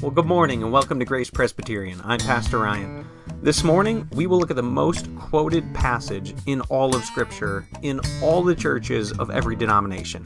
Well, 0.00 0.12
good 0.12 0.26
morning 0.26 0.62
and 0.62 0.70
welcome 0.70 1.00
to 1.00 1.04
Grace 1.04 1.28
Presbyterian. 1.28 2.00
I'm 2.04 2.20
Pastor 2.20 2.60
Ryan. 2.60 3.04
This 3.42 3.64
morning, 3.64 4.08
we 4.12 4.28
will 4.28 4.38
look 4.38 4.50
at 4.50 4.54
the 4.54 4.62
most 4.62 5.08
quoted 5.16 5.74
passage 5.74 6.36
in 6.46 6.60
all 6.68 6.94
of 6.94 7.04
Scripture 7.04 7.66
in 7.82 8.00
all 8.22 8.44
the 8.44 8.54
churches 8.54 9.10
of 9.18 9.30
every 9.30 9.56
denomination. 9.56 10.24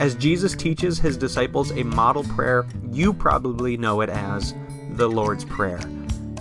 As 0.00 0.16
Jesus 0.16 0.56
teaches 0.56 0.98
his 0.98 1.16
disciples 1.16 1.70
a 1.70 1.84
model 1.84 2.24
prayer, 2.24 2.66
you 2.90 3.12
probably 3.12 3.76
know 3.76 4.00
it 4.00 4.10
as 4.10 4.52
the 4.94 5.08
Lord's 5.08 5.44
Prayer. 5.44 5.78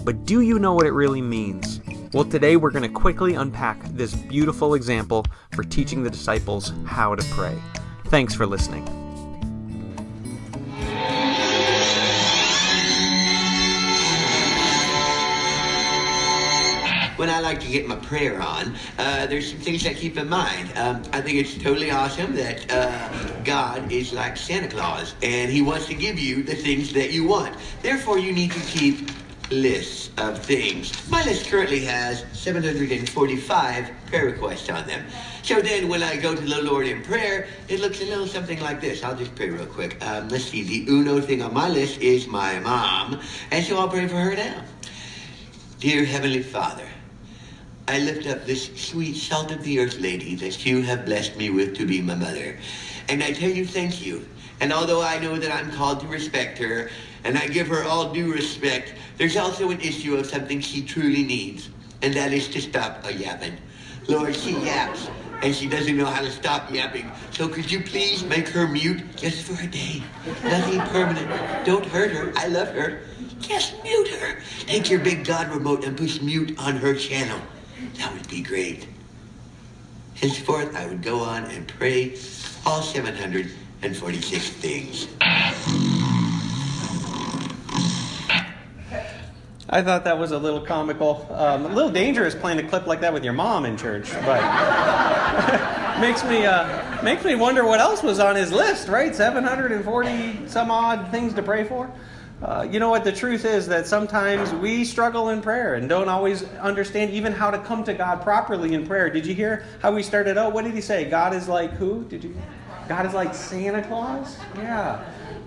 But 0.04 0.26
do 0.26 0.42
you 0.42 0.58
know 0.58 0.74
what 0.74 0.88
it 0.88 0.94
really 0.94 1.21
means? 1.21 1.80
Well, 2.12 2.26
today 2.26 2.55
we're 2.55 2.71
going 2.71 2.92
to 2.92 3.00
quickly 3.00 3.36
unpack 3.36 3.84
this 3.90 4.16
beautiful 4.16 4.74
example 4.74 5.28
for 5.52 5.64
teaching 5.64 6.02
the 6.02 6.10
disciples 6.10 6.74
how 6.86 7.14
to 7.14 7.24
pray. 7.36 7.55
Thanks 8.05 8.34
for 8.34 8.48
listening. 8.48 9.02
When 17.23 17.30
I 17.30 17.40
like 17.40 17.62
to 17.62 17.70
get 17.70 17.88
my 17.88 17.95
prayer 17.95 18.41
on, 18.41 18.76
uh, 18.98 19.26
there's 19.27 19.50
some 19.50 19.59
things 19.59 19.88
I 19.88 19.94
keep 19.94 20.18
in 20.18 20.27
mind. 20.27 20.70
Um, 20.76 21.02
I 21.14 21.22
think 21.22 21.38
it's 21.38 21.58
totally 21.58 21.90
awesome 21.90 22.36
that 22.36 22.70
uh, 22.70 23.41
God 23.45 23.90
is 23.90 24.12
like 24.12 24.36
Santa 24.36 24.68
Claus 24.68 25.16
and 25.23 25.50
He 25.50 25.62
wants 25.62 25.86
to 25.86 25.94
give 25.94 26.20
you 26.20 26.44
the 26.44 26.54
things 26.54 26.91
that 26.91 27.14
you 27.14 27.26
want. 27.26 27.55
Therefore, 27.81 28.20
you 28.20 28.34
need 28.34 28.52
to 28.52 28.59
keep 28.59 29.09
lists 29.50 30.09
of 30.17 30.38
things. 30.38 30.91
My 31.09 31.23
list 31.23 31.48
currently 31.48 31.80
has 31.86 32.26
745 32.34 33.92
prayer 34.08 34.26
requests 34.26 34.70
on 34.70 34.86
them. 34.86 35.05
So 35.44 35.62
then 35.62 35.88
when 35.88 36.03
I 36.03 36.17
go 36.17 36.36
to 36.36 36.42
the 36.42 36.62
Lord 36.62 36.88
in 36.88 37.03
prayer, 37.03 37.48
it 37.70 37.80
looks 37.80 38.02
a 38.02 38.05
little 38.05 38.28
something 38.28 38.59
like 38.59 38.81
this. 38.81 39.02
I'll 39.02 39.16
just 39.16 39.34
pray 39.34 39.50
real 39.50 39.66
quick. 39.66 40.05
Um, 40.05 40.28
let's 40.28 40.44
see, 40.44 40.64
the 40.64 40.92
uno 40.92 41.22
thing 41.22 41.42
on 41.42 41.53
my 41.53 41.70
list 41.70 42.02
is 42.02 42.28
my 42.28 42.59
mom, 42.59 43.22
and 43.50 43.66
so 43.66 43.78
I'll 43.78 43.88
pray 43.88 44.09
for 44.09 44.17
her 44.17 44.36
now. 44.36 44.66
Dear 45.80 46.03
Heavenly 46.06 46.44
Father, 46.44 46.88
I 47.86 48.00
lift 48.00 48.28
up 48.28 48.45
this 48.45 48.70
sweet 48.81 49.16
salt 49.16 49.52
of 49.52 49.62
the 49.64 49.80
earth 49.80 50.00
lady 50.00 50.36
that 50.36 50.66
you 50.66 50.81
have 50.84 51.06
blessed 51.06 51.36
me 51.36 51.50
with 51.50 51.76
to 51.76 51.86
be 51.86 52.02
my 52.02 52.16
mother. 52.16 52.58
And 53.09 53.22
I 53.22 53.34
tell 53.34 53.50
you 53.50 53.66
thank 53.66 54.06
you. 54.06 54.25
And 54.62 54.72
although 54.72 55.02
I 55.02 55.20
know 55.20 55.36
that 55.36 55.52
I'm 55.52 55.70
called 55.70 56.00
to 56.00 56.08
respect 56.08 56.58
her, 56.59 56.90
and 57.25 57.38
I 57.38 57.48
give 57.48 57.67
her 57.67 57.84
all 57.84 58.14
due 58.14 58.31
respect, 58.31 58.94
there's 59.17 59.36
also 59.36 59.70
an 59.70 59.81
issue 59.81 60.16
of 60.16 60.25
something 60.25 60.62
she 60.62 60.81
truly 60.81 61.23
needs, 61.23 61.70
and 62.02 62.14
that 62.14 62.31
is 62.31 62.48
to 62.50 62.62
stop 62.62 63.06
a 63.06 63.14
yapping. 63.14 63.58
Lord, 64.08 64.34
she 64.34 64.52
yaps, 64.52 65.09
and 65.42 65.53
she 65.53 65.68
doesn't 65.68 65.97
know 65.97 66.06
how 66.06 66.22
to 66.22 66.31
stop 66.31 66.72
yapping. 66.72 67.12
So 67.31 67.50
could 67.50 67.70
you 67.70 67.81
please 67.81 68.23
make 68.23 68.47
her 68.47 68.66
mute 68.66 69.03
just 69.18 69.45
for 69.45 69.62
a 69.62 69.68
day? 69.68 70.02
Nothing 70.45 70.80
permanent. 70.80 71.66
Don't 71.66 71.86
hurt 71.86 72.12
her. 72.12 72.31
I 72.38 72.47
love 72.47 72.70
her. 72.70 73.02
Just 73.40 73.84
mute 73.84 74.08
her. 74.08 74.40
Take 74.68 74.90
your 74.90 75.02
big 75.02 75.25
God 75.25 75.50
remote 75.50 75.84
and 75.84 75.97
push 75.97 76.22
mute 76.22 76.58
on 76.58 76.78
her 76.78 76.95
channel. 76.95 77.42
That 77.98 78.14
would 78.14 78.28
be 78.28 78.42
great. 78.42 78.88
Henceforth, 80.16 80.76
I 80.76 80.88
would 80.88 81.02
go 81.02 81.20
on 81.20 81.45
and 81.45 81.67
pray 81.67 82.17
all 82.66 82.81
746 82.81 84.50
things. 84.50 85.08
I 89.70 89.81
thought 89.81 90.03
that 90.03 90.20
was 90.20 90.31
a 90.31 90.38
little 90.38 90.62
comical, 90.62 91.28
um, 91.31 91.66
a 91.66 91.70
little 91.70 91.90
dangerous 91.90 92.36
playing 92.36 92.59
a 92.59 92.70
clip 92.70 92.86
like 92.86 93.02
that 93.02 93.12
with 93.12 93.23
your 93.23 93.34
mom 93.34 93.66
in 93.66 93.75
church, 93.75 94.12
but 94.23 94.40
makes 96.00 96.23
me 96.25 96.45
uh, 96.45 97.02
makes 97.02 97.25
me 97.25 97.34
wonder 97.34 97.66
what 97.66 97.80
else 97.80 98.03
was 98.03 98.20
on 98.20 98.36
his 98.36 98.52
list. 98.52 98.88
Right, 98.88 99.16
740 99.16 100.47
some 100.47 100.70
odd 100.70 101.09
things 101.09 101.34
to 101.34 101.42
pray 101.42 101.64
for. 101.64 101.92
Uh, 102.44 102.67
you 102.69 102.77
know 102.77 102.89
what? 102.89 103.05
The 103.05 103.11
truth 103.13 103.45
is 103.45 103.67
that 103.67 103.88
sometimes 103.88 104.53
we 104.55 104.83
struggle 104.83 105.30
in 105.30 105.41
prayer 105.41 105.75
and 105.75 105.88
don't 105.88 106.09
always 106.09 106.44
understand 106.55 107.11
even 107.11 107.31
how 107.31 107.50
to 107.50 107.58
come 107.58 107.85
to 107.85 107.94
God 107.94 108.22
properly 108.22 108.73
in 108.73 108.85
prayer. 108.85 109.09
Did 109.09 109.25
you 109.25 109.33
hear 109.33 109.63
how 109.81 109.94
we 109.94 110.03
started 110.03 110.38
out? 110.38 110.51
What 110.51 110.66
did 110.66 110.73
he 110.73 110.81
say? 110.81 111.09
God 111.09 111.34
is 111.34 111.47
like 111.47 111.72
who? 111.72 112.03
Did 112.03 112.22
you? 112.22 112.35
God 112.90 113.06
is 113.06 113.13
like 113.13 113.34
Santa 113.34 113.81
Claus? 113.84 114.38
Yeah. 114.57 115.06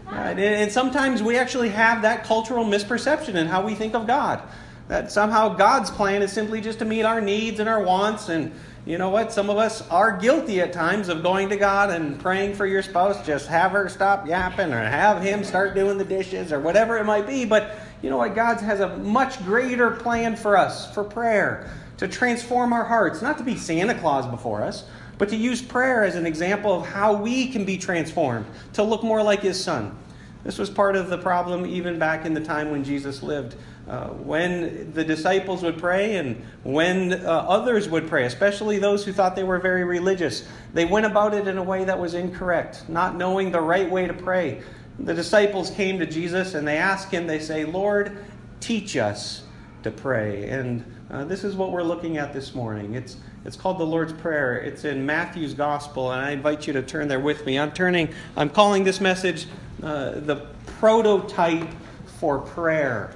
And, 0.09 0.41
and 0.41 0.73
sometimes 0.73 1.23
we 1.23 1.37
actually 1.37 1.69
have 1.69 2.01
that 2.01 2.25
cultural 2.25 2.65
misperception 2.65 3.35
in 3.35 3.47
how 3.47 3.63
we 3.63 3.75
think 3.75 3.95
of 3.95 4.07
God. 4.07 4.41
That 4.89 5.13
somehow 5.13 5.51
God's 5.51 5.91
plan 5.91 6.23
is 6.23 6.33
simply 6.33 6.63
just 6.63 6.79
to 6.79 6.87
meet 6.87 7.03
our 7.03 7.21
needs 7.21 7.61
and 7.61 7.69
our 7.69 7.83
wants 7.83 8.31
and 8.31 8.55
you 8.87 8.99
know 8.99 9.11
what? 9.11 9.33
Some 9.33 9.51
of 9.51 9.59
us 9.59 9.87
are 9.91 10.17
guilty 10.17 10.61
at 10.61 10.73
times 10.73 11.09
of 11.09 11.21
going 11.25 11.49
to 11.49 11.57
God 11.57 11.91
and 11.91 12.21
praying 12.21 12.55
for 12.55 12.67
your 12.67 12.85
spouse. 12.85 13.27
Just 13.27 13.49
have 13.49 13.73
her 13.73 13.89
stop 13.89 14.29
yapping 14.29 14.73
or 14.73 14.79
have 14.79 15.21
him 15.21 15.43
start 15.43 15.75
doing 15.75 15.99
the 15.99 16.05
dishes 16.05 16.53
or 16.53 16.61
whatever 16.61 16.97
it 16.97 17.03
might 17.03 17.27
be. 17.27 17.45
But 17.45 17.75
you 18.01 18.11
know 18.11 18.19
what? 18.19 18.37
God 18.37 18.61
has 18.61 18.79
a 18.79 18.97
much 18.99 19.45
greater 19.45 19.91
plan 19.91 20.37
for 20.37 20.57
us 20.57 20.95
for 20.95 21.03
prayer 21.03 21.69
to 21.97 22.07
transform 22.07 22.73
our 22.73 22.85
hearts, 22.85 23.23
not 23.23 23.39
to 23.39 23.45
be 23.45 23.57
Santa 23.57 23.95
Claus 23.95 24.25
before 24.25 24.63
us, 24.63 24.85
but 25.19 25.29
to 25.31 25.37
use 25.37 25.61
prayer 25.61 26.05
as 26.05 26.15
an 26.15 26.25
example 26.25 26.73
of 26.73 26.87
how 26.87 27.13
we 27.13 27.49
can 27.49 27.65
be 27.65 27.77
transformed 27.77 28.47
to 28.75 28.85
look 28.85 29.03
more 29.03 29.23
like 29.23 29.41
His 29.41 29.61
Son. 29.63 29.99
This 30.45 30.59
was 30.59 30.71
part 30.71 30.95
of 30.95 31.09
the 31.09 31.19
problem 31.19 31.67
even 31.67 31.99
back 31.99 32.25
in 32.25 32.35
the 32.35 32.41
time 32.41 32.71
when 32.71 32.85
Jesus 32.85 33.21
lived. 33.21 33.57
Uh, 33.89 34.09
when 34.09 34.93
the 34.95 35.05
disciples 35.05 35.63
would 35.63 35.79
pray 35.79 36.17
and 36.17 36.45
when 36.65 37.13
uh, 37.13 37.47
others 37.49 37.89
would 37.89 38.09
pray, 38.09 38.25
especially 38.25 38.81
those 38.81 39.05
who 39.05 39.13
thought 39.13 39.37
they 39.37 39.45
were 39.45 39.61
very 39.61 39.85
religious, 39.85 40.45
they 40.75 40.85
went 40.85 41.07
about 41.07 41.33
it 41.33 41.47
in 41.47 41.57
a 41.57 41.63
way 41.63 41.85
that 41.85 41.97
was 41.97 42.15
incorrect, 42.15 42.89
not 42.89 43.15
knowing 43.15 43.53
the 43.53 43.61
right 43.61 43.89
way 43.89 44.07
to 44.09 44.13
pray. 44.13 44.61
The 44.99 45.15
disciples 45.15 45.71
came 45.71 46.01
to 46.01 46.07
Jesus 46.07 46.55
and 46.55 46.67
they 46.67 46.79
asked 46.79 47.13
him, 47.13 47.29
they 47.29 47.39
say, 47.39 47.65
Lord, 47.65 48.25
teach 48.59 48.97
us 48.97 49.45
to 49.85 49.93
pray. 49.93 50.49
And 50.49 50.85
uh, 51.09 51.25
this 51.25 51.45
is 51.45 51.55
what 51.55 51.71
we're 51.71 51.85
looking 51.85 52.17
at 52.17 52.33
this 52.33 52.57
morning. 52.57 52.95
It's, 52.95 53.19
it's 53.45 53.57
called 53.57 53.79
the 53.79 53.87
Lord's 53.87 54.13
Prayer. 54.15 54.57
It's 54.57 54.85
in 54.85 55.07
Matthew's 55.07 55.55
Gospel, 55.55 56.11
and 56.11 56.21
I 56.21 56.33
invite 56.33 56.67
you 56.67 56.73
to 56.73 56.83
turn 56.83 57.07
there 57.07 57.21
with 57.21 57.47
me. 57.47 57.57
I'm 57.57 57.71
turning, 57.71 58.13
I'm 58.37 58.51
calling 58.51 58.83
this 58.83 59.01
message 59.01 59.47
uh, 59.81 60.13
the 60.13 60.47
prototype 60.81 61.69
for 62.19 62.41
prayer. 62.41 63.15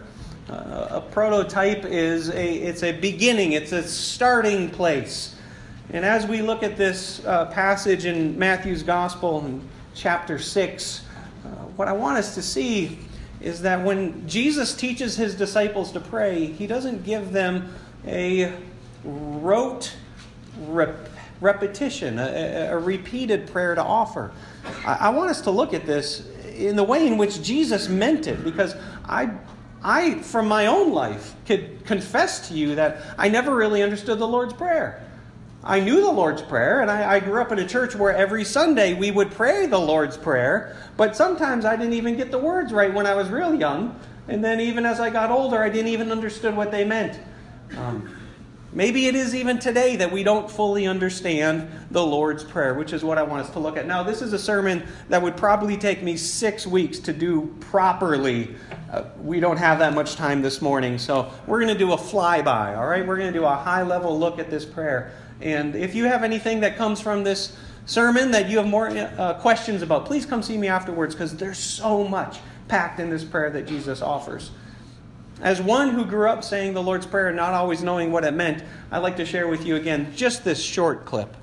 Uh, 0.50 0.88
a 0.90 1.00
prototype 1.00 1.84
is 1.84 2.28
a 2.30 2.54
it's 2.54 2.82
a 2.82 2.90
beginning 2.90 3.52
it's 3.52 3.70
a 3.70 3.86
starting 3.86 4.68
place. 4.68 5.36
And 5.92 6.04
as 6.04 6.26
we 6.26 6.42
look 6.42 6.64
at 6.64 6.76
this 6.76 7.24
uh, 7.24 7.46
passage 7.46 8.04
in 8.04 8.36
matthew's 8.36 8.82
gospel 8.82 9.46
in 9.46 9.62
chapter 9.94 10.40
6 10.40 11.04
uh, 11.44 11.48
what 11.76 11.86
i 11.86 11.92
want 11.92 12.18
us 12.18 12.34
to 12.34 12.42
see 12.42 12.98
is 13.40 13.62
that 13.62 13.84
when 13.84 14.26
jesus 14.26 14.74
teaches 14.74 15.16
his 15.16 15.36
disciples 15.36 15.92
to 15.92 16.00
pray 16.00 16.46
he 16.46 16.66
doesn't 16.66 17.04
give 17.04 17.30
them 17.30 17.72
a 18.04 18.52
rote 19.04 19.94
rep- 20.62 21.10
repetition 21.40 22.18
a, 22.18 22.70
a, 22.72 22.78
repeated 22.78 23.46
prayer 23.52 23.76
to 23.76 23.82
offer. 23.82 24.32
I, 24.84 24.94
I 24.94 25.08
want 25.10 25.30
us 25.30 25.42
to 25.42 25.52
look 25.52 25.74
at 25.74 25.86
this 25.86 26.28
in 26.56 26.74
the 26.74 26.84
way 26.84 27.06
in 27.06 27.18
which 27.18 27.40
jesus 27.40 27.88
meant 27.88 28.26
it 28.26 28.42
because 28.42 28.74
i 29.04 29.30
I, 29.82 30.20
from 30.20 30.48
my 30.48 30.66
own 30.66 30.92
life, 30.92 31.34
could 31.46 31.84
confess 31.86 32.48
to 32.48 32.54
you 32.54 32.74
that 32.74 32.98
I 33.16 33.28
never 33.28 33.54
really 33.54 33.82
understood 33.82 34.18
the 34.18 34.28
Lord's 34.28 34.52
Prayer. 34.52 35.02
I 35.62 35.80
knew 35.80 36.00
the 36.00 36.10
Lord's 36.10 36.42
Prayer, 36.42 36.80
and 36.80 36.90
I, 36.90 37.14
I, 37.14 37.20
grew 37.20 37.40
up 37.40 37.52
in 37.52 37.58
a 37.58 37.66
church 37.66 37.94
where 37.94 38.14
every 38.14 38.44
Sunday 38.44 38.94
we 38.94 39.10
would 39.10 39.30
pray 39.30 39.66
the 39.66 39.78
Lord's 39.78 40.16
Prayer, 40.16 40.76
but 40.96 41.16
sometimes 41.16 41.64
I 41.64 41.76
didn't 41.76 41.92
even 41.94 42.16
get 42.16 42.30
the 42.30 42.38
words 42.38 42.72
right 42.72 42.92
when 42.92 43.06
I 43.06 43.14
was 43.14 43.28
real 43.28 43.54
young. 43.54 43.98
And 44.28 44.44
then 44.44 44.60
even 44.60 44.86
as 44.86 45.00
I 45.00 45.10
got 45.10 45.30
older, 45.30 45.62
I 45.62 45.68
didn't 45.68 45.88
even 45.88 46.12
understand 46.12 46.56
what 46.56 46.70
they 46.70 46.84
meant. 46.84 47.18
Um, 47.76 48.14
maybe 48.72 49.06
it 49.06 49.14
is 49.14 49.34
even 49.34 49.58
today 49.58 49.96
that 49.96 50.12
we 50.12 50.22
don't 50.22 50.50
fully 50.50 50.86
understand 50.86 51.68
the 51.90 52.04
Lord's 52.04 52.44
Prayer, 52.44 52.74
which 52.74 52.92
is 52.92 53.02
what 53.02 53.18
I 53.18 53.22
want 53.22 53.46
us 53.46 53.50
to 53.50 53.58
look 53.58 53.76
at. 53.76 53.86
Now, 53.86 54.02
this 54.02 54.22
is 54.22 54.32
a 54.32 54.38
sermon 54.38 54.86
that 55.08 55.22
would 55.22 55.36
probably 55.36 55.76
take 55.76 56.02
me 56.02 56.16
six 56.16 56.66
weeks 56.66 56.98
to 57.00 57.12
do 57.12 57.54
properly 57.60 58.54
uh, 58.90 59.04
we 59.22 59.38
don't 59.38 59.56
have 59.56 59.78
that 59.78 59.94
much 59.94 60.16
time 60.16 60.42
this 60.42 60.60
morning, 60.60 60.98
so 60.98 61.30
we're 61.46 61.60
going 61.60 61.72
to 61.72 61.78
do 61.78 61.92
a 61.92 61.96
flyby, 61.96 62.76
all 62.76 62.88
right? 62.88 63.06
We're 63.06 63.18
going 63.18 63.32
to 63.32 63.38
do 63.38 63.44
a 63.44 63.54
high 63.54 63.82
level 63.82 64.18
look 64.18 64.40
at 64.40 64.50
this 64.50 64.64
prayer. 64.64 65.12
And 65.40 65.76
if 65.76 65.94
you 65.94 66.06
have 66.06 66.24
anything 66.24 66.60
that 66.60 66.76
comes 66.76 67.00
from 67.00 67.22
this 67.22 67.56
sermon 67.86 68.32
that 68.32 68.48
you 68.48 68.58
have 68.58 68.66
more 68.66 68.88
uh, 68.88 69.34
questions 69.34 69.82
about, 69.82 70.06
please 70.06 70.26
come 70.26 70.42
see 70.42 70.58
me 70.58 70.66
afterwards 70.66 71.14
because 71.14 71.36
there's 71.36 71.58
so 71.58 72.02
much 72.02 72.40
packed 72.66 72.98
in 72.98 73.10
this 73.10 73.22
prayer 73.22 73.50
that 73.50 73.66
Jesus 73.66 74.02
offers. 74.02 74.50
As 75.42 75.62
one 75.62 75.90
who 75.90 76.04
grew 76.04 76.28
up 76.28 76.44
saying 76.44 76.74
the 76.74 76.82
Lord's 76.82 77.06
Prayer 77.06 77.28
and 77.28 77.36
not 77.36 77.54
always 77.54 77.82
knowing 77.82 78.12
what 78.12 78.24
it 78.24 78.34
meant, 78.34 78.62
I'd 78.90 78.98
like 78.98 79.16
to 79.16 79.24
share 79.24 79.48
with 79.48 79.64
you 79.64 79.76
again 79.76 80.12
just 80.14 80.44
this 80.44 80.62
short 80.62 81.06
clip. 81.06 81.34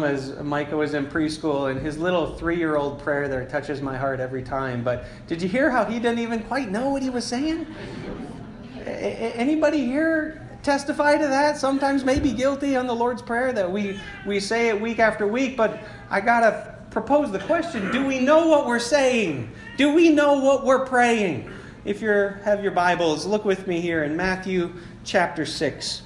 The 0.00 0.06
Bahamas, 0.06 0.42
Micah 0.42 0.76
was 0.76 0.94
in 0.94 1.06
preschool, 1.06 1.70
and 1.70 1.80
his 1.80 1.98
little 1.98 2.34
three 2.34 2.56
year 2.56 2.76
old 2.76 2.98
prayer 3.00 3.28
there 3.28 3.44
touches 3.46 3.80
my 3.80 3.96
heart 3.96 4.20
every 4.20 4.42
time. 4.42 4.82
But 4.82 5.04
did 5.26 5.42
you 5.42 5.48
hear 5.48 5.70
how 5.70 5.84
he 5.84 5.98
didn't 5.98 6.20
even 6.20 6.42
quite 6.42 6.70
know 6.70 6.90
what 6.90 7.02
he 7.02 7.10
was 7.10 7.24
saying? 7.24 7.66
Anybody 8.84 9.84
here 9.84 10.46
testify 10.62 11.18
to 11.18 11.26
that? 11.26 11.56
Sometimes 11.56 12.04
maybe 12.04 12.32
guilty 12.32 12.76
on 12.76 12.86
the 12.86 12.94
Lord's 12.94 13.22
Prayer 13.22 13.52
that 13.52 13.70
we, 13.70 14.00
we 14.26 14.40
say 14.40 14.68
it 14.68 14.80
week 14.80 14.98
after 14.98 15.26
week, 15.26 15.56
but 15.56 15.80
I 16.10 16.20
got 16.20 16.40
to 16.40 16.74
propose 16.90 17.30
the 17.30 17.40
question 17.40 17.90
do 17.92 18.06
we 18.06 18.18
know 18.18 18.46
what 18.46 18.66
we're 18.66 18.78
saying? 18.78 19.50
Do 19.76 19.92
we 19.92 20.10
know 20.10 20.40
what 20.40 20.64
we're 20.64 20.86
praying? 20.86 21.50
If 21.84 22.02
you 22.02 22.10
have 22.10 22.62
your 22.62 22.72
Bibles, 22.72 23.24
look 23.24 23.44
with 23.44 23.66
me 23.66 23.80
here 23.80 24.04
in 24.04 24.16
Matthew 24.16 24.72
chapter 25.04 25.46
6. 25.46 26.02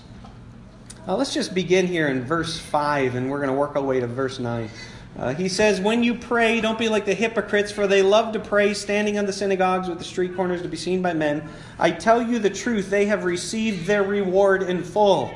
Uh, 1.07 1.17
let's 1.17 1.35
just 1.35 1.53
begin 1.53 1.89
here 1.89 2.07
in 2.07 2.23
verse 2.23 2.61
5, 2.61 3.17
and 3.17 3.29
we're 3.29 3.39
going 3.39 3.49
to 3.49 3.57
work 3.57 3.75
our 3.75 3.83
way 3.83 3.99
to 3.99 4.07
verse 4.07 4.39
9. 4.39 4.71
Uh, 5.19 5.35
he 5.35 5.49
says, 5.49 5.81
When 5.81 6.05
you 6.05 6.15
pray, 6.15 6.61
don't 6.61 6.79
be 6.79 6.89
like 6.89 7.07
the 7.07 7.15
hypocrites, 7.15 7.73
for 7.73 7.89
they 7.89 8.03
love 8.03 8.33
to 8.35 8.39
pray 8.39 8.73
standing 8.73 9.19
on 9.19 9.27
the 9.27 9.33
synagogues 9.33 9.89
with 9.89 9.99
the 9.99 10.05
street 10.05 10.37
corners 10.37 10.63
to 10.63 10.69
be 10.69 10.77
seen 10.77 11.03
by 11.03 11.13
men. 11.13 11.43
I 11.77 11.91
tell 11.91 12.23
you 12.23 12.39
the 12.39 12.51
truth, 12.51 12.89
they 12.89 13.07
have 13.07 13.25
received 13.25 13.85
their 13.85 14.05
reward 14.05 14.63
in 14.63 14.85
full. 14.85 15.35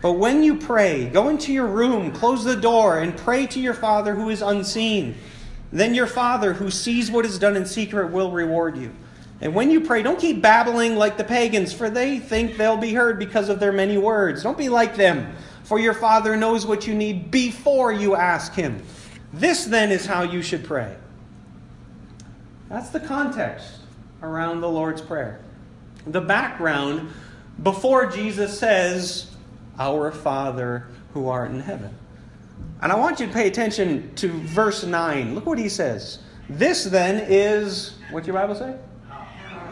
But 0.00 0.12
when 0.12 0.42
you 0.42 0.56
pray, 0.56 1.10
go 1.10 1.28
into 1.28 1.52
your 1.52 1.66
room, 1.66 2.10
close 2.10 2.42
the 2.42 2.56
door, 2.56 3.00
and 3.00 3.14
pray 3.14 3.46
to 3.48 3.60
your 3.60 3.74
Father 3.74 4.14
who 4.14 4.30
is 4.30 4.40
unseen. 4.40 5.14
Then 5.72 5.92
your 5.92 6.06
Father 6.06 6.54
who 6.54 6.70
sees 6.70 7.10
what 7.10 7.26
is 7.26 7.38
done 7.38 7.54
in 7.54 7.66
secret 7.66 8.10
will 8.10 8.30
reward 8.30 8.78
you. 8.78 8.92
And 9.44 9.54
when 9.54 9.70
you 9.70 9.82
pray, 9.82 10.02
don't 10.02 10.18
keep 10.18 10.40
babbling 10.40 10.96
like 10.96 11.18
the 11.18 11.24
pagans, 11.24 11.70
for 11.70 11.90
they 11.90 12.18
think 12.18 12.56
they'll 12.56 12.78
be 12.78 12.94
heard 12.94 13.18
because 13.18 13.50
of 13.50 13.60
their 13.60 13.72
many 13.72 13.98
words. 13.98 14.42
Don't 14.42 14.56
be 14.56 14.70
like 14.70 14.96
them, 14.96 15.36
for 15.64 15.78
your 15.78 15.92
Father 15.92 16.34
knows 16.34 16.64
what 16.64 16.86
you 16.86 16.94
need 16.94 17.30
before 17.30 17.92
you 17.92 18.16
ask 18.16 18.54
Him. 18.54 18.82
This 19.34 19.66
then 19.66 19.92
is 19.92 20.06
how 20.06 20.22
you 20.22 20.40
should 20.40 20.64
pray. 20.64 20.96
That's 22.70 22.88
the 22.88 23.00
context 23.00 23.80
around 24.22 24.62
the 24.62 24.68
Lord's 24.68 25.02
Prayer. 25.02 25.40
The 26.06 26.22
background 26.22 27.10
before 27.62 28.06
Jesus 28.06 28.58
says, 28.58 29.30
Our 29.78 30.10
Father 30.10 30.86
who 31.12 31.28
art 31.28 31.50
in 31.50 31.60
heaven. 31.60 31.94
And 32.80 32.90
I 32.90 32.96
want 32.96 33.20
you 33.20 33.26
to 33.26 33.32
pay 33.32 33.46
attention 33.46 34.14
to 34.14 34.28
verse 34.28 34.84
9. 34.84 35.34
Look 35.34 35.44
what 35.44 35.58
he 35.58 35.68
says. 35.68 36.20
This 36.48 36.84
then 36.84 37.26
is, 37.28 37.98
what's 38.10 38.26
your 38.26 38.34
Bible 38.34 38.54
say? 38.54 38.76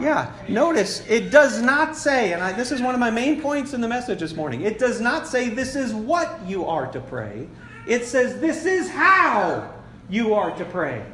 Yeah, 0.01 0.31
notice 0.49 1.05
it 1.07 1.29
does 1.31 1.61
not 1.61 1.95
say, 1.95 2.33
and 2.33 2.41
I, 2.41 2.51
this 2.51 2.71
is 2.71 2.81
one 2.81 2.93
of 2.93 2.99
my 2.99 3.11
main 3.11 3.41
points 3.41 3.73
in 3.73 3.81
the 3.81 3.87
message 3.87 4.19
this 4.19 4.35
morning. 4.35 4.61
It 4.61 4.79
does 4.79 4.99
not 4.99 5.27
say 5.27 5.49
this 5.49 5.75
is 5.75 5.93
what 5.93 6.39
you 6.45 6.65
are 6.65 6.91
to 6.91 6.99
pray. 6.99 7.47
It 7.87 8.05
says 8.05 8.39
this 8.39 8.65
is 8.65 8.89
how 8.89 9.73
you 10.09 10.33
are 10.33 10.55
to 10.57 10.65
pray. 10.65 11.05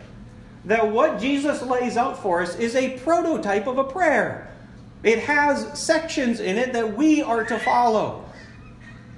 That 0.65 0.91
what 0.91 1.19
Jesus 1.19 1.61
lays 1.61 1.97
out 1.97 2.21
for 2.21 2.41
us 2.41 2.55
is 2.57 2.75
a 2.75 2.97
prototype 2.99 3.67
of 3.67 3.77
a 3.77 3.83
prayer. 3.83 4.51
It 5.03 5.19
has 5.19 5.79
sections 5.79 6.39
in 6.39 6.57
it 6.57 6.73
that 6.73 6.97
we 6.97 7.21
are 7.21 7.43
to 7.45 7.57
follow. 7.59 8.25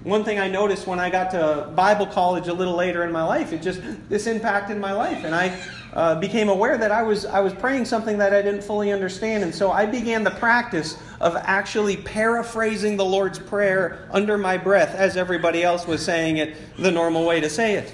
One 0.03 0.23
thing 0.23 0.39
I 0.39 0.47
noticed 0.47 0.87
when 0.87 0.99
I 0.99 1.09
got 1.09 1.31
to 1.31 1.71
Bible 1.75 2.07
college 2.07 2.47
a 2.47 2.53
little 2.53 2.75
later 2.75 3.03
in 3.03 3.11
my 3.11 3.23
life, 3.23 3.53
it 3.53 3.61
just 3.61 3.81
this 4.09 4.27
impacted 4.27 4.77
my 4.77 4.93
life, 4.93 5.23
and 5.23 5.35
I 5.35 5.49
uh, 5.93 6.15
became 6.15 6.49
aware 6.49 6.77
that 6.77 6.91
I 6.91 7.03
was, 7.03 7.25
I 7.25 7.41
was 7.41 7.53
praying 7.53 7.85
something 7.85 8.17
that 8.17 8.33
I 8.33 8.41
didn't 8.41 8.63
fully 8.63 8.91
understand. 8.91 9.43
And 9.43 9.53
so 9.53 9.71
I 9.71 9.85
began 9.85 10.23
the 10.23 10.31
practice 10.31 10.97
of 11.19 11.35
actually 11.35 11.97
paraphrasing 11.97 12.97
the 12.97 13.05
Lord's 13.05 13.39
Prayer 13.39 14.07
under 14.11 14.37
my 14.37 14.57
breath 14.57 14.95
as 14.95 15.17
everybody 15.17 15.63
else 15.63 15.85
was 15.85 16.03
saying 16.03 16.37
it 16.37 16.55
the 16.77 16.91
normal 16.91 17.25
way 17.25 17.41
to 17.41 17.49
say 17.49 17.75
it. 17.75 17.93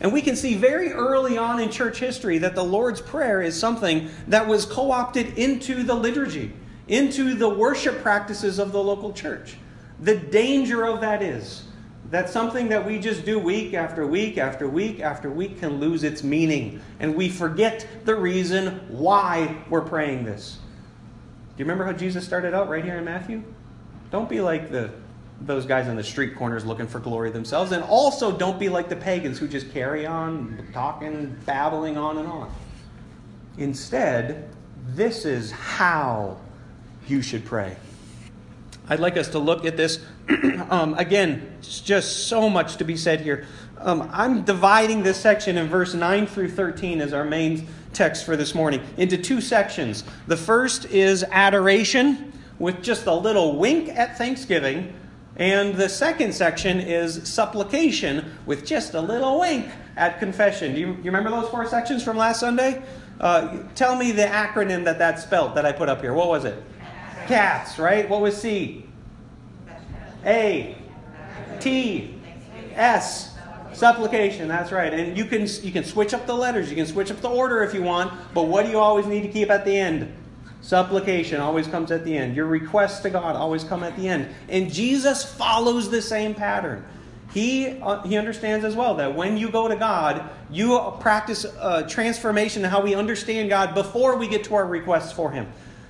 And 0.00 0.12
we 0.12 0.22
can 0.22 0.36
see 0.36 0.54
very 0.54 0.92
early 0.92 1.38
on 1.38 1.58
in 1.58 1.70
church 1.70 1.98
history 1.98 2.38
that 2.38 2.54
the 2.54 2.62
Lord's 2.62 3.00
Prayer 3.00 3.42
is 3.42 3.58
something 3.58 4.10
that 4.28 4.46
was 4.46 4.64
co 4.64 4.92
opted 4.92 5.36
into 5.38 5.82
the 5.82 5.94
liturgy, 5.94 6.52
into 6.86 7.34
the 7.34 7.48
worship 7.48 8.00
practices 8.02 8.58
of 8.58 8.72
the 8.72 8.82
local 8.82 9.12
church. 9.12 9.56
The 10.00 10.16
danger 10.16 10.84
of 10.84 11.00
that 11.00 11.22
is 11.22 11.64
that 12.10 12.30
something 12.30 12.68
that 12.68 12.86
we 12.86 12.98
just 12.98 13.24
do 13.24 13.38
week 13.38 13.74
after 13.74 14.06
week 14.06 14.38
after 14.38 14.68
week 14.68 15.00
after 15.00 15.30
week 15.30 15.58
can 15.58 15.78
lose 15.78 16.04
its 16.04 16.22
meaning. 16.22 16.80
And 17.00 17.14
we 17.14 17.28
forget 17.28 17.86
the 18.04 18.16
reason 18.16 18.80
why 18.88 19.56
we're 19.68 19.82
praying 19.82 20.24
this. 20.24 20.58
Do 21.56 21.62
you 21.62 21.64
remember 21.64 21.84
how 21.84 21.92
Jesus 21.92 22.24
started 22.24 22.54
out 22.54 22.68
right 22.68 22.84
here 22.84 22.96
in 22.96 23.04
Matthew? 23.04 23.42
Don't 24.10 24.28
be 24.28 24.40
like 24.40 24.70
the 24.70 24.90
those 25.40 25.66
guys 25.66 25.86
on 25.86 25.96
the 25.96 26.02
street 26.02 26.34
corners 26.36 26.64
looking 26.64 26.88
for 26.88 26.98
glory 26.98 27.30
themselves. 27.30 27.72
And 27.72 27.84
also 27.84 28.36
don't 28.36 28.58
be 28.58 28.68
like 28.68 28.88
the 28.88 28.96
pagans 28.96 29.38
who 29.38 29.46
just 29.46 29.70
carry 29.72 30.04
on 30.04 30.66
talking, 30.72 31.36
babbling 31.46 31.96
on 31.96 32.18
and 32.18 32.26
on. 32.26 32.52
Instead, 33.56 34.48
this 34.88 35.24
is 35.24 35.50
how 35.52 36.38
you 37.06 37.22
should 37.22 37.44
pray. 37.44 37.76
I'd 38.88 39.00
like 39.00 39.16
us 39.16 39.28
to 39.28 39.38
look 39.38 39.64
at 39.64 39.76
this. 39.76 40.04
um, 40.70 40.94
again, 40.94 41.47
it's 41.58 41.80
just 41.80 42.28
so 42.28 42.48
much 42.48 42.76
to 42.76 42.84
be 42.84 42.96
said 42.96 43.20
here. 43.20 43.46
Um, 43.78 44.08
I'm 44.12 44.42
dividing 44.42 45.02
this 45.02 45.18
section 45.18 45.56
in 45.58 45.68
verse 45.68 45.94
9 45.94 46.26
through 46.26 46.50
13 46.50 47.00
as 47.00 47.12
our 47.12 47.24
main 47.24 47.68
text 47.92 48.24
for 48.24 48.36
this 48.36 48.54
morning 48.54 48.82
into 48.96 49.16
two 49.16 49.40
sections. 49.40 50.04
The 50.26 50.36
first 50.36 50.86
is 50.86 51.24
adoration 51.24 52.32
with 52.58 52.82
just 52.82 53.06
a 53.06 53.14
little 53.14 53.56
wink 53.56 53.88
at 53.88 54.18
thanksgiving. 54.18 54.94
And 55.36 55.76
the 55.76 55.88
second 55.88 56.34
section 56.34 56.80
is 56.80 57.28
supplication 57.28 58.32
with 58.46 58.66
just 58.66 58.94
a 58.94 59.00
little 59.00 59.38
wink 59.38 59.68
at 59.96 60.18
confession. 60.18 60.74
Do 60.74 60.80
you, 60.80 60.88
you 60.88 61.04
remember 61.04 61.30
those 61.30 61.48
four 61.48 61.66
sections 61.66 62.02
from 62.02 62.16
last 62.16 62.40
Sunday? 62.40 62.82
Uh, 63.20 63.58
tell 63.76 63.94
me 63.94 64.10
the 64.10 64.22
acronym 64.22 64.84
that 64.84 64.98
that 64.98 65.20
spelt 65.20 65.54
that 65.54 65.64
I 65.64 65.72
put 65.72 65.88
up 65.88 66.00
here. 66.00 66.12
What 66.12 66.28
was 66.28 66.44
it? 66.44 66.60
cats, 67.28 67.78
right? 67.78 68.08
What 68.08 68.22
was 68.22 68.36
C? 68.36 68.84
A. 70.24 70.77
T. 71.60 72.14
S. 72.74 73.34
Supplication, 73.72 74.48
that's 74.48 74.72
right. 74.72 74.92
And 74.92 75.16
you 75.16 75.24
can 75.24 75.46
you 75.62 75.70
can 75.70 75.84
switch 75.84 76.12
up 76.12 76.26
the 76.26 76.34
letters, 76.34 76.68
you 76.70 76.76
can 76.76 76.86
switch 76.86 77.10
up 77.10 77.20
the 77.20 77.28
order 77.28 77.62
if 77.62 77.74
you 77.74 77.82
want, 77.82 78.12
but 78.34 78.44
what 78.44 78.64
do 78.64 78.72
you 78.72 78.78
always 78.78 79.06
need 79.06 79.22
to 79.22 79.28
keep 79.28 79.50
at 79.50 79.64
the 79.64 79.76
end? 79.76 80.12
Supplication 80.60 81.40
always 81.40 81.68
comes 81.68 81.92
at 81.92 82.04
the 82.04 82.16
end. 82.16 82.34
Your 82.34 82.46
requests 82.46 83.00
to 83.00 83.10
God 83.10 83.36
always 83.36 83.62
come 83.62 83.84
at 83.84 83.96
the 83.96 84.08
end. 84.08 84.28
And 84.48 84.72
Jesus 84.72 85.24
follows 85.24 85.90
the 85.90 86.02
same 86.02 86.34
pattern. 86.34 86.84
He, 87.32 87.78
uh, 87.80 88.02
he 88.02 88.16
understands 88.16 88.64
as 88.64 88.74
well 88.74 88.94
that 88.96 89.14
when 89.14 89.36
you 89.36 89.50
go 89.50 89.68
to 89.68 89.76
God, 89.76 90.28
you 90.50 90.80
practice 90.98 91.44
uh, 91.44 91.82
transformation 91.82 92.64
in 92.64 92.70
how 92.70 92.82
we 92.82 92.94
understand 92.94 93.50
God 93.50 93.74
before 93.74 94.16
we 94.16 94.26
get 94.26 94.44
to 94.44 94.54
our 94.54 94.66
requests 94.66 95.12
for 95.12 95.30
Him. 95.30 95.46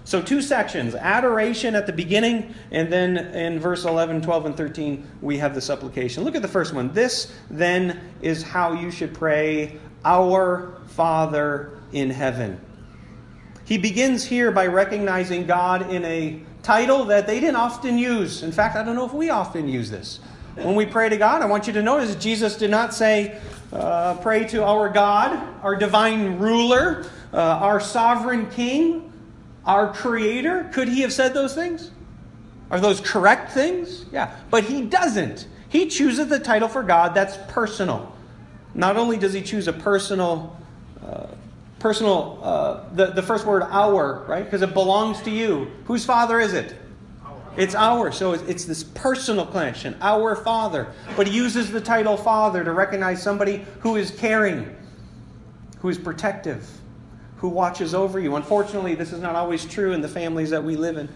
So, 0.08 0.22
two 0.22 0.40
sections 0.40 0.94
adoration 0.94 1.74
at 1.74 1.84
the 1.84 1.92
beginning, 1.92 2.54
and 2.70 2.90
then 2.90 3.18
in 3.18 3.60
verse 3.60 3.84
11, 3.84 4.22
12, 4.22 4.46
and 4.46 4.56
13, 4.56 5.06
we 5.20 5.36
have 5.36 5.54
the 5.54 5.60
supplication. 5.60 6.24
Look 6.24 6.34
at 6.34 6.40
the 6.40 6.48
first 6.48 6.72
one. 6.72 6.90
This 6.94 7.30
then 7.50 8.00
is 8.22 8.42
how 8.42 8.72
you 8.72 8.90
should 8.90 9.12
pray, 9.12 9.78
Our 10.06 10.78
Father 10.86 11.78
in 11.92 12.08
heaven. 12.08 12.58
He 13.66 13.76
begins 13.76 14.24
here 14.24 14.50
by 14.50 14.68
recognizing 14.68 15.46
God 15.46 15.90
in 15.90 16.02
a 16.06 16.40
title 16.62 17.04
that 17.04 17.26
they 17.26 17.38
didn't 17.38 17.56
often 17.56 17.98
use. 17.98 18.42
In 18.42 18.50
fact, 18.50 18.76
I 18.76 18.84
don't 18.84 18.96
know 18.96 19.04
if 19.04 19.12
we 19.12 19.28
often 19.28 19.68
use 19.68 19.90
this. 19.90 20.20
When 20.54 20.74
we 20.74 20.86
pray 20.86 21.10
to 21.10 21.18
God, 21.18 21.42
I 21.42 21.44
want 21.44 21.66
you 21.66 21.74
to 21.74 21.82
notice 21.82 22.14
Jesus 22.14 22.56
did 22.56 22.70
not 22.70 22.94
say, 22.94 23.38
uh, 23.74 24.14
Pray 24.22 24.46
to 24.46 24.64
our 24.64 24.88
God, 24.88 25.62
our 25.62 25.76
divine 25.76 26.38
ruler, 26.38 27.04
uh, 27.30 27.36
our 27.36 27.78
sovereign 27.78 28.48
king 28.48 29.07
our 29.64 29.92
Creator? 29.92 30.70
Could 30.72 30.88
he 30.88 31.02
have 31.02 31.12
said 31.12 31.34
those 31.34 31.54
things? 31.54 31.90
Are 32.70 32.80
those 32.80 33.00
correct 33.00 33.52
things? 33.52 34.06
Yeah. 34.12 34.34
But 34.50 34.64
he 34.64 34.82
doesn't. 34.82 35.46
He 35.68 35.86
chooses 35.88 36.28
the 36.28 36.38
title 36.38 36.68
for 36.68 36.82
God 36.82 37.14
that's 37.14 37.36
personal. 37.52 38.14
Not 38.74 38.96
only 38.96 39.16
does 39.16 39.32
he 39.32 39.42
choose 39.42 39.68
a 39.68 39.72
personal, 39.72 40.56
uh, 41.04 41.26
personal, 41.78 42.40
uh, 42.42 42.84
the, 42.94 43.06
the 43.06 43.22
first 43.22 43.46
word, 43.46 43.62
our, 43.62 44.24
right? 44.28 44.44
Because 44.44 44.62
it 44.62 44.72
belongs 44.74 45.20
to 45.22 45.30
you. 45.30 45.70
Whose 45.84 46.04
father 46.04 46.40
is 46.40 46.52
it? 46.52 46.74
It's 47.58 47.74
our. 47.74 48.12
So 48.12 48.34
it's 48.34 48.64
this 48.66 48.84
personal 48.84 49.44
connection, 49.44 49.96
our 50.00 50.36
Father. 50.36 50.92
But 51.16 51.26
he 51.26 51.34
uses 51.34 51.72
the 51.72 51.80
title 51.80 52.16
Father 52.16 52.62
to 52.62 52.72
recognize 52.72 53.20
somebody 53.20 53.66
who 53.80 53.96
is 53.96 54.12
caring, 54.12 54.76
who 55.80 55.88
is 55.88 55.98
protective, 55.98 56.68
who 57.38 57.48
watches 57.48 57.94
over 57.94 58.18
you. 58.18 58.36
Unfortunately, 58.36 58.94
this 58.94 59.12
is 59.12 59.20
not 59.20 59.34
always 59.34 59.64
true 59.64 59.92
in 59.92 60.00
the 60.00 60.08
families 60.08 60.50
that 60.50 60.62
we 60.62 60.76
live 60.76 60.96
in, 60.96 61.08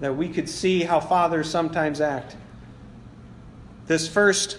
that 0.00 0.16
we 0.16 0.28
could 0.28 0.48
see 0.48 0.82
how 0.82 1.00
fathers 1.00 1.48
sometimes 1.48 2.00
act. 2.00 2.36
This 3.86 4.08
first 4.08 4.58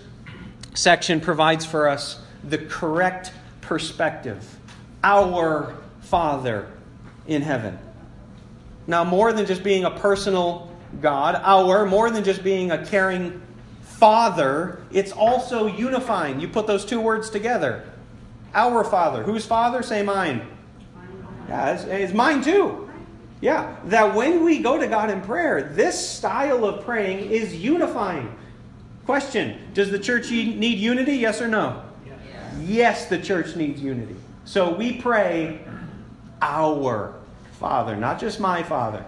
section 0.73 1.21
provides 1.21 1.65
for 1.65 1.87
us 1.87 2.19
the 2.43 2.57
correct 2.57 3.31
perspective. 3.61 4.57
Our 5.03 5.75
Father 6.01 6.71
in 7.27 7.41
heaven. 7.41 7.77
Now, 8.87 9.03
more 9.03 9.33
than 9.33 9.45
just 9.45 9.63
being 9.63 9.83
a 9.83 9.91
personal 9.91 10.71
God, 11.01 11.35
our, 11.35 11.85
more 11.85 12.09
than 12.09 12.23
just 12.23 12.43
being 12.43 12.71
a 12.71 12.85
caring 12.85 13.41
Father, 13.81 14.81
it's 14.91 15.11
also 15.11 15.65
unifying. 15.65 16.39
You 16.39 16.47
put 16.47 16.67
those 16.67 16.85
two 16.85 17.01
words 17.01 17.29
together. 17.29 17.89
Our 18.53 18.83
Father. 18.83 19.23
Whose 19.23 19.45
Father? 19.45 19.83
Say 19.83 20.03
mine. 20.03 20.47
Yeah, 21.47 21.71
it's, 21.71 21.83
it's 21.83 22.13
mine 22.13 22.43
too. 22.43 22.89
Yeah, 23.39 23.75
that 23.85 24.15
when 24.15 24.43
we 24.43 24.59
go 24.59 24.79
to 24.79 24.87
God 24.87 25.09
in 25.09 25.21
prayer, 25.21 25.61
this 25.61 26.09
style 26.09 26.65
of 26.65 26.83
praying 26.83 27.29
is 27.29 27.55
unifying. 27.55 28.35
Question 29.05 29.59
Does 29.73 29.91
the 29.91 29.99
church 29.99 30.31
need 30.31 30.79
unity? 30.79 31.17
Yes 31.17 31.41
or 31.41 31.47
no? 31.47 31.83
Yes, 32.05 32.19
yes 32.61 33.05
the 33.05 33.19
church 33.19 33.55
needs 33.55 33.81
unity. 33.81 34.15
So 34.45 34.73
we 34.73 34.93
pray, 34.93 35.59
Our 36.41 37.13
Father, 37.59 37.95
not 37.95 38.19
just 38.19 38.39
my 38.39 38.63
Father, 38.63 39.05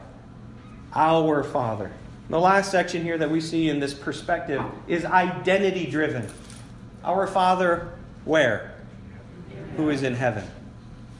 our 0.93 1.43
Father. 1.43 1.91
The 2.29 2.39
last 2.39 2.69
section 2.69 3.01
here 3.01 3.17
that 3.17 3.31
we 3.31 3.41
see 3.41 3.69
in 3.69 3.79
this 3.79 3.93
perspective 3.93 4.63
is 4.88 5.03
identity 5.03 5.89
driven. 5.89 6.29
Our 7.03 7.25
Father, 7.25 7.98
where? 8.25 8.75
Who 9.77 9.89
is 9.89 10.03
in 10.03 10.13
heaven. 10.13 10.43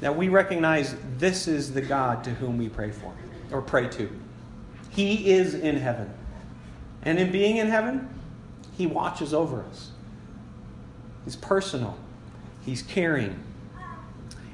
Now 0.01 0.13
we 0.13 0.29
recognize 0.29 0.95
this 1.17 1.47
is 1.47 1.73
the 1.73 1.81
God 1.81 2.23
to 2.23 2.31
whom 2.31 2.57
we 2.57 2.69
pray 2.69 2.91
for 2.91 3.13
or 3.51 3.61
pray 3.61 3.87
to. 3.89 4.09
He 4.89 5.31
is 5.31 5.53
in 5.53 5.77
heaven. 5.77 6.13
And 7.01 7.19
in 7.19 7.31
being 7.31 7.57
in 7.57 7.67
heaven, 7.67 8.09
He 8.77 8.85
watches 8.85 9.33
over 9.33 9.63
us. 9.63 9.91
He's 11.25 11.35
personal, 11.35 11.97
He's 12.61 12.81
caring, 12.81 13.41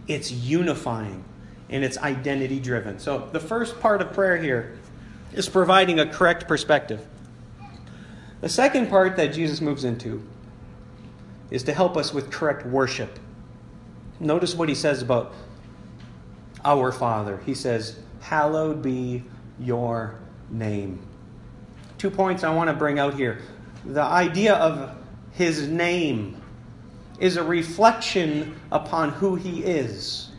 it's 0.08 0.32
unifying, 0.32 1.24
and 1.70 1.84
it's 1.84 1.98
identity 1.98 2.60
driven. 2.60 3.00
So 3.00 3.30
the 3.32 3.40
first 3.40 3.80
part 3.80 4.02
of 4.02 4.14
prayer 4.14 4.38
here 4.38 4.78
is 5.34 5.50
providing 5.50 6.00
a 6.00 6.08
correct 6.08 6.48
perspective. 6.48 7.06
The 8.42 8.50
second 8.50 8.90
part 8.90 9.16
that 9.18 9.34
Jesus 9.34 9.62
moves 9.62 9.84
into 9.84 10.24
is 11.50 11.64
to 11.64 11.74
help 11.74 11.98
us 11.98 12.14
with 12.14 12.32
correct 12.32 12.66
worship. 12.66 13.20
Notice 14.20 14.56
what 14.56 14.70
he 14.70 14.76
says 14.76 15.02
about 15.02 15.34
our 16.64 16.92
Father. 16.92 17.42
He 17.46 17.54
says, 17.54 18.00
Hallowed 18.22 18.82
be 18.82 19.24
your 19.60 20.20
name. 20.50 21.06
Two 21.98 22.10
points 22.10 22.44
I 22.44 22.54
want 22.54 22.70
to 22.70 22.76
bring 22.76 23.00
out 23.00 23.14
here. 23.14 23.42
The 23.86 24.02
idea 24.02 24.56
of 24.56 24.96
his 25.32 25.68
name 25.68 26.42
is 27.20 27.38
a 27.38 27.44
reflection 27.44 28.56
upon 28.72 29.12
who 29.12 29.36
he 29.36 29.64
is. 29.64 30.32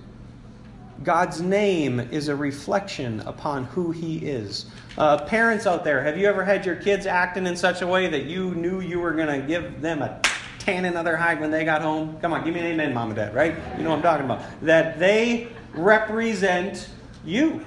God's 1.02 1.40
name 1.40 2.00
is 2.00 2.28
a 2.28 2.36
reflection 2.36 3.20
upon 3.20 3.64
who 3.64 3.90
he 3.90 4.18
is. 4.18 4.66
Uh, 4.96 5.18
parents 5.24 5.66
out 5.66 5.84
there, 5.84 6.02
have 6.02 6.16
you 6.16 6.26
ever 6.26 6.44
had 6.44 6.64
your 6.64 6.76
kids 6.76 7.06
acting 7.06 7.46
in 7.46 7.56
such 7.56 7.82
a 7.82 7.86
way 7.86 8.08
that 8.08 8.24
you 8.24 8.54
knew 8.54 8.80
you 8.80 8.98
were 8.98 9.12
going 9.12 9.40
to 9.40 9.46
give 9.46 9.80
them 9.80 10.02
a 10.02 10.20
tanning 10.66 10.96
other 10.96 11.16
hide 11.16 11.40
when 11.40 11.52
they 11.52 11.64
got 11.64 11.80
home? 11.80 12.18
Come 12.20 12.32
on, 12.32 12.44
give 12.44 12.52
me 12.52 12.58
an 12.58 12.66
amen, 12.66 12.92
mom 12.92 13.08
and 13.08 13.16
dad, 13.16 13.34
right? 13.34 13.54
You 13.78 13.84
know 13.84 13.90
what 13.90 13.96
I'm 13.96 14.02
talking 14.02 14.24
about. 14.24 14.42
That 14.62 14.98
they 14.98 15.48
represent 15.72 16.90
you, 17.24 17.64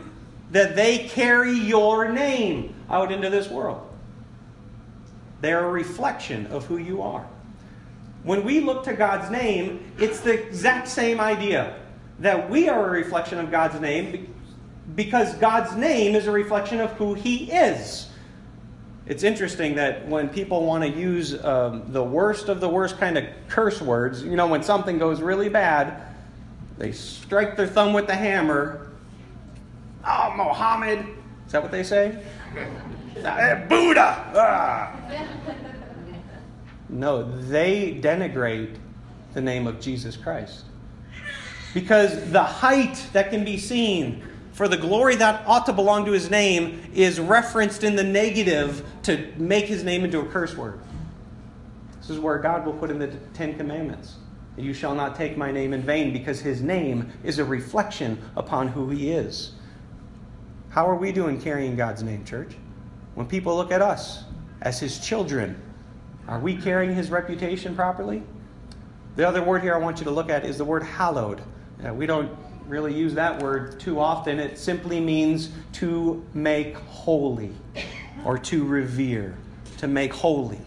that 0.52 0.76
they 0.76 1.08
carry 1.08 1.54
your 1.54 2.12
name 2.12 2.76
out 2.90 3.12
into 3.12 3.30
this 3.30 3.48
world. 3.50 3.88
They're 5.40 5.66
a 5.66 5.72
reflection 5.72 6.48
of 6.48 6.66
who 6.66 6.78
you 6.78 7.02
are. 7.02 7.26
When 8.24 8.44
we 8.44 8.60
look 8.60 8.84
to 8.84 8.94
God's 8.94 9.32
name, 9.32 9.94
it's 9.98 10.20
the 10.20 10.34
exact 10.34 10.90
same 10.90 11.22
idea 11.22 11.80
that 12.20 12.50
we 12.50 12.68
are 12.68 12.86
a 12.86 12.92
reflection 12.92 13.40
of 13.40 13.50
God's 13.50 13.80
name 13.80 14.36
because 14.96 15.34
God's 15.36 15.74
name 15.78 16.16
is 16.16 16.28
a 16.28 16.32
reflection 16.32 16.82
of 16.82 16.92
who 16.94 17.14
He 17.14 17.50
is. 17.50 18.09
It's 19.10 19.24
interesting 19.24 19.74
that 19.76 20.08
when 20.08 20.30
people 20.30 20.68
want 20.68 20.84
to 20.84 20.90
use 20.90 21.44
um, 21.44 21.92
the 21.92 22.04
worst 22.04 22.48
of 22.48 22.62
the 22.62 22.70
worst 22.70 23.00
kind 23.00 23.18
of 23.18 23.26
curse 23.48 23.82
words, 23.82 24.24
you 24.24 24.36
know, 24.36 24.46
when 24.46 24.62
something 24.62 25.00
goes 25.00 25.20
really 25.20 25.50
bad, 25.50 26.04
they 26.78 26.92
strike 26.92 27.58
their 27.58 27.66
thumb 27.66 27.92
with 27.92 28.06
the 28.06 28.14
hammer. 28.14 28.92
Oh, 30.06 30.34
Mohammed. 30.38 31.00
Is 31.48 31.52
that 31.52 31.62
what 31.64 31.72
they 31.72 31.84
say? 31.84 32.24
Eh, 33.22 33.66
Buddha. 33.68 34.32
Ah. 34.34 34.96
No, 36.88 37.24
they 37.24 38.00
denigrate 38.02 38.78
the 39.34 39.42
name 39.42 39.68
of 39.68 39.82
Jesus 39.82 40.16
Christ. 40.16 40.64
Because 41.74 42.32
the 42.32 42.42
height 42.42 43.06
that 43.12 43.30
can 43.30 43.44
be 43.44 43.58
seen 43.58 44.24
for 44.60 44.68
the 44.68 44.76
glory 44.76 45.16
that 45.16 45.42
ought 45.48 45.66
to 45.66 45.72
belong 45.72 46.04
to 46.04 46.12
his 46.12 46.30
name 46.30 46.82
is 46.94 47.18
referenced 47.18 47.86
in 47.86 47.96
the 47.96 48.04
negative 48.04 48.86
to 49.02 49.32
make 49.38 49.64
his 49.64 49.86
name 49.86 50.04
into 50.04 50.20
a 50.20 50.26
curse 50.26 50.54
word. 50.54 50.82
This 52.02 52.10
is 52.10 52.20
where 52.20 52.38
God 52.40 52.66
will 52.66 52.74
put 52.74 52.90
in 52.90 53.00
the 53.00 53.08
Ten 53.34 53.56
Commandments. 53.56 54.18
You 54.58 54.74
shall 54.74 54.94
not 54.94 55.16
take 55.16 55.38
my 55.38 55.50
name 55.50 55.72
in 55.72 55.82
vain 55.82 56.12
because 56.12 56.42
his 56.42 56.62
name 56.62 57.10
is 57.24 57.40
a 57.40 57.46
reflection 57.46 58.22
upon 58.36 58.68
who 58.68 58.90
he 58.90 59.12
is. 59.12 59.54
How 60.72 60.86
are 60.90 60.98
we 60.98 61.14
doing 61.14 61.40
carrying 61.40 61.78
God's 61.78 62.04
name, 62.04 62.26
church? 62.26 62.58
When 63.16 63.28
people 63.28 63.56
look 63.56 63.72
at 63.72 63.82
us 63.82 64.26
as 64.62 64.78
his 64.78 65.00
children, 65.00 65.56
are 66.28 66.40
we 66.42 66.58
carrying 66.58 66.94
his 66.94 67.10
reputation 67.10 67.78
properly? 67.78 68.24
The 69.16 69.26
other 69.26 69.42
word 69.42 69.62
here 69.62 69.74
I 69.74 69.78
want 69.78 70.00
you 70.00 70.04
to 70.04 70.12
look 70.12 70.30
at 70.30 70.44
is 70.44 70.58
the 70.58 70.66
word 70.66 70.84
hallowed. 70.84 71.42
We 71.94 72.06
don't 72.06 72.38
really 72.70 72.94
use 72.94 73.16
that 73.16 73.42
word 73.42 73.80
too 73.80 74.00
often. 74.00 74.40
It 74.40 74.58
simply 74.58 75.00
means 75.00 75.50
to 75.74 76.24
make 76.34 76.76
holy 76.76 77.52
or 78.24 78.38
to 78.38 78.64
revere, 78.64 79.36
to 79.80 79.88
make 79.88 80.14
holy. 80.14 80.62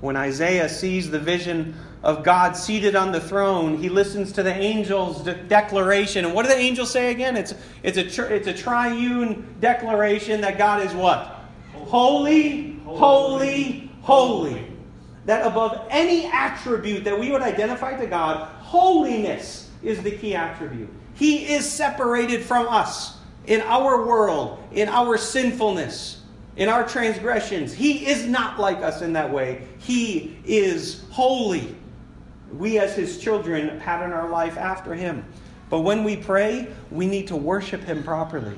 When 0.00 0.16
Isaiah 0.16 0.68
sees 0.68 1.10
the 1.10 1.18
vision 1.18 1.74
of 2.02 2.22
God 2.22 2.56
seated 2.56 2.94
on 2.94 3.10
the 3.10 3.20
throne, 3.20 3.78
he 3.78 3.88
listens 3.88 4.30
to 4.32 4.42
the 4.42 4.52
angel's 4.52 5.22
de- 5.22 5.34
declaration. 5.34 6.26
And 6.26 6.34
what 6.34 6.44
do 6.44 6.50
the 6.50 6.58
angels 6.58 6.90
say 6.90 7.10
again? 7.10 7.36
It's, 7.36 7.54
it's, 7.82 7.96
a, 7.96 8.08
tr- 8.08 8.32
it's 8.32 8.46
a 8.46 8.52
triune 8.52 9.56
declaration 9.60 10.42
that 10.42 10.58
God 10.58 10.86
is 10.86 10.92
what? 10.92 11.40
Holy, 11.72 12.78
holy, 12.84 13.90
holy. 14.02 14.66
That 15.24 15.46
above 15.46 15.86
any 15.90 16.26
attribute 16.26 17.04
that 17.04 17.18
we 17.18 17.32
would 17.32 17.42
identify 17.42 17.96
to 17.98 18.06
God, 18.06 18.46
holiness 18.60 19.67
is 19.82 20.02
the 20.02 20.10
key 20.10 20.34
attribute. 20.34 20.88
He 21.14 21.52
is 21.52 21.70
separated 21.70 22.42
from 22.42 22.68
us 22.68 23.18
in 23.46 23.60
our 23.62 24.06
world, 24.06 24.62
in 24.72 24.88
our 24.88 25.16
sinfulness, 25.16 26.22
in 26.56 26.68
our 26.68 26.86
transgressions. 26.86 27.72
He 27.72 28.06
is 28.06 28.26
not 28.26 28.58
like 28.58 28.78
us 28.78 29.02
in 29.02 29.12
that 29.14 29.32
way. 29.32 29.66
He 29.78 30.38
is 30.44 31.04
holy. 31.10 31.74
We, 32.52 32.78
as 32.78 32.94
His 32.94 33.18
children, 33.18 33.80
pattern 33.80 34.12
our 34.12 34.28
life 34.28 34.56
after 34.56 34.94
Him. 34.94 35.24
But 35.70 35.80
when 35.80 36.02
we 36.04 36.16
pray, 36.16 36.68
we 36.90 37.06
need 37.06 37.28
to 37.28 37.36
worship 37.36 37.82
Him 37.82 38.02
properly. 38.02 38.56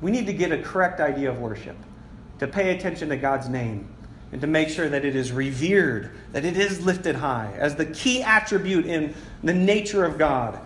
We 0.00 0.10
need 0.10 0.26
to 0.26 0.32
get 0.32 0.52
a 0.52 0.58
correct 0.62 1.00
idea 1.00 1.30
of 1.30 1.40
worship, 1.40 1.76
to 2.38 2.46
pay 2.46 2.76
attention 2.76 3.08
to 3.10 3.16
God's 3.16 3.48
name, 3.48 3.88
and 4.32 4.40
to 4.40 4.46
make 4.46 4.68
sure 4.68 4.88
that 4.88 5.04
it 5.04 5.16
is 5.16 5.32
revered, 5.32 6.10
that 6.32 6.44
it 6.44 6.56
is 6.56 6.84
lifted 6.84 7.16
high 7.16 7.52
as 7.56 7.74
the 7.74 7.86
key 7.86 8.22
attribute 8.22 8.86
in 8.86 9.14
the 9.42 9.54
nature 9.54 10.04
of 10.04 10.18
God, 10.18 10.58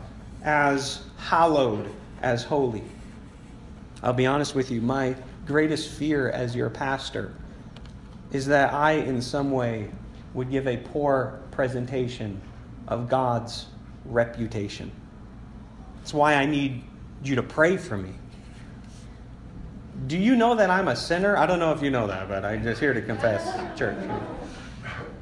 as 0.42 1.02
hallowed, 1.16 1.88
as 2.20 2.44
holy. 2.44 2.82
I'll 4.02 4.12
be 4.12 4.26
honest 4.26 4.54
with 4.54 4.70
you, 4.70 4.82
my 4.82 5.16
greatest 5.46 5.90
fear 5.90 6.28
as 6.30 6.54
your 6.54 6.68
pastor 6.68 7.34
is 8.32 8.46
that 8.46 8.74
I, 8.74 8.92
in 8.92 9.22
some 9.22 9.50
way, 9.50 9.88
would 10.34 10.50
give 10.50 10.66
a 10.66 10.76
poor 10.76 11.40
presentation 11.50 12.40
of 12.88 13.08
God's 13.08 13.66
reputation. 14.04 14.90
That's 15.98 16.12
why 16.12 16.34
I 16.34 16.44
need 16.44 16.82
you 17.22 17.36
to 17.36 17.42
pray 17.42 17.76
for 17.76 17.96
me. 17.96 18.12
Do 20.06 20.18
you 20.18 20.36
know 20.36 20.54
that 20.54 20.70
I'm 20.70 20.88
a 20.88 20.96
sinner? 20.96 21.36
I 21.36 21.46
don't 21.46 21.58
know 21.58 21.72
if 21.72 21.82
you 21.82 21.90
know 21.90 22.06
that, 22.06 22.28
but 22.28 22.44
I'm 22.44 22.62
just 22.62 22.80
here 22.80 22.92
to 22.92 23.02
confess, 23.02 23.78
church. 23.78 23.96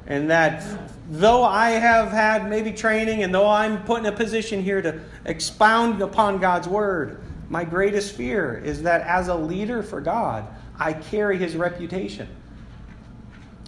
And 0.07 0.29
that 0.29 0.65
though 1.09 1.43
I 1.43 1.71
have 1.71 2.09
had 2.11 2.49
maybe 2.49 2.73
training 2.73 3.23
and 3.23 3.33
though 3.33 3.49
I'm 3.49 3.83
put 3.83 3.99
in 3.99 4.05
a 4.07 4.11
position 4.11 4.61
here 4.61 4.81
to 4.81 4.99
expound 5.25 6.01
upon 6.01 6.39
God's 6.39 6.67
word, 6.67 7.21
My 7.49 7.63
greatest 7.63 8.15
fear 8.15 8.57
is 8.57 8.81
that 8.81 9.01
as 9.01 9.27
a 9.27 9.35
leader 9.35 9.83
for 9.83 10.01
God, 10.01 10.47
I 10.79 10.93
carry 10.93 11.37
his 11.37 11.55
reputation. 11.55 12.27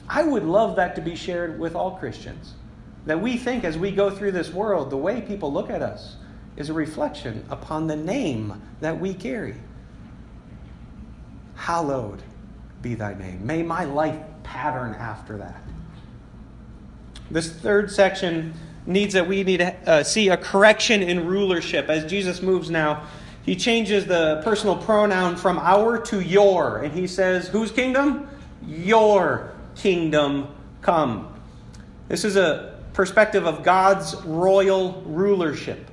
I 0.10 0.24
would 0.24 0.44
love 0.44 0.76
that 0.78 0.96
to 0.96 1.02
be 1.02 1.16
shared 1.16 1.60
with 1.60 1.76
all 1.76 1.92
Christians. 1.92 2.54
That 3.06 3.22
we 3.22 3.38
think 3.38 3.64
as 3.64 3.78
we 3.78 3.92
go 3.92 4.10
through 4.10 4.32
this 4.32 4.52
world, 4.52 4.90
the 4.90 4.98
way 4.98 5.22
people 5.22 5.54
look 5.54 5.70
at 5.70 5.84
us 5.84 6.16
is 6.58 6.70
a 6.70 6.74
reflection 6.74 7.46
upon 7.50 7.86
the 7.86 7.96
name 7.96 8.60
that 8.82 9.00
we 9.00 9.14
carry. 9.14 9.56
Hallowed 11.56 12.22
be 12.82 12.96
thy 12.96 13.14
name. 13.14 13.46
May 13.46 13.64
my 13.64 13.86
life 13.86 14.18
pattern 14.44 14.94
after 14.94 15.38
that. 15.38 15.62
This 17.32 17.52
third 17.52 17.92
section 17.92 18.54
needs 18.86 19.14
that 19.16 19.28
we 19.28 19.44
need 19.44 19.58
to 19.58 19.90
uh, 19.90 20.04
see 20.04 20.30
a 20.30 20.38
correction 20.38 21.02
in 21.02 21.26
rulership 21.26 21.90
as 21.90 22.06
Jesus 22.06 22.42
moves 22.42 22.70
now. 22.70 23.08
He 23.44 23.56
changes 23.56 24.06
the 24.06 24.42
personal 24.44 24.76
pronoun 24.76 25.36
from 25.36 25.58
our 25.60 26.00
to 26.06 26.20
your, 26.22 26.80
and 26.80 26.94
he 26.94 27.08
says, 27.08 27.48
Whose 27.48 27.72
kingdom? 27.72 28.28
Your 28.66 29.54
kingdom 29.76 30.48
come. 30.82 31.34
This 32.08 32.24
is 32.24 32.36
a 32.36 32.80
perspective 32.94 33.46
of 33.46 33.64
God's 33.64 34.16
royal 34.24 35.04
rulership. 35.06 35.90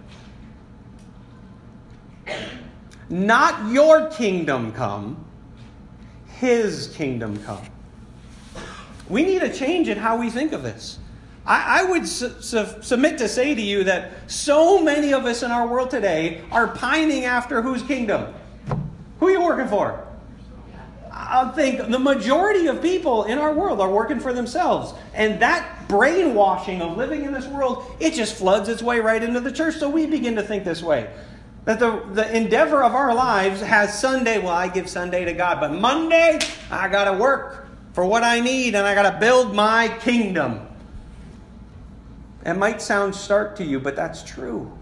Not 3.11 3.71
your 3.71 4.09
kingdom 4.11 4.73
come, 4.73 5.25
his 6.43 6.89
kingdom 6.89 7.41
come. 7.45 7.63
We 9.09 9.23
need 9.23 9.45
a 9.45 9.53
change 9.55 9.87
in 9.87 9.97
how 9.97 10.17
we 10.17 10.29
think 10.29 10.53
of 10.53 10.65
this. 10.65 10.99
I, 11.47 11.83
I 11.83 11.85
would 11.85 12.09
su- 12.09 12.35
su- 12.41 12.83
submit 12.83 13.19
to 13.19 13.29
say 13.29 13.55
to 13.55 13.63
you 13.63 13.85
that 13.85 14.11
so 14.27 14.83
many 14.83 15.15
of 15.15 15.25
us 15.25 15.45
in 15.45 15.53
our 15.53 15.69
world 15.69 15.89
today 15.89 16.43
are 16.51 16.67
pining 16.67 17.27
after 17.27 17.63
whose 17.63 17.81
kingdom? 17.85 18.35
Who 19.21 19.29
are 19.29 19.31
you 19.31 19.41
working 19.41 19.69
for? 19.69 20.05
I 21.13 21.49
think 21.55 21.89
the 21.89 21.99
majority 22.01 22.67
of 22.67 22.83
people 22.83 23.23
in 23.23 23.39
our 23.39 23.53
world 23.53 23.81
are 23.81 23.91
working 23.91 24.19
for 24.19 24.33
themselves. 24.33 24.95
And 25.15 25.41
that 25.41 25.87
brainwashing 25.87 26.83
of 26.83 26.97
living 26.97 27.25
in 27.25 27.33
this 27.33 27.47
world, 27.47 27.85
it 28.01 28.15
just 28.15 28.35
floods 28.35 28.69
its 28.69 28.83
way 28.83 28.99
right 28.99 29.23
into 29.23 29.39
the 29.39 29.53
church. 29.53 29.77
So 29.77 29.89
we 29.89 30.07
begin 30.07 30.35
to 30.35 30.43
think 30.43 30.65
this 30.65 30.83
way. 30.83 31.09
That 31.64 31.78
the, 31.78 32.02
the 32.12 32.37
endeavor 32.37 32.83
of 32.83 32.95
our 32.95 33.14
lives 33.14 33.61
has 33.61 33.99
Sunday, 33.99 34.38
well, 34.38 34.49
I 34.52 34.66
give 34.66 34.88
Sunday 34.88 35.25
to 35.25 35.33
God, 35.33 35.61
but 35.61 35.73
Monday, 35.73 36.40
I 36.71 36.88
got 36.88 37.04
to 37.04 37.12
work 37.12 37.69
for 37.92 38.04
what 38.04 38.25
I 38.25 38.40
need 38.40 38.75
and 38.75 38.87
I 38.87 38.95
got 38.95 39.11
to 39.11 39.21
build 39.21 39.54
my 39.54 39.88
kingdom. 40.00 40.66
It 42.45 42.54
might 42.54 42.83
sound 42.83 43.14
stark 43.14 43.54
to 43.57 43.64
you, 43.64 43.78
but 43.78 43.95
that's 43.95 44.25
true. 44.25 44.76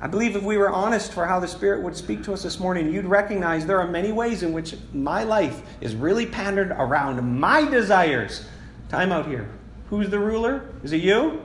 I 0.00 0.06
believe 0.06 0.36
if 0.36 0.42
we 0.42 0.56
were 0.56 0.70
honest 0.70 1.12
for 1.12 1.26
how 1.26 1.38
the 1.38 1.48
Spirit 1.48 1.82
would 1.82 1.96
speak 1.96 2.22
to 2.24 2.32
us 2.32 2.42
this 2.42 2.58
morning, 2.58 2.90
you'd 2.92 3.06
recognize 3.06 3.66
there 3.66 3.80
are 3.80 3.88
many 3.88 4.12
ways 4.12 4.42
in 4.42 4.52
which 4.52 4.74
my 4.94 5.22
life 5.22 5.62
is 5.82 5.94
really 5.94 6.24
patterned 6.24 6.72
around 6.72 7.22
my 7.38 7.68
desires. 7.68 8.46
Time 8.88 9.12
out 9.12 9.26
here. 9.26 9.50
Who's 9.90 10.08
the 10.08 10.18
ruler? 10.18 10.70
Is 10.82 10.92
it 10.92 11.02
you? 11.02 11.42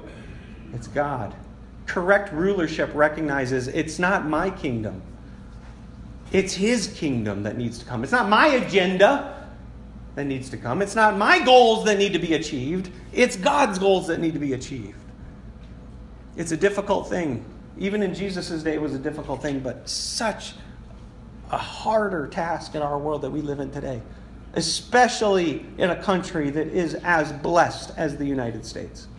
It's 0.74 0.88
God 0.88 1.36
correct 1.92 2.32
rulership 2.32 2.90
recognizes 2.94 3.68
it's 3.68 4.00
not 4.00 4.26
my 4.26 4.50
kingdom. 4.50 5.02
It's 6.32 6.54
his 6.54 6.88
kingdom 6.88 7.44
that 7.44 7.58
needs 7.58 7.80
to 7.80 7.86
come. 7.86 8.04
It's 8.04 8.14
not 8.14 8.30
my 8.30 8.48
agenda 8.48 9.50
that 10.16 10.24
needs 10.24 10.50
to 10.52 10.58
come. 10.58 10.82
It's 10.82 10.96
not 10.96 11.18
my 11.18 11.44
goals 11.44 11.84
that 11.86 11.98
need 11.98 12.14
to 12.14 12.20
be 12.20 12.34
achieved. 12.34 12.90
It's 13.12 13.36
God's 13.36 13.78
goals 13.78 14.08
that 14.08 14.22
need 14.22 14.34
to 14.34 14.40
be 14.40 14.54
achieved. 14.54 14.96
It's 16.38 16.54
a 16.54 16.58
difficult 16.58 17.10
thing. 17.10 17.44
Even 17.78 18.02
in 18.02 18.14
Jesus' 18.14 18.64
day, 18.64 18.76
it 18.76 18.82
was 18.82 18.94
a 18.94 19.00
difficult 19.00 19.42
thing, 19.42 19.60
but 19.60 19.90
such 19.90 20.54
a 21.50 21.58
harder 21.58 22.28
task 22.28 22.74
in 22.74 22.82
our 22.82 22.98
world 22.98 23.22
that 23.24 23.32
we 23.32 23.42
live 23.42 23.60
in 23.60 23.70
today, 23.70 24.02
especially 24.54 25.66
in 25.78 25.90
a 25.90 26.02
country 26.02 26.52
that 26.52 26.68
is 26.68 26.96
as 27.04 27.34
blessed 27.34 27.92
as 27.98 28.16
the 28.16 28.26
United 28.26 28.66
States. 28.66 29.10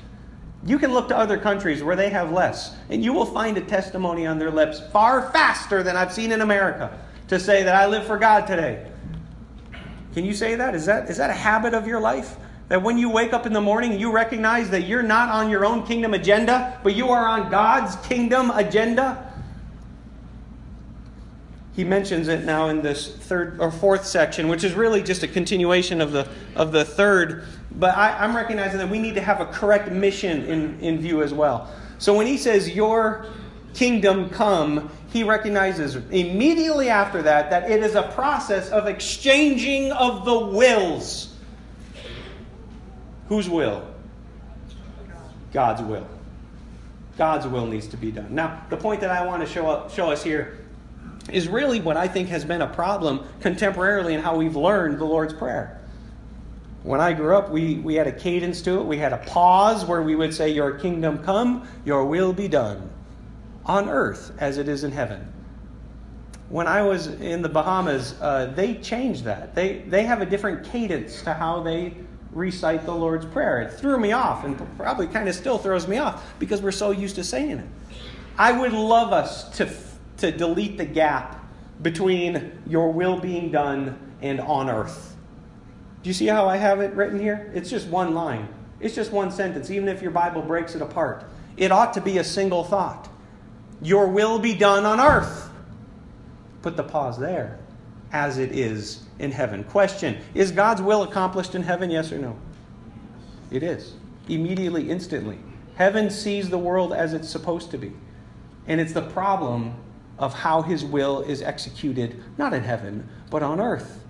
You 0.65 0.79
can 0.79 0.93
look 0.93 1.09
to 1.09 1.17
other 1.17 1.39
countries 1.39 1.83
where 1.83 1.97
they 1.97 2.11
have 2.11 2.31
less, 2.31 2.77
and 2.89 3.05
you 3.05 3.13
will 3.13 3.27
find 3.27 3.57
a 3.59 3.61
testimony 3.61 4.27
on 4.27 4.39
their 4.39 4.51
lips 4.51 4.81
far 4.93 5.31
faster 5.33 5.83
than 5.83 5.97
I've 5.97 6.13
seen 6.13 6.31
in 6.31 6.41
America 6.41 6.97
to 7.29 7.41
say 7.41 7.65
that 7.65 7.75
I 7.75 7.87
live 7.87 8.07
for 8.07 8.17
God 8.17 8.47
today. 8.47 8.87
Can 10.15 10.25
you 10.25 10.35
say 10.35 10.55
that? 10.55 10.75
Is 10.75 10.87
that, 10.87 11.11
is 11.11 11.17
that 11.17 11.31
a 11.31 11.35
habit 11.35 11.75
of 11.75 11.87
your 11.87 12.01
life? 12.01 12.37
That 12.69 12.83
when 12.83 12.97
you 12.97 13.11
wake 13.11 13.33
up 13.33 13.45
in 13.45 13.53
the 13.53 13.61
morning, 13.61 13.99
you 13.99 14.13
recognize 14.13 14.71
that 14.71 14.83
you're 14.83 15.03
not 15.03 15.31
on 15.31 15.51
your 15.51 15.65
own 15.65 15.85
kingdom 15.85 16.15
agenda, 16.15 16.79
but 16.85 16.95
you 16.95 17.09
are 17.09 17.27
on 17.27 17.51
God's 17.51 17.97
kingdom 18.07 18.51
agenda? 18.51 19.33
He 21.75 21.85
mentions 21.85 22.29
it 22.29 22.45
now 22.45 22.69
in 22.69 22.83
this 22.83 23.17
third 23.17 23.59
or 23.59 23.71
fourth 23.71 24.07
section, 24.07 24.49
which 24.49 24.63
is 24.63 24.75
really 24.75 25.03
just 25.03 25.23
a 25.23 25.29
continuation 25.29 26.01
of 26.01 26.13
the, 26.13 26.29
of 26.55 26.71
the 26.71 26.85
third 26.85 27.45
but 27.79 27.97
I, 27.97 28.25
am 28.25 28.37
recognizing 28.37 28.79
that 28.79 28.89
we 28.89 28.99
need 28.99 29.15
to 29.15 29.21
have 29.21 29.41
a 29.41 29.47
correct 29.47 29.91
mission 29.91 30.45
in, 30.45 30.81
in 30.81 30.99
view 30.99 31.23
as 31.23 31.33
well. 31.33 31.73
So 31.99 32.17
when 32.17 32.27
he 32.27 32.37
says, 32.37 32.71
Your 32.71 33.27
kingdom 33.75 34.31
come, 34.31 34.91
he 35.13 35.25
recognizes 35.25 35.97
immediately 35.97 36.89
after 36.89 37.23
that 37.23 37.51
that 37.51 37.71
it 37.71 37.83
is 37.83 37.95
a 37.95 38.03
process 38.03 38.71
of 38.71 38.87
exchanging 38.87 39.93
of 39.93 40.25
the 40.25 40.39
wills. 40.39 41.35
Whose 43.29 43.49
will? 43.49 43.87
God's 45.53 45.83
will. 45.83 46.07
God's 47.19 47.47
will 47.47 47.67
needs 47.67 47.87
to 47.89 47.97
be 47.97 48.11
done. 48.11 48.35
Now, 48.35 48.65
the 48.71 48.77
point 48.77 49.01
that 49.03 49.11
I 49.11 49.27
want 49.27 49.47
to 49.47 49.49
show, 49.49 49.69
up, 49.69 49.91
show 49.91 50.11
us 50.11 50.23
here 50.23 50.59
is 51.31 51.47
really 51.47 51.81
what 51.81 51.97
I 51.97 52.09
think 52.09 52.29
has 52.29 52.45
been 52.45 52.63
a 52.63 52.67
problem 52.67 53.21
contemporarily 53.41 54.13
in 54.13 54.21
how 54.21 54.37
we've 54.37 54.57
learned 54.57 54.99
the 54.99 55.05
Lord's 55.05 55.35
Prayer. 55.35 55.82
When 56.83 57.01
I 57.01 57.13
grew 57.13 57.37
up, 57.37 57.51
we, 57.51 57.77
we 57.77 57.95
had 57.95 58.07
a 58.09 58.13
cadence 58.13 58.61
to 58.63 58.81
it. 58.81 58.85
We 58.85 58.99
had 58.99 59.13
a 59.13 59.19
pause 59.19 59.85
where 59.85 60.03
we 60.03 60.17
would 60.17 60.35
say, 60.35 60.51
Your 60.51 60.73
kingdom 60.73 61.23
come, 61.23 61.67
your 61.85 62.05
will 62.05 62.33
be 62.33 62.49
done, 62.49 62.91
on 63.65 63.89
earth 63.89 64.33
as 64.39 64.59
it 64.59 64.69
is 64.69 64.83
in 64.83 64.91
heaven. 64.91 65.33
When 66.49 66.67
I 66.67 66.83
was 66.83 67.07
in 67.07 67.41
the 67.41 67.49
Bahamas, 67.49 68.15
uh, 68.21 68.53
they 68.55 68.75
changed 68.75 69.25
that. 69.25 69.55
They, 69.55 69.79
they 69.87 70.03
have 70.03 70.21
a 70.21 70.27
different 70.27 70.65
cadence 70.65 71.23
to 71.23 71.33
how 71.33 71.63
they 71.63 71.95
recite 72.33 72.85
the 72.85 72.95
Lord's 72.95 73.27
Prayer. 73.27 73.63
It 73.63 73.73
threw 73.73 73.99
me 73.99 74.13
off 74.13 74.45
and 74.45 74.61
probably 74.77 75.07
kind 75.07 75.29
of 75.29 75.35
still 75.35 75.59
throws 75.59 75.87
me 75.87 75.99
off 75.99 76.35
because 76.39 76.61
we're 76.61 76.73
so 76.73 76.91
used 76.91 77.15
to 77.15 77.25
saying 77.25 77.59
it. 77.59 77.67
I 78.37 78.53
would 78.53 78.73
love 78.73 79.13
us 79.13 79.57
to, 79.59 79.73
to 80.19 80.33
delete 80.33 80.79
the 80.79 80.85
gap 80.85 81.43
between 81.81 82.61
your 82.67 82.93
will 82.93 83.19
being 83.19 83.51
done 83.51 83.99
and 84.21 84.41
on 84.41 84.69
earth. 84.69 85.12
Do 86.03 86.11
you 86.11 86.15
see 86.15 86.27
how 86.27 86.49
I 86.49 86.57
have 86.57 86.81
it 86.81 86.95
written 86.95 87.19
here? 87.19 87.51
It's 87.55 87.71
just 87.71 87.87
one 87.87 88.15
line. 88.15 88.49
It's 88.81 88.95
just 88.95 89.13
one 89.13 89.31
sentence, 89.31 89.71
even 89.71 89.89
if 89.89 90.03
your 90.03 90.11
Bible 90.11 90.43
breaks 90.43 90.75
it 90.75 90.83
apart. 90.83 91.25
It 91.57 91.71
ought 91.71 91.93
to 91.95 92.01
be 92.01 92.19
a 92.19 92.25
single 92.25 92.65
thought. 92.65 93.09
Your 93.81 94.09
will 94.09 94.39
be 94.39 94.55
done 94.55 94.85
on 94.85 94.99
earth. 94.99 95.51
Put 96.63 96.77
the 96.77 96.83
pause 96.83 97.19
there, 97.19 97.61
as 98.13 98.39
it 98.39 98.51
is 98.53 99.05
in 99.21 99.31
heaven. 99.31 99.63
Question 99.65 100.19
Is 100.35 100.51
God's 100.51 100.83
will 100.83 101.05
accomplished 101.05 101.55
in 101.55 101.63
heaven, 101.63 101.91
yes 101.91 102.11
or 102.11 102.19
no? 102.19 102.37
It 103.53 103.63
is. 103.63 103.95
Immediately, 104.29 104.91
instantly. 104.91 105.39
Heaven 105.77 106.11
sees 106.11 106.51
the 106.51 106.59
world 106.59 106.93
as 106.93 107.13
it's 107.13 107.31
supposed 107.31 107.71
to 107.71 107.79
be. 107.79 107.93
And 108.67 108.81
it's 108.81 108.93
the 108.93 109.03
problem 109.03 109.75
of 110.19 110.35
how 110.35 110.63
his 110.63 110.85
will 110.85 111.21
is 111.21 111.43
executed, 111.43 112.23
not 112.39 112.53
in 112.53 112.63
heaven, 112.65 113.09
but 113.31 113.43
on 113.43 113.61
earth 113.61 114.02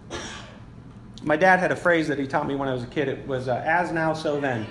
my 1.23 1.37
dad 1.37 1.61
had 1.61 1.73
a 1.73 1.77
phrase 1.77 2.09
that 2.09 2.19
he 2.19 2.27
taught 2.27 2.47
me 2.47 2.55
when 2.55 2.69
I 2.69 2.73
was 2.73 2.83
a 2.83 2.87
kid. 2.87 3.09
It 3.09 3.27
was 3.27 3.49
uh, 3.49 3.63
as 3.65 3.93
now, 3.93 4.13
so 4.13 4.41
then. 4.41 4.67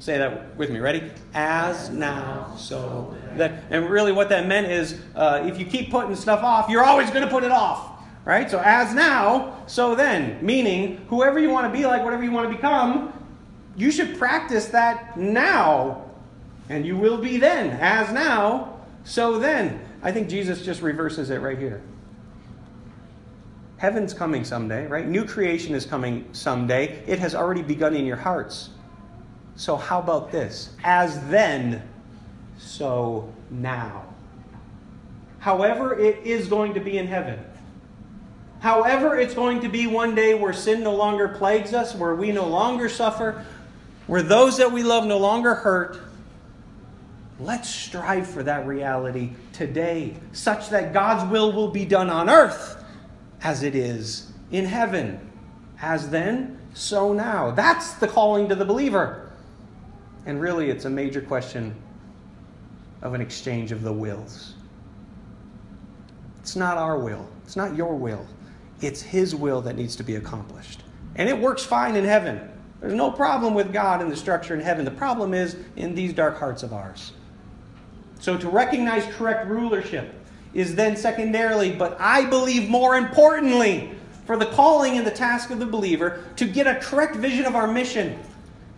Say 0.00 0.16
that 0.18 0.56
with 0.56 0.70
me. 0.70 0.78
Ready? 0.78 1.10
As 1.34 1.90
now, 1.90 2.54
so 2.56 3.16
then. 3.34 3.62
And 3.70 3.90
really, 3.90 4.12
what 4.12 4.28
that 4.28 4.46
meant 4.46 4.68
is 4.68 5.00
uh, 5.16 5.42
if 5.44 5.58
you 5.58 5.66
keep 5.66 5.90
putting 5.90 6.14
stuff 6.14 6.42
off, 6.42 6.70
you're 6.70 6.84
always 6.84 7.10
going 7.10 7.24
to 7.24 7.30
put 7.30 7.42
it 7.42 7.50
off. 7.50 8.00
Right? 8.24 8.50
So, 8.50 8.60
as 8.60 8.94
now, 8.94 9.62
so 9.66 9.94
then. 9.94 10.44
Meaning, 10.44 11.04
whoever 11.08 11.38
you 11.38 11.50
want 11.50 11.72
to 11.72 11.76
be 11.76 11.84
like, 11.86 12.04
whatever 12.04 12.22
you 12.22 12.30
want 12.30 12.48
to 12.48 12.54
become, 12.54 13.12
you 13.76 13.90
should 13.90 14.18
practice 14.18 14.66
that 14.66 15.16
now. 15.16 16.04
And 16.68 16.86
you 16.86 16.96
will 16.96 17.18
be 17.18 17.38
then. 17.38 17.70
As 17.80 18.12
now, 18.12 18.80
so 19.04 19.38
then. 19.38 19.80
I 20.02 20.12
think 20.12 20.28
Jesus 20.28 20.64
just 20.64 20.80
reverses 20.80 21.30
it 21.30 21.38
right 21.38 21.58
here. 21.58 21.82
Heaven's 23.78 24.12
coming 24.12 24.44
someday, 24.44 24.88
right? 24.88 25.06
New 25.06 25.24
creation 25.24 25.72
is 25.72 25.86
coming 25.86 26.28
someday. 26.32 27.00
It 27.06 27.20
has 27.20 27.36
already 27.36 27.62
begun 27.62 27.94
in 27.94 28.04
your 28.04 28.16
hearts. 28.16 28.70
So, 29.54 29.76
how 29.76 30.00
about 30.00 30.32
this? 30.32 30.70
As 30.82 31.28
then, 31.28 31.88
so 32.58 33.32
now. 33.50 34.04
However, 35.38 35.96
it 35.96 36.26
is 36.26 36.48
going 36.48 36.74
to 36.74 36.80
be 36.80 36.98
in 36.98 37.06
heaven. 37.06 37.38
However, 38.58 39.16
it's 39.16 39.34
going 39.34 39.60
to 39.60 39.68
be 39.68 39.86
one 39.86 40.16
day 40.16 40.34
where 40.34 40.52
sin 40.52 40.82
no 40.82 40.96
longer 40.96 41.28
plagues 41.28 41.72
us, 41.72 41.94
where 41.94 42.16
we 42.16 42.32
no 42.32 42.48
longer 42.48 42.88
suffer, 42.88 43.46
where 44.08 44.22
those 44.22 44.56
that 44.56 44.72
we 44.72 44.82
love 44.82 45.06
no 45.06 45.18
longer 45.18 45.54
hurt. 45.54 46.00
Let's 47.38 47.68
strive 47.68 48.26
for 48.26 48.42
that 48.42 48.66
reality 48.66 49.30
today, 49.52 50.16
such 50.32 50.70
that 50.70 50.92
God's 50.92 51.30
will 51.30 51.52
will 51.52 51.70
be 51.70 51.84
done 51.84 52.10
on 52.10 52.28
earth 52.28 52.77
as 53.42 53.62
it 53.62 53.74
is 53.74 54.32
in 54.50 54.64
heaven. 54.64 55.30
As 55.80 56.10
then, 56.10 56.58
so 56.74 57.12
now. 57.12 57.50
That's 57.50 57.94
the 57.94 58.08
calling 58.08 58.48
to 58.48 58.54
the 58.54 58.64
believer. 58.64 59.30
And 60.26 60.40
really, 60.40 60.70
it's 60.70 60.84
a 60.84 60.90
major 60.90 61.20
question 61.20 61.74
of 63.02 63.14
an 63.14 63.20
exchange 63.20 63.72
of 63.72 63.82
the 63.82 63.92
wills. 63.92 64.54
It's 66.40 66.56
not 66.56 66.76
our 66.76 66.98
will, 66.98 67.28
it's 67.44 67.56
not 67.56 67.76
your 67.76 67.94
will. 67.94 68.26
It's 68.80 69.02
His 69.02 69.34
will 69.34 69.60
that 69.62 69.76
needs 69.76 69.96
to 69.96 70.02
be 70.02 70.16
accomplished. 70.16 70.82
And 71.16 71.28
it 71.28 71.38
works 71.38 71.64
fine 71.64 71.96
in 71.96 72.04
heaven. 72.04 72.48
There's 72.80 72.94
no 72.94 73.10
problem 73.10 73.54
with 73.54 73.72
God 73.72 74.00
and 74.00 74.10
the 74.10 74.16
structure 74.16 74.54
in 74.54 74.60
heaven. 74.60 74.84
The 74.84 74.92
problem 74.92 75.34
is 75.34 75.56
in 75.74 75.94
these 75.96 76.12
dark 76.12 76.38
hearts 76.38 76.62
of 76.62 76.72
ours. 76.72 77.12
So 78.20 78.36
to 78.36 78.48
recognize 78.48 79.04
correct 79.16 79.48
rulership 79.48 80.14
is 80.54 80.74
then 80.74 80.96
secondarily, 80.96 81.72
but 81.72 81.96
I 82.00 82.24
believe 82.24 82.68
more 82.68 82.96
importantly, 82.96 83.92
for 84.26 84.36
the 84.36 84.46
calling 84.46 84.98
and 84.98 85.06
the 85.06 85.10
task 85.10 85.50
of 85.50 85.58
the 85.58 85.66
believer 85.66 86.22
to 86.36 86.46
get 86.46 86.66
a 86.66 86.74
correct 86.76 87.16
vision 87.16 87.46
of 87.46 87.54
our 87.54 87.66
mission. 87.66 88.18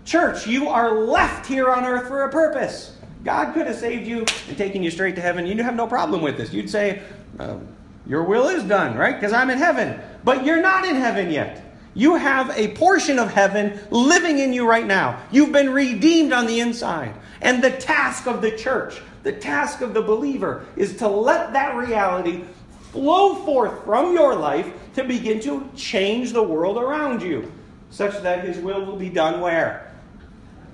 Church, 0.05 0.47
you 0.47 0.69
are 0.69 0.93
left 0.93 1.47
here 1.47 1.69
on 1.71 1.85
earth 1.85 2.09
for 2.09 2.23
a 2.23 2.31
purpose. 2.31 2.97
God 3.25 3.53
could 3.53 3.67
have 3.67 3.77
saved 3.77 4.07
you 4.07 4.25
and 4.49 4.57
taken 4.57 4.83
you 4.83 4.91
straight 4.91 5.15
to 5.17 5.21
heaven. 5.21 5.47
You'd 5.47 5.59
have 5.59 5.75
no 5.75 5.87
problem 5.87 6.23
with 6.23 6.37
this. 6.37 6.53
You'd 6.53 6.71
say, 6.71 7.03
uh, 7.39 7.59
Your 8.07 8.23
will 8.23 8.49
is 8.49 8.63
done, 8.65 8.97
right? 8.97 9.15
Because 9.15 9.33
I'm 9.33 9.51
in 9.51 9.59
heaven. 9.59 10.01
But 10.25 10.45
you're 10.45 10.63
not 10.63 10.85
in 10.85 10.97
heaven 10.97 11.31
yet. 11.31 11.70
You 12.01 12.15
have 12.15 12.57
a 12.57 12.69
portion 12.69 13.19
of 13.19 13.31
heaven 13.31 13.79
living 13.91 14.39
in 14.39 14.55
you 14.55 14.67
right 14.67 14.87
now. 14.87 15.21
You've 15.31 15.53
been 15.53 15.69
redeemed 15.69 16.33
on 16.33 16.47
the 16.47 16.61
inside. 16.61 17.15
And 17.43 17.63
the 17.63 17.73
task 17.73 18.27
of 18.27 18.41
the 18.41 18.53
church, 18.53 19.03
the 19.23 19.33
task 19.33 19.83
of 19.83 19.93
the 19.93 20.01
believer, 20.01 20.65
is 20.77 20.97
to 20.97 21.09
let 21.09 21.53
that 21.53 21.77
reality 21.77 22.45
flow 22.93 23.35
forth 23.35 23.85
from 23.85 24.15
your 24.15 24.35
life 24.35 24.73
to 24.95 25.05
begin 25.05 25.41
to 25.41 25.69
change 25.77 26.33
the 26.33 26.43
world 26.43 26.79
around 26.79 27.21
you, 27.21 27.53
such 27.91 28.23
that 28.23 28.47
His 28.47 28.57
will 28.57 28.83
will 28.87 28.97
be 28.97 29.11
done 29.11 29.43
where? 29.43 29.93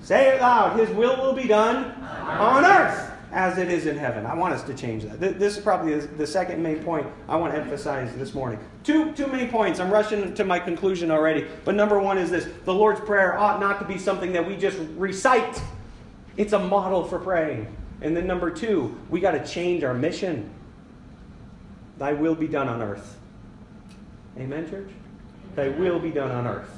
Say 0.03 0.29
it 0.29 0.41
loud. 0.41 0.79
His 0.79 0.91
will 0.91 1.17
will 1.17 1.33
be 1.33 1.49
done 1.49 1.87
on 2.39 2.65
earth 2.65 3.15
as 3.37 3.59
it 3.59 3.70
is 3.70 3.85
in 3.85 3.99
heaven. 3.99 4.25
I 4.25 4.35
want 4.35 4.55
us 4.55 4.62
to 4.62 4.72
change 4.72 5.05
that. 5.05 5.20
This 5.20 5.59
is 5.59 5.62
probably 5.62 6.01
the 6.01 6.27
second 6.27 6.62
main 6.62 6.83
point 6.83 7.07
I 7.29 7.37
want 7.37 7.53
to 7.53 7.61
emphasize 7.61 8.16
this 8.16 8.33
morning. 8.33 8.59
Two, 8.83 9.12
two 9.12 9.27
main 9.27 9.51
points. 9.51 9.79
I'm 9.79 9.90
rushing 9.90 10.33
to 10.33 10.44
my 10.44 10.59
conclusion 10.59 11.11
already. 11.11 11.46
But 11.66 11.75
number 11.75 12.01
one 12.01 12.16
is 12.16 12.31
this 12.31 12.49
the 12.64 12.72
Lord's 12.72 13.01
Prayer 13.01 13.38
ought 13.38 13.61
not 13.61 13.79
to 13.81 13.85
be 13.85 13.99
something 13.99 14.33
that 14.33 14.49
we 14.49 14.57
just 14.57 14.79
recite, 14.96 15.61
it's 16.38 16.55
a 16.55 16.59
model 16.59 17.05
for 17.05 17.18
praying. 17.18 17.77
And 18.01 18.16
then 18.16 18.27
number 18.27 18.51
two, 18.51 18.99
we 19.11 19.20
got 19.20 19.33
to 19.33 19.46
change 19.46 19.85
our 19.85 19.94
mission. 19.94 20.49
Thy 21.99 22.14
will 22.14 22.35
be 22.35 22.49
done 22.49 22.68
on 22.68 22.81
earth. 22.81 23.18
Amen, 24.38 24.68
church? 24.70 24.88
Thy 25.55 25.68
will 25.68 25.99
be 25.99 26.11
done 26.11 26.31
on 26.31 26.46
earth, 26.46 26.70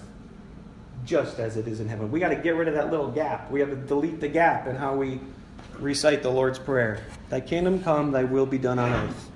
just 1.05 1.39
as 1.39 1.57
it 1.57 1.69
is 1.69 1.79
in 1.79 1.87
heaven. 1.87 2.11
We 2.11 2.19
got 2.19 2.31
to 2.31 2.37
get 2.37 2.57
rid 2.57 2.67
of 2.67 2.75
that 2.75 2.91
little 2.91 3.11
gap. 3.13 3.49
We 3.49 3.61
have 3.61 3.71
to 3.71 3.77
delete 3.77 4.19
the 4.19 4.29
gap 4.29 4.67
in 4.67 4.75
how 4.75 4.97
we 4.97 5.21
recite 5.81 6.23
the 6.23 6.31
Lord's 6.31 6.59
Prayer 6.59 7.05
Thy 7.31 7.41
kingdom 7.41 7.83
come, 7.83 8.13
thy 8.13 8.25
will 8.25 8.47
be 8.47 8.59
done 8.59 8.79
on 8.79 8.93
earth, 8.93 9.31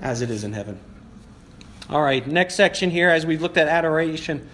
as 0.00 0.22
it 0.22 0.30
is 0.30 0.44
in 0.44 0.52
heaven. 0.52 0.78
All 1.88 2.02
right, 2.02 2.26
next 2.26 2.54
section 2.54 2.90
here, 2.90 3.08
as 3.08 3.26
we've 3.26 3.42
looked 3.42 3.56
at 3.56 3.68
adoration, 3.68 4.48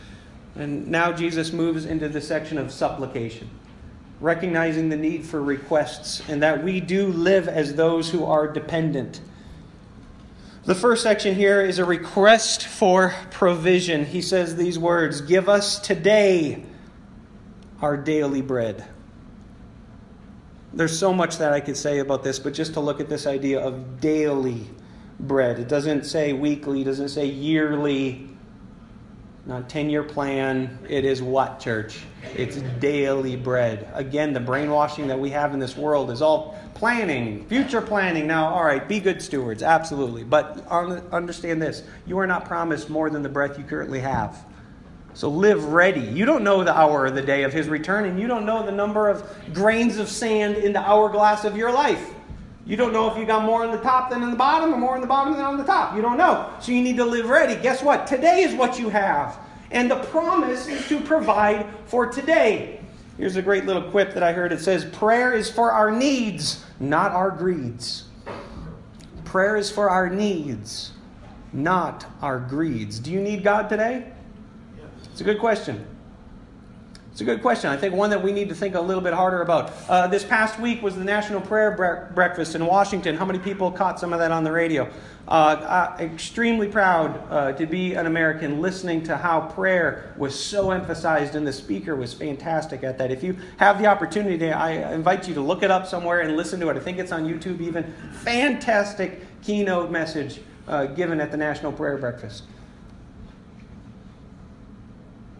and 0.54 0.88
now 0.88 1.12
Jesus 1.12 1.52
moves 1.52 1.84
into 1.84 2.08
the 2.08 2.20
section 2.20 2.56
of 2.56 2.72
supplication, 2.72 3.50
recognizing 4.20 4.88
the 4.88 4.96
need 4.96 5.26
for 5.26 5.42
requests 5.42 6.22
and 6.28 6.42
that 6.42 6.64
we 6.64 6.80
do 6.80 7.08
live 7.08 7.46
as 7.46 7.74
those 7.74 8.10
who 8.10 8.24
are 8.24 8.48
dependent. 8.48 9.20
The 10.64 10.74
first 10.74 11.02
section 11.02 11.34
here 11.34 11.60
is 11.60 11.78
a 11.78 11.84
request 11.84 12.66
for 12.66 13.14
provision. 13.30 14.04
He 14.04 14.22
says 14.22 14.56
these 14.56 14.78
words 14.78 15.20
Give 15.20 15.48
us 15.48 15.78
today 15.78 16.64
our 17.80 17.96
daily 17.96 18.42
bread. 18.42 18.84
There's 20.72 20.98
so 20.98 21.12
much 21.12 21.38
that 21.38 21.52
I 21.52 21.60
could 21.60 21.76
say 21.76 22.00
about 22.00 22.22
this, 22.22 22.38
but 22.38 22.52
just 22.52 22.74
to 22.74 22.80
look 22.80 23.00
at 23.00 23.08
this 23.08 23.26
idea 23.26 23.60
of 23.60 24.00
daily 24.00 24.66
bread. 25.20 25.58
It 25.58 25.68
doesn't 25.68 26.04
say 26.04 26.32
weekly, 26.32 26.82
it 26.82 26.84
doesn't 26.84 27.08
say 27.08 27.26
yearly, 27.26 28.28
not 29.46 29.68
10 29.68 29.88
year 29.88 30.02
plan. 30.02 30.78
It 30.88 31.04
is 31.04 31.22
what, 31.22 31.60
church? 31.60 32.00
It's 32.34 32.56
daily 32.80 33.36
bread. 33.36 33.88
Again, 33.94 34.32
the 34.32 34.40
brainwashing 34.40 35.06
that 35.06 35.18
we 35.18 35.30
have 35.30 35.54
in 35.54 35.60
this 35.60 35.76
world 35.76 36.10
is 36.10 36.20
all 36.20 36.58
planning, 36.74 37.46
future 37.46 37.80
planning. 37.80 38.26
Now, 38.26 38.48
all 38.48 38.64
right, 38.64 38.86
be 38.86 39.00
good 39.00 39.22
stewards, 39.22 39.62
absolutely. 39.62 40.24
But 40.24 40.66
understand 40.68 41.62
this 41.62 41.84
you 42.06 42.18
are 42.18 42.26
not 42.26 42.44
promised 42.44 42.90
more 42.90 43.08
than 43.08 43.22
the 43.22 43.28
breath 43.28 43.56
you 43.56 43.64
currently 43.64 44.00
have. 44.00 44.44
So 45.16 45.30
live 45.30 45.64
ready. 45.72 46.02
You 46.02 46.26
don't 46.26 46.44
know 46.44 46.62
the 46.62 46.76
hour 46.76 47.04
or 47.04 47.10
the 47.10 47.22
day 47.22 47.44
of 47.44 47.50
his 47.50 47.68
return, 47.70 48.04
and 48.04 48.20
you 48.20 48.26
don't 48.26 48.44
know 48.44 48.66
the 48.66 48.70
number 48.70 49.08
of 49.08 49.24
grains 49.54 49.96
of 49.96 50.10
sand 50.10 50.58
in 50.58 50.74
the 50.74 50.78
hourglass 50.78 51.46
of 51.46 51.56
your 51.56 51.72
life. 51.72 52.10
You 52.66 52.76
don't 52.76 52.92
know 52.92 53.10
if 53.10 53.16
you 53.16 53.24
got 53.24 53.42
more 53.42 53.64
on 53.64 53.70
the 53.70 53.80
top 53.80 54.10
than 54.10 54.22
on 54.22 54.30
the 54.30 54.36
bottom, 54.36 54.74
or 54.74 54.76
more 54.76 54.94
on 54.94 55.00
the 55.00 55.06
bottom 55.06 55.32
than 55.32 55.42
on 55.42 55.56
the 55.56 55.64
top. 55.64 55.96
You 55.96 56.02
don't 56.02 56.18
know. 56.18 56.52
So 56.60 56.70
you 56.70 56.82
need 56.82 56.98
to 56.98 57.04
live 57.06 57.30
ready. 57.30 57.56
Guess 57.56 57.82
what? 57.82 58.06
Today 58.06 58.42
is 58.42 58.54
what 58.54 58.78
you 58.78 58.90
have. 58.90 59.38
And 59.70 59.90
the 59.90 59.96
promise 59.96 60.68
is 60.68 60.86
to 60.88 61.00
provide 61.00 61.64
for 61.86 62.04
today. 62.08 62.80
Here's 63.16 63.36
a 63.36 63.42
great 63.42 63.64
little 63.64 63.90
quip 63.90 64.12
that 64.12 64.22
I 64.22 64.34
heard. 64.34 64.52
It 64.52 64.60
says, 64.60 64.84
Prayer 64.84 65.32
is 65.32 65.50
for 65.50 65.72
our 65.72 65.90
needs, 65.90 66.62
not 66.78 67.12
our 67.12 67.30
greeds. 67.30 68.04
Prayer 69.24 69.56
is 69.56 69.70
for 69.70 69.88
our 69.88 70.10
needs, 70.10 70.92
not 71.54 72.04
our 72.20 72.38
greeds. 72.38 72.98
Do 72.98 73.10
you 73.10 73.22
need 73.22 73.42
God 73.42 73.70
today? 73.70 74.12
It's 75.16 75.22
a 75.22 75.24
good 75.24 75.38
question. 75.38 75.82
It's 77.10 77.22
a 77.22 77.24
good 77.24 77.40
question. 77.40 77.70
I 77.70 77.78
think 77.78 77.94
one 77.94 78.10
that 78.10 78.22
we 78.22 78.32
need 78.32 78.50
to 78.50 78.54
think 78.54 78.74
a 78.74 78.80
little 78.82 79.02
bit 79.02 79.14
harder 79.14 79.40
about. 79.40 79.72
Uh, 79.88 80.06
this 80.08 80.22
past 80.22 80.60
week 80.60 80.82
was 80.82 80.94
the 80.94 81.04
National 81.04 81.40
Prayer 81.40 81.70
Bre- 81.70 82.12
Breakfast 82.14 82.54
in 82.54 82.66
Washington. 82.66 83.16
How 83.16 83.24
many 83.24 83.38
people 83.38 83.72
caught 83.72 83.98
some 83.98 84.12
of 84.12 84.18
that 84.18 84.30
on 84.30 84.44
the 84.44 84.52
radio? 84.52 84.92
Uh, 85.26 85.96
extremely 85.98 86.68
proud 86.68 87.18
uh, 87.30 87.52
to 87.52 87.64
be 87.64 87.94
an 87.94 88.04
American 88.04 88.60
listening 88.60 89.02
to 89.04 89.16
how 89.16 89.40
prayer 89.40 90.12
was 90.18 90.38
so 90.38 90.70
emphasized, 90.70 91.34
and 91.34 91.46
the 91.46 91.52
speaker 91.54 91.96
was 91.96 92.12
fantastic 92.12 92.84
at 92.84 92.98
that. 92.98 93.10
If 93.10 93.22
you 93.22 93.38
have 93.56 93.78
the 93.78 93.86
opportunity, 93.86 94.52
I 94.52 94.92
invite 94.92 95.26
you 95.26 95.32
to 95.32 95.40
look 95.40 95.62
it 95.62 95.70
up 95.70 95.86
somewhere 95.86 96.20
and 96.20 96.36
listen 96.36 96.60
to 96.60 96.68
it. 96.68 96.76
I 96.76 96.80
think 96.80 96.98
it's 96.98 97.12
on 97.12 97.26
YouTube 97.26 97.62
even. 97.62 97.90
Fantastic 98.20 99.22
keynote 99.42 99.90
message 99.90 100.42
uh, 100.68 100.84
given 100.84 101.22
at 101.22 101.30
the 101.30 101.38
National 101.38 101.72
Prayer 101.72 101.96
Breakfast. 101.96 102.42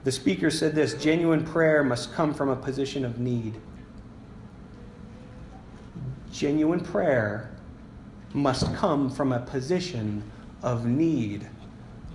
The 0.07 0.13
speaker 0.13 0.53
said 0.53 0.77
this 0.77 0.95
genuine 0.95 1.45
prayer 1.45 1.83
must 1.83 2.15
come 2.15 2.33
from 2.33 2.49
a 2.49 2.55
position 2.55 3.05
of 3.05 3.19
need. 3.19 3.57
Genuine 6.31 6.79
prayer 6.79 7.51
must 8.33 8.73
come 8.77 9.11
from 9.11 9.33
a 9.33 9.41
position 9.41 10.23
of 10.63 10.87
need. 10.87 11.49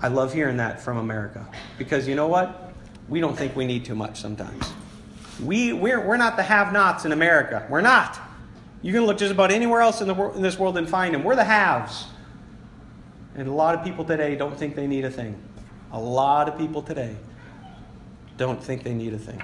I 0.02 0.08
love 0.08 0.34
hearing 0.34 0.56
that 0.56 0.80
from 0.80 1.00
America 1.00 1.46
because 1.78 2.08
you 2.08 2.16
know 2.16 2.28
what? 2.28 2.72
We 3.10 3.20
don't 3.20 3.38
think 3.38 3.58
we 3.58 3.66
need 3.66 3.84
too 3.84 3.96
much 3.96 4.22
sometimes. 4.22 4.72
We, 5.44 5.74
we're, 5.74 6.00
we're 6.00 6.16
not 6.16 6.38
the 6.38 6.44
have 6.44 6.72
nots 6.72 7.04
in 7.04 7.12
America. 7.12 7.68
We're 7.70 7.82
not. 7.82 8.18
You 8.82 8.94
can 8.94 9.06
look 9.06 9.18
just 9.18 9.34
about 9.34 9.52
anywhere 9.52 9.82
else 9.82 10.00
in, 10.00 10.08
the, 10.08 10.16
in 10.30 10.42
this 10.42 10.58
world 10.58 10.78
and 10.78 10.88
find 10.88 11.14
them. 11.14 11.26
We're 11.26 11.36
the 11.36 11.44
haves. 11.44 12.06
And 13.36 13.50
a 13.50 13.54
lot 13.54 13.76
of 13.76 13.84
people 13.84 14.06
today 14.06 14.38
don't 14.38 14.58
think 14.58 14.76
they 14.76 14.88
need 14.88 15.04
a 15.04 15.12
thing. 15.12 15.38
A 15.92 16.00
lot 16.00 16.48
of 16.48 16.58
people 16.58 16.82
today 16.82 17.18
don't 18.38 18.62
think 18.62 18.84
they 18.84 18.94
need 18.94 19.14
a 19.14 19.18
thing. 19.18 19.42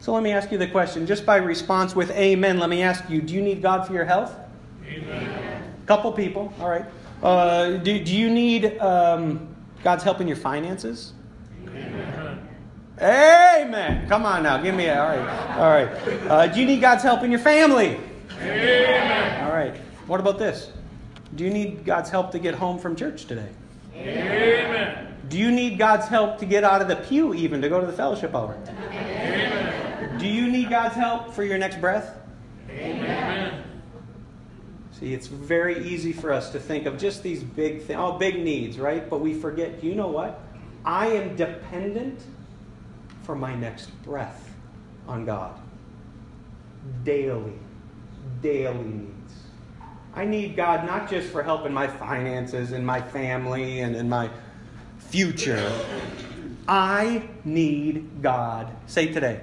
So 0.00 0.14
let 0.14 0.22
me 0.22 0.32
ask 0.32 0.50
you 0.50 0.56
the 0.56 0.66
question, 0.66 1.06
just 1.06 1.26
by 1.26 1.36
response 1.36 1.94
with 1.94 2.10
amen, 2.12 2.58
let 2.58 2.70
me 2.70 2.82
ask 2.82 3.08
you 3.10 3.20
do 3.20 3.34
you 3.34 3.42
need 3.42 3.60
God 3.60 3.86
for 3.86 3.92
your 3.92 4.06
health? 4.06 4.34
Amen. 4.86 5.74
Couple 5.86 6.10
people, 6.12 6.52
all 6.58 6.70
right. 6.70 6.86
Uh, 7.22 7.76
do, 7.76 8.02
do 8.02 8.16
you 8.16 8.30
need 8.30 8.78
um, 8.78 9.54
God's 9.84 10.02
help 10.02 10.20
in 10.20 10.26
your 10.26 10.36
finances? 10.36 11.12
Amen. 11.66 12.48
Amen. 13.00 14.08
Come 14.08 14.24
on 14.24 14.42
now, 14.42 14.58
give 14.58 14.74
me 14.74 14.86
a. 14.86 14.98
All 14.98 15.16
right. 15.16 15.56
All 15.58 15.70
right. 15.70 16.30
Uh, 16.30 16.46
do 16.46 16.60
you 16.60 16.66
need 16.66 16.80
God's 16.80 17.02
help 17.02 17.22
in 17.22 17.30
your 17.30 17.40
family? 17.40 17.98
Amen. 18.40 19.44
All 19.44 19.52
right. 19.52 19.76
What 20.06 20.20
about 20.20 20.38
this? 20.38 20.72
Do 21.34 21.44
you 21.44 21.50
need 21.50 21.84
God's 21.84 22.10
help 22.10 22.30
to 22.32 22.38
get 22.38 22.54
home 22.54 22.78
from 22.78 22.96
church 22.96 23.26
today? 23.26 23.48
Amen. 23.94 25.14
Do 25.30 25.38
you 25.38 25.52
need 25.52 25.78
God's 25.78 26.08
help 26.08 26.38
to 26.38 26.44
get 26.44 26.64
out 26.64 26.82
of 26.82 26.88
the 26.88 26.96
pew, 26.96 27.32
even 27.34 27.62
to 27.62 27.68
go 27.68 27.80
to 27.80 27.86
the 27.86 27.92
fellowship 27.92 28.34
hour? 28.34 28.58
Amen. 28.68 30.18
Do 30.18 30.26
you 30.26 30.50
need 30.50 30.68
God's 30.68 30.96
help 30.96 31.32
for 31.32 31.44
your 31.44 31.56
next 31.56 31.80
breath? 31.80 32.18
Amen. 32.68 33.62
See, 34.90 35.14
it's 35.14 35.28
very 35.28 35.86
easy 35.86 36.12
for 36.12 36.32
us 36.32 36.50
to 36.50 36.58
think 36.58 36.86
of 36.86 36.98
just 36.98 37.22
these 37.22 37.44
big 37.44 37.82
things, 37.82 37.96
all 37.96 38.18
big 38.18 38.42
needs, 38.42 38.76
right? 38.76 39.08
But 39.08 39.20
we 39.20 39.32
forget, 39.32 39.82
you 39.84 39.94
know 39.94 40.08
what? 40.08 40.40
I 40.84 41.06
am 41.06 41.36
dependent 41.36 42.20
for 43.22 43.36
my 43.36 43.54
next 43.54 43.86
breath 44.02 44.52
on 45.06 45.24
God 45.24 45.58
daily. 47.04 47.54
daily 48.42 48.84
needs. 48.84 49.34
I 50.14 50.24
need 50.24 50.56
God 50.56 50.86
not 50.86 51.08
just 51.08 51.28
for 51.28 51.42
help 51.42 51.66
in 51.66 51.72
my 51.72 51.86
finances 51.86 52.72
and 52.72 52.84
my 52.84 53.00
family 53.00 53.80
and 53.80 53.94
in 53.94 54.08
my 54.08 54.28
future. 55.10 55.72
I 56.68 57.28
need 57.44 58.22
God. 58.22 58.70
Say 58.86 59.12
today. 59.12 59.42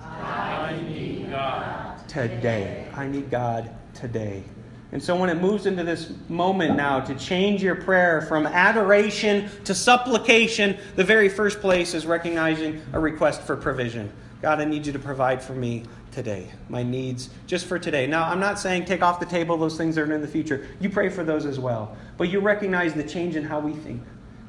I 0.00 0.80
need 0.88 1.30
God. 1.30 2.08
Today. 2.08 2.88
I 2.94 3.06
need 3.06 3.30
God 3.30 3.70
today. 3.92 4.42
And 4.90 5.02
so 5.02 5.14
when 5.16 5.28
it 5.28 5.36
moves 5.40 5.66
into 5.66 5.84
this 5.84 6.12
moment 6.28 6.76
now 6.76 7.00
to 7.00 7.14
change 7.14 7.62
your 7.62 7.74
prayer 7.74 8.22
from 8.22 8.46
adoration 8.46 9.50
to 9.64 9.74
supplication, 9.74 10.78
the 10.96 11.04
very 11.04 11.28
first 11.28 11.60
place 11.60 11.92
is 11.92 12.06
recognizing 12.06 12.80
a 12.94 13.00
request 13.00 13.42
for 13.42 13.56
provision. 13.56 14.10
God, 14.40 14.60
I 14.60 14.64
need 14.64 14.86
you 14.86 14.92
to 14.92 14.98
provide 14.98 15.42
for 15.42 15.54
me 15.54 15.84
today, 16.10 16.50
my 16.68 16.82
needs 16.82 17.30
just 17.46 17.66
for 17.66 17.78
today. 17.78 18.06
Now, 18.06 18.24
I'm 18.24 18.40
not 18.40 18.58
saying 18.58 18.86
take 18.86 19.02
off 19.02 19.20
the 19.20 19.26
table 19.26 19.56
those 19.56 19.76
things 19.76 19.94
that 19.94 20.08
are 20.08 20.12
in 20.12 20.20
the 20.20 20.28
future. 20.28 20.66
You 20.80 20.90
pray 20.90 21.08
for 21.08 21.22
those 21.22 21.46
as 21.46 21.58
well. 21.58 21.96
But 22.16 22.28
you 22.28 22.40
recognize 22.40 22.92
the 22.92 23.04
change 23.04 23.36
in 23.36 23.44
how 23.44 23.60
we 23.60 23.72
think 23.72 24.02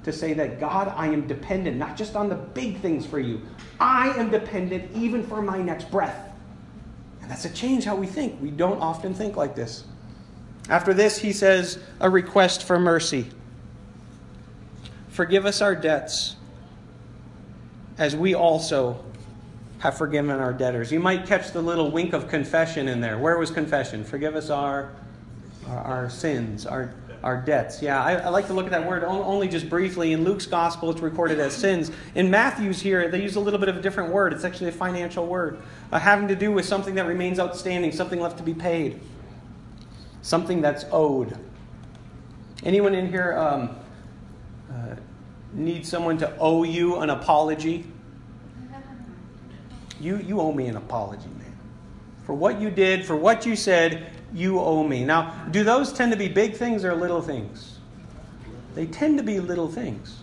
to 0.04 0.12
say 0.12 0.34
that, 0.34 0.60
God, 0.60 0.94
I 0.96 1.08
am 1.08 1.28
dependent 1.28 1.78
not 1.78 1.96
just 1.96 2.16
on 2.16 2.30
the 2.30 2.36
big 2.36 2.80
things 2.80 3.06
for 3.06 3.20
you, 3.20 3.42
I 3.80 4.10
am 4.18 4.30
dependent 4.30 4.92
even 4.96 5.26
for 5.26 5.42
my 5.42 5.62
next 5.62 5.90
breath. 5.90 6.30
And 7.22 7.32
that's 7.32 7.46
a 7.46 7.50
change 7.50 7.86
how 7.86 7.96
we 7.96 8.08
think. 8.08 8.42
We 8.42 8.52
don't 8.52 8.80
often 8.80 9.14
think 9.14 9.38
like 9.38 9.56
this. 9.56 9.86
After 10.70 10.94
this, 10.94 11.18
he 11.18 11.34
says 11.34 11.80
a 12.00 12.10
request 12.10 12.64
for 12.64 12.80
mercy. 12.80 13.28
Forgive 15.10 15.46
us 15.46 15.62
our 15.62 15.76
debts 15.76 16.36
as 17.98 18.16
we 18.16 18.34
also 18.34 19.04
have 19.80 19.98
forgiven 19.98 20.32
our 20.32 20.54
debtors. 20.54 20.92
You 20.92 21.00
might 21.00 21.26
catch 21.26 21.52
the 21.52 21.62
little 21.62 21.92
wink 21.92 22.14
of 22.14 22.30
confession 22.30 22.88
in 22.88 23.02
there. 23.02 23.18
Where 23.18 23.38
was 23.38 23.52
confession? 23.52 24.04
Forgive 24.04 24.36
us 24.36 24.50
our, 24.50 24.92
our, 25.68 25.78
our 25.78 26.10
sins, 26.10 26.66
our, 26.66 26.94
our 27.24 27.42
debts. 27.42 27.82
Yeah, 27.82 28.04
I, 28.04 28.16
I, 28.16 28.30
like 28.30 28.48
to 28.48 28.54
look 28.54 28.66
at 28.66 28.72
that 28.72 28.86
word 28.86 29.04
only 29.04 29.48
just 29.48 29.70
briefly. 29.70 30.12
In 30.12 30.24
Luke's 30.24 30.46
gospel, 30.46 30.92
it's 30.92 31.02
recorded 31.02 31.40
as 31.40 31.54
sins. 31.54 31.90
In 32.16 32.30
Matthew's 32.30 32.82
here, 32.82 33.10
they 33.10 33.22
use 33.22 33.38
a 33.38 33.40
little 33.40 33.60
bit 33.60 33.70
of 33.70 33.78
a 33.78 33.82
different 33.82 34.12
word. 34.12 34.34
It's 34.34 34.44
actually 34.44 34.70
a 34.70 34.74
financial 34.74 35.26
word, 35.26 35.62
uh, 35.92 36.00
having 36.00 36.28
to 36.28 36.36
do 36.36 36.52
with 36.52 36.66
something 36.66 36.96
that 36.96 37.08
remains 37.08 37.40
outstanding, 37.40 37.94
something 37.94 38.20
left 38.20 38.38
to 38.38 38.44
be 38.44 38.54
paid 38.54 39.00
something 40.24 40.62
that's 40.62 40.86
owed. 40.92 41.38
Anyone 42.64 42.96
in 42.96 43.10
here 43.10 43.38
um, 43.38 43.76
uh, 44.72 44.96
need 45.54 45.86
someone 45.86 46.18
to 46.18 46.36
owe 46.40 46.64
you 46.64 46.98
an 46.98 47.12
apology? 47.12 47.86
You, 50.00 50.18
you 50.18 50.42
owe 50.42 50.52
me 50.52 50.66
an 50.68 50.78
apology, 50.78 51.28
man. 51.38 51.56
For 52.26 52.34
what 52.34 52.60
you 52.60 52.72
did, 52.72 53.06
for 53.06 53.16
what 53.16 53.46
you 53.46 53.56
said, 53.56 54.10
you 54.34 54.60
owe 54.60 54.84
me. 54.84 55.04
Now, 55.06 55.46
do 55.52 55.64
those 55.64 55.94
tend 55.94 56.12
to 56.12 56.18
be 56.18 56.28
big 56.28 56.56
things 56.56 56.84
or 56.84 56.96
little 56.96 57.22
things? 57.22 57.78
They 58.76 58.88
tend 58.88 59.18
to 59.20 59.24
be 59.24 59.40
little 59.40 59.68
things. 59.68 60.22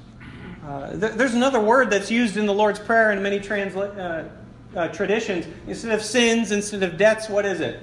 Uh, 0.66 0.90
th- 0.90 1.12
there's 1.12 1.34
another 1.34 1.60
word 1.60 1.90
that's 1.90 2.10
used 2.10 2.36
in 2.36 2.46
the 2.46 2.54
Lord's 2.54 2.80
Prayer 2.80 3.12
in 3.12 3.22
many 3.22 3.38
transla- 3.38 3.96
uh, 3.96 4.78
uh 4.78 4.88
traditions. 4.88 5.46
Instead 5.66 5.92
of 5.92 6.02
sins, 6.02 6.52
instead 6.52 6.82
of 6.82 6.96
debts, 6.96 7.28
what 7.28 7.46
is 7.46 7.60
it? 7.60 7.80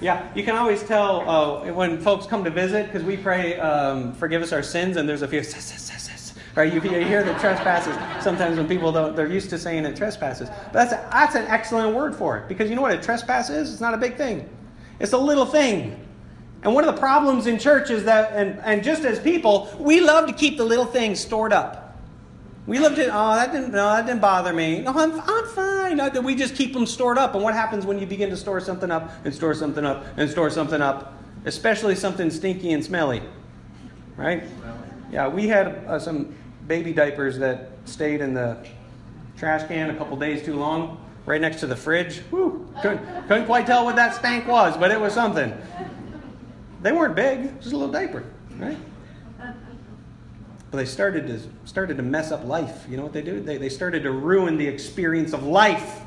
Yeah, 0.00 0.28
you 0.34 0.44
can 0.44 0.54
always 0.54 0.82
tell 0.82 1.28
uh, 1.28 1.72
when 1.72 1.98
folks 2.00 2.26
come 2.26 2.44
to 2.44 2.50
visit 2.50 2.86
because 2.86 3.02
we 3.02 3.16
pray, 3.16 3.58
um, 3.58 4.12
forgive 4.14 4.42
us 4.42 4.52
our 4.52 4.62
sins, 4.62 4.96
and 4.96 5.08
there's 5.08 5.22
a 5.22 5.28
few, 5.28 5.40
right? 6.54 6.72
You, 6.72 6.80
you 6.82 7.04
hear 7.04 7.24
the 7.24 7.34
trespasses 7.34 7.96
sometimes 8.22 8.56
when 8.56 8.68
people 8.68 8.92
don't, 8.92 9.16
they're 9.16 9.30
used 9.30 9.50
to 9.50 9.58
saying 9.58 9.84
it 9.84 9.96
trespasses. 9.96 10.48
But 10.48 10.72
that's, 10.72 10.92
a, 10.92 11.08
that's 11.10 11.34
an 11.34 11.46
excellent 11.46 11.94
word 11.94 12.14
for 12.14 12.38
it 12.38 12.48
because 12.48 12.68
you 12.68 12.76
know 12.76 12.82
what 12.82 12.92
a 12.92 13.00
trespass 13.00 13.50
is? 13.50 13.72
It's 13.72 13.80
not 13.80 13.94
a 13.94 13.98
big 13.98 14.16
thing, 14.16 14.48
it's 15.00 15.12
a 15.12 15.18
little 15.18 15.46
thing. 15.46 16.04
And 16.62 16.74
one 16.74 16.84
of 16.84 16.94
the 16.94 17.00
problems 17.00 17.46
in 17.46 17.58
church 17.58 17.90
is 17.90 18.04
that, 18.04 18.32
and, 18.32 18.58
and 18.64 18.82
just 18.82 19.04
as 19.04 19.20
people, 19.20 19.74
we 19.78 20.00
love 20.00 20.26
to 20.26 20.32
keep 20.32 20.56
the 20.56 20.64
little 20.64 20.86
things 20.86 21.20
stored 21.20 21.52
up. 21.52 21.96
We 22.66 22.78
love 22.78 22.96
to, 22.96 23.06
oh, 23.06 23.34
that 23.36 23.52
didn't, 23.52 23.72
no, 23.72 23.88
that 23.96 24.06
didn't 24.06 24.20
bother 24.20 24.52
me. 24.52 24.80
No, 24.80 24.92
I'm, 24.92 25.20
I'm 25.24 25.46
fine. 25.46 26.24
We 26.24 26.34
just 26.34 26.54
keep 26.54 26.74
them 26.74 26.84
stored 26.84 27.16
up. 27.16 27.34
And 27.34 27.42
what 27.42 27.54
happens 27.54 27.86
when 27.86 27.98
you 27.98 28.06
begin 28.06 28.28
to 28.28 28.36
store 28.36 28.60
something 28.60 28.90
up 28.90 29.10
and 29.24 29.34
store 29.34 29.54
something 29.54 29.86
up 29.86 30.04
and 30.16 30.28
store 30.28 30.50
something 30.50 30.82
up, 30.82 31.14
especially 31.46 31.94
something 31.94 32.30
stinky 32.30 32.72
and 32.72 32.84
smelly, 32.84 33.22
right? 34.16 34.42
Yeah, 35.10 35.28
we 35.28 35.48
had 35.48 35.68
uh, 35.86 35.98
some 35.98 36.34
baby 36.66 36.92
diapers 36.92 37.38
that 37.38 37.70
stayed 37.86 38.20
in 38.20 38.34
the 38.34 38.58
trash 39.38 39.66
can 39.66 39.88
a 39.88 39.96
couple 39.96 40.16
days 40.18 40.44
too 40.44 40.56
long, 40.56 41.02
right 41.28 41.40
next 41.40 41.60
to 41.60 41.66
the 41.66 41.76
fridge. 41.76 42.20
Whew, 42.30 42.72
couldn't, 42.80 43.28
couldn't 43.28 43.44
quite 43.44 43.66
tell 43.66 43.84
what 43.84 43.96
that 43.96 44.14
stank 44.14 44.48
was, 44.48 44.76
but 44.78 44.90
it 44.90 44.98
was 44.98 45.12
something. 45.12 45.52
They 46.80 46.90
weren't 46.90 47.14
big, 47.14 47.60
just 47.60 47.74
a 47.74 47.76
little 47.76 47.92
diaper, 47.92 48.24
right? 48.56 48.78
But 50.70 50.76
they 50.76 50.84
started 50.86 51.26
to, 51.26 51.40
started 51.68 51.98
to 51.98 52.02
mess 52.02 52.32
up 52.32 52.44
life. 52.44 52.86
You 52.88 52.96
know 52.96 53.02
what 53.02 53.12
they 53.12 53.22
do? 53.22 53.40
They, 53.40 53.58
they 53.58 53.68
started 53.68 54.02
to 54.04 54.10
ruin 54.10 54.56
the 54.56 54.66
experience 54.66 55.32
of 55.32 55.44
life. 55.44 56.00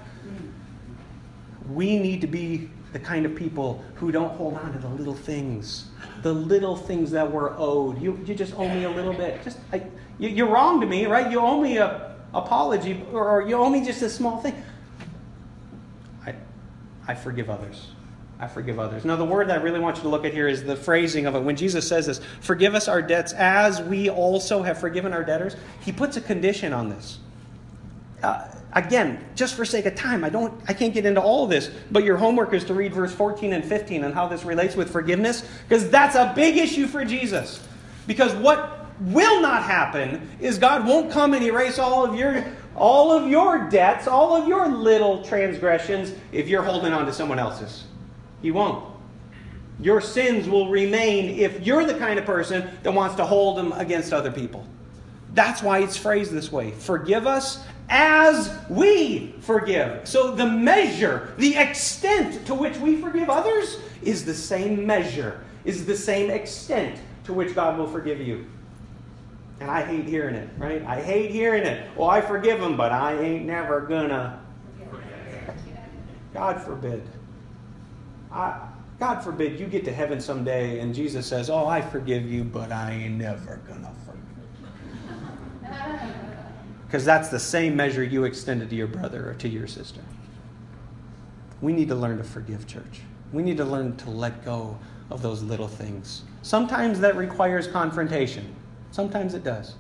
We 1.72 2.00
need 2.00 2.22
to 2.22 2.28
be 2.28 2.70
the 2.92 3.00
kind 3.00 3.26
of 3.26 3.36
people 3.36 3.84
who 3.96 4.12
don't 4.12 4.36
hold 4.36 4.56
on 4.56 4.74
to 4.74 4.80
the 4.80 4.90
little 4.90 5.14
things, 5.14 5.86
the 6.24 6.34
little 6.34 6.76
things 6.76 7.12
that 7.12 7.32
we're 7.32 7.58
owed. 7.58 8.02
You, 8.02 8.20
you 8.26 8.34
just 8.34 8.54
owe 8.56 8.68
me 8.68 8.84
a 8.84 8.90
little 8.90 9.14
bit. 9.14 9.44
Just 9.44 9.60
I, 9.72 9.84
you, 10.20 10.30
you're 10.30 10.50
wrong 10.50 10.82
to 10.82 10.88
me, 10.88 11.06
right? 11.06 11.32
You 11.32 11.40
owe 11.40 11.62
me 11.62 11.78
a 11.78 12.16
apology, 12.34 13.04
or, 13.12 13.30
or 13.30 13.48
you 13.48 13.56
owe 13.56 13.70
me 13.70 13.86
just 13.86 14.02
a 14.02 14.10
small 14.10 14.42
thing. 14.42 14.62
I, 17.08 17.16
forgive 17.16 17.50
others. 17.50 17.88
I 18.40 18.48
forgive 18.48 18.80
others. 18.80 19.06
Now, 19.06 19.16
the 19.16 19.26
word 19.26 19.50
that 19.50 19.60
I 19.60 19.62
really 19.62 19.80
want 19.80 19.98
you 19.98 20.04
to 20.04 20.10
look 20.10 20.26
at 20.26 20.34
here 20.34 20.48
is 20.48 20.64
the 20.64 20.76
phrasing 20.76 21.26
of 21.26 21.36
it. 21.36 21.42
When 21.42 21.56
Jesus 21.56 21.88
says 21.88 22.08
this, 22.08 22.22
forgive 22.40 22.74
us 22.74 22.88
our 22.88 23.02
debts 23.02 23.34
as 23.34 23.82
we 23.82 24.10
also 24.10 24.64
have 24.64 24.80
forgiven 24.80 25.14
our 25.14 25.24
debtors, 25.24 25.56
he 25.82 25.92
puts 25.92 26.18
a 26.18 26.22
condition 26.22 26.74
on 26.74 26.90
this. 26.90 27.20
Uh, 28.24 28.48
again, 28.74 29.24
just 29.36 29.56
for 29.56 29.66
sake 29.66 29.86
of 29.86 29.96
time, 29.96 30.24
I 30.24 30.30
don't 30.30 30.54
I 30.68 30.74
can't 30.74 30.94
get 30.94 31.06
into 31.06 31.22
all 31.22 31.44
of 31.44 31.50
this, 31.50 31.72
but 31.92 32.04
your 32.04 32.18
homework 32.18 32.54
is 32.54 32.64
to 32.66 32.74
read 32.74 32.94
verse 32.94 33.14
14 33.14 33.54
and 33.54 33.66
15 33.66 34.04
and 34.04 34.14
how 34.14 34.28
this 34.28 34.44
relates 34.44 34.76
with 34.76 34.92
forgiveness, 34.92 35.48
because 35.68 35.90
that's 35.90 36.16
a 36.16 36.32
big 36.36 36.58
issue 36.58 36.88
for 36.88 37.04
Jesus. 37.04 37.66
Because 38.08 38.34
what 38.36 38.86
will 39.02 39.42
not 39.42 39.64
happen 39.64 40.30
is 40.40 40.58
God 40.58 40.86
won't 40.86 41.12
come 41.12 41.34
and 41.34 41.44
erase 41.44 41.80
all 41.80 42.06
of 42.06 42.16
your 42.16 42.46
all 42.76 43.12
of 43.12 43.28
your 43.30 43.70
debts, 43.70 44.08
all 44.08 44.36
of 44.36 44.48
your 44.48 44.68
little 44.68 45.24
transgressions 45.24 46.14
if 46.32 46.48
you're 46.48 46.64
holding 46.64 46.94
on 46.94 47.06
to 47.06 47.14
someone 47.14 47.40
else's. 47.40 47.86
He 48.42 48.52
won't. 48.52 48.86
Your 49.80 50.00
sins 50.02 50.48
will 50.48 50.70
remain 50.70 51.40
if 51.40 51.66
you're 51.66 51.86
the 51.86 51.96
kind 51.96 52.20
of 52.20 52.26
person 52.26 52.70
that 52.84 52.92
wants 52.94 53.16
to 53.16 53.26
hold 53.26 53.58
them 53.58 53.72
against 53.74 54.14
other 54.14 54.32
people. 54.32 54.66
That's 55.34 55.64
why 55.64 55.80
it's 55.80 55.98
phrased 55.98 56.32
this 56.32 56.52
way 56.52 56.72
Forgive 56.72 57.26
us 57.26 57.64
as 57.90 58.58
we 58.70 59.36
forgive. 59.42 60.08
So 60.08 60.32
the 60.32 60.46
measure, 60.46 61.34
the 61.38 61.58
extent 61.58 62.46
to 62.48 62.56
which 62.56 62.78
we 62.78 62.96
forgive 62.98 63.30
others 63.30 63.80
is 64.02 64.24
the 64.24 64.34
same 64.34 64.86
measure, 64.86 65.44
is 65.66 65.86
the 65.86 65.96
same 65.96 66.30
extent 66.30 67.00
to 67.26 67.34
which 67.34 67.54
God 67.54 67.78
will 67.78 67.88
forgive 67.88 68.22
you. 68.22 68.46
And 69.62 69.70
I 69.70 69.84
hate 69.84 70.06
hearing 70.06 70.34
it, 70.34 70.50
right? 70.58 70.84
I 70.86 71.00
hate 71.00 71.30
hearing 71.30 71.64
it. 71.64 71.88
Well, 71.96 72.10
I 72.10 72.20
forgive 72.20 72.60
them, 72.60 72.76
but 72.76 72.92
I 72.92 73.18
ain't 73.20 73.46
never 73.46 73.82
gonna. 73.82 74.42
God 76.34 76.60
forbid. 76.64 77.08
I, 78.32 78.68
God 79.00 79.20
forbid 79.20 79.60
you 79.60 79.68
get 79.68 79.86
to 79.86 79.94
heaven 79.94 80.20
someday 80.20 80.80
and 80.80 80.96
Jesus 80.96 81.28
says, 81.28 81.52
Oh, 81.52 81.68
I 81.68 81.80
forgive 81.80 82.26
you, 82.26 82.44
but 82.44 82.72
I 82.72 82.92
ain't 82.92 83.16
never 83.16 83.58
to 83.58 83.92
forgive. 84.06 84.22
Because 86.88 87.06
that's 87.06 87.30
the 87.30 87.40
same 87.40 87.74
measure 87.74 88.04
you 88.04 88.26
extended 88.26 88.70
to 88.70 88.76
your 88.76 88.88
brother 88.88 89.30
or 89.30 89.34
to 89.36 89.48
your 89.48 89.66
sister. 89.66 90.02
We 91.62 91.72
need 91.72 91.88
to 91.88 91.96
learn 91.96 92.18
to 92.18 92.24
forgive, 92.24 92.68
church. 92.68 93.00
We 93.32 93.44
need 93.44 93.56
to 93.58 93.64
learn 93.64 93.96
to 93.98 94.10
let 94.10 94.44
go 94.44 94.78
of 95.10 95.22
those 95.22 95.42
little 95.42 95.70
things. 95.70 96.24
Sometimes 96.42 97.00
that 97.00 97.16
requires 97.16 97.66
confrontation, 97.66 98.54
sometimes 98.92 99.34
it 99.34 99.44
does. 99.44 99.76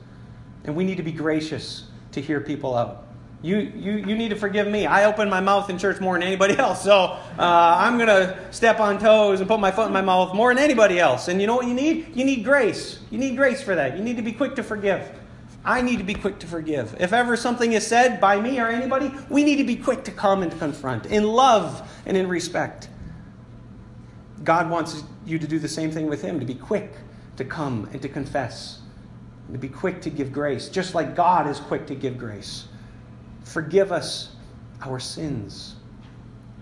And 0.63 0.75
we 0.75 0.83
need 0.83 0.97
to 0.97 1.03
be 1.03 1.11
gracious 1.11 1.85
to 2.11 2.21
hear 2.21 2.41
people 2.41 2.75
out. 2.75 3.07
You, 3.43 3.57
you, 3.57 3.93
you 3.93 4.15
need 4.15 4.29
to 4.29 4.35
forgive 4.35 4.67
me. 4.67 4.85
I 4.85 5.05
open 5.05 5.27
my 5.27 5.39
mouth 5.39 5.69
in 5.71 5.79
church 5.79 5.99
more 5.99 6.13
than 6.13 6.21
anybody 6.23 6.57
else. 6.57 6.83
So 6.83 6.95
uh, 6.95 7.17
I'm 7.39 7.97
going 7.97 8.07
to 8.07 8.37
step 8.51 8.79
on 8.79 8.99
toes 8.99 9.39
and 9.39 9.49
put 9.49 9.59
my 9.59 9.71
foot 9.71 9.87
in 9.87 9.93
my 9.93 10.01
mouth 10.01 10.35
more 10.35 10.53
than 10.53 10.63
anybody 10.63 10.99
else. 10.99 11.27
And 11.27 11.41
you 11.41 11.47
know 11.47 11.55
what 11.55 11.67
you 11.67 11.73
need? 11.73 12.15
You 12.15 12.23
need 12.23 12.43
grace. 12.43 12.99
You 13.09 13.17
need 13.17 13.35
grace 13.35 13.61
for 13.61 13.73
that. 13.73 13.97
You 13.97 14.03
need 14.03 14.17
to 14.17 14.21
be 14.21 14.31
quick 14.31 14.55
to 14.55 14.63
forgive. 14.63 15.11
I 15.65 15.81
need 15.81 15.97
to 15.97 16.03
be 16.03 16.13
quick 16.13 16.39
to 16.39 16.47
forgive. 16.47 16.95
If 16.99 17.13
ever 17.13 17.35
something 17.35 17.73
is 17.73 17.85
said 17.85 18.19
by 18.19 18.39
me 18.39 18.59
or 18.59 18.67
anybody, 18.67 19.11
we 19.29 19.43
need 19.43 19.57
to 19.57 19.63
be 19.63 19.75
quick 19.75 20.03
to 20.05 20.11
come 20.11 20.43
and 20.43 20.57
confront 20.59 21.07
in 21.07 21.23
love 21.23 21.89
and 22.05 22.17
in 22.17 22.27
respect. 22.27 22.89
God 24.43 24.69
wants 24.69 25.03
you 25.25 25.37
to 25.37 25.47
do 25.47 25.59
the 25.59 25.67
same 25.67 25.91
thing 25.91 26.07
with 26.07 26.21
Him, 26.21 26.39
to 26.39 26.45
be 26.45 26.55
quick 26.55 26.93
to 27.37 27.45
come 27.45 27.87
and 27.91 28.01
to 28.01 28.09
confess, 28.09 28.79
and 29.51 29.61
to 29.61 29.67
be 29.67 29.73
quick 29.73 30.01
to 30.03 30.09
give 30.09 30.31
grace, 30.31 30.69
just 30.69 30.95
like 30.95 31.13
God 31.13 31.45
is 31.45 31.59
quick 31.59 31.85
to 31.87 31.95
give 31.95 32.17
grace. 32.17 32.69
Forgive 33.43 33.91
us 33.91 34.29
our 34.81 34.97
sins, 34.97 35.75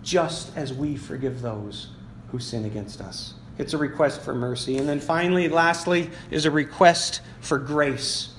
just 0.02 0.58
as 0.58 0.74
we 0.74 0.98
forgive 0.98 1.40
those 1.44 1.92
who 2.32 2.40
sin 2.40 2.66
against 2.66 3.00
us. 3.00 3.36
It's 3.60 3.74
a 3.74 3.78
request 3.78 4.22
for 4.22 4.34
mercy. 4.34 4.80
And 4.80 4.90
then 4.90 5.00
finally, 5.00 5.50
lastly, 5.50 6.10
is 6.32 6.46
a 6.46 6.52
request 6.52 7.22
for 7.42 7.60
grace. 7.60 8.30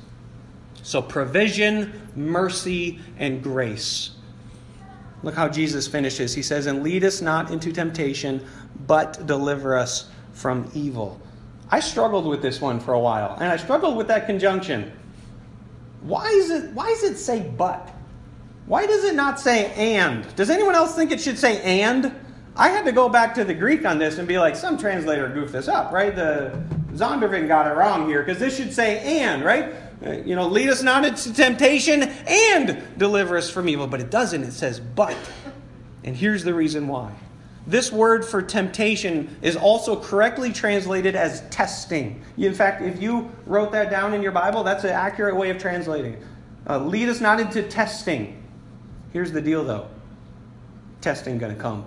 So 0.83 1.01
provision, 1.01 2.11
mercy, 2.17 2.99
and 3.19 3.45
grace. 3.45 4.11
Look 5.23 5.37
how 5.37 5.49
Jesus 5.49 5.87
finishes. 5.87 6.35
He 6.35 6.43
says, 6.43 6.67
And 6.67 6.83
lead 6.83 7.05
us 7.05 7.21
not 7.21 7.53
into 7.53 7.71
temptation, 7.71 8.45
but 8.89 9.29
deliver 9.29 9.77
us 9.77 10.11
from 10.33 10.69
evil. 10.75 11.21
I 11.71 11.81
struggled 11.81 12.27
with 12.27 12.43
this 12.43 12.61
one 12.61 12.81
for 12.81 12.95
a 12.95 13.01
while, 13.01 13.37
and 13.41 13.45
I 13.45 13.57
struggled 13.57 13.97
with 13.97 14.09
that 14.09 14.27
conjunction. 14.27 14.93
Why 16.03 16.27
is 16.29 16.51
it 16.51 16.73
why 16.73 16.89
does 16.89 17.05
it 17.05 17.17
say 17.17 17.41
but? 17.57 17.95
Why 18.67 18.87
does 18.87 19.05
it 19.05 19.15
not 19.15 19.41
say 19.41 19.73
and? 19.73 20.35
Does 20.37 20.51
anyone 20.51 20.75
else 20.75 20.95
think 20.95 21.11
it 21.11 21.21
should 21.21 21.39
say 21.39 21.61
and? 21.83 22.15
I 22.57 22.69
had 22.69 22.85
to 22.85 22.93
go 22.93 23.09
back 23.09 23.35
to 23.35 23.45
the 23.45 23.55
Greek 23.55 23.85
on 23.85 23.99
this 23.99 24.19
and 24.19 24.29
be 24.29 24.39
like, 24.39 24.55
some 24.55 24.77
translator 24.77 25.29
goofed 25.29 25.53
this 25.53 25.69
up, 25.69 25.93
right? 25.93 26.15
The 26.15 26.63
Zondervan 26.93 27.49
got 27.49 27.67
it 27.67 27.75
wrong 27.75 28.09
here 28.09 28.23
because 28.23 28.39
this 28.39 28.57
should 28.57 28.73
say 28.73 29.21
and, 29.21 29.45
right? 29.45 29.75
Uh, 30.05 30.13
you 30.25 30.35
know, 30.35 30.47
lead 30.47 30.69
us 30.69 30.83
not 30.83 31.05
into 31.05 31.33
temptation 31.33 32.03
and 32.03 32.83
deliver 32.97 33.37
us 33.37 33.51
from 33.51 33.69
evil. 33.69 33.87
But 33.87 34.01
it 34.01 34.11
doesn't. 34.11 34.43
It 34.43 34.53
says 34.53 34.81
but. 34.81 35.17
And 36.05 36.17
here's 36.17 36.45
the 36.45 36.55
reason 36.55 36.89
why. 36.89 37.13
This 37.67 37.93
word 37.93 38.25
for 38.25 38.41
temptation 38.41 39.37
is 39.43 39.55
also 39.55 40.01
correctly 40.01 40.53
translated 40.53 41.15
as 41.15 41.43
testing. 41.51 42.23
In 42.37 42.55
fact, 42.55 42.83
if 42.83 43.01
you 43.01 43.31
wrote 43.47 43.73
that 43.73 43.91
down 43.91 44.15
in 44.15 44.23
your 44.23 44.33
Bible, 44.33 44.65
that's 44.65 44.85
an 44.85 44.91
accurate 44.91 45.37
way 45.37 45.51
of 45.51 45.59
translating 45.59 46.15
it. 46.15 46.23
Uh, 46.69 46.79
lead 46.79 47.09
us 47.09 47.21
not 47.21 47.39
into 47.39 47.63
testing. 47.63 48.43
Here's 49.13 49.33
the 49.33 49.41
deal, 49.41 49.65
though 49.65 49.89
testing 51.01 51.39
going 51.39 51.55
to 51.55 51.61
come. 51.61 51.85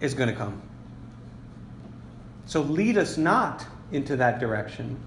Is 0.00 0.14
going 0.14 0.28
to 0.28 0.34
come. 0.34 0.60
So 2.46 2.60
lead 2.60 2.98
us 2.98 3.16
not 3.16 3.66
into 3.92 4.16
that 4.16 4.38
direction. 4.40 4.98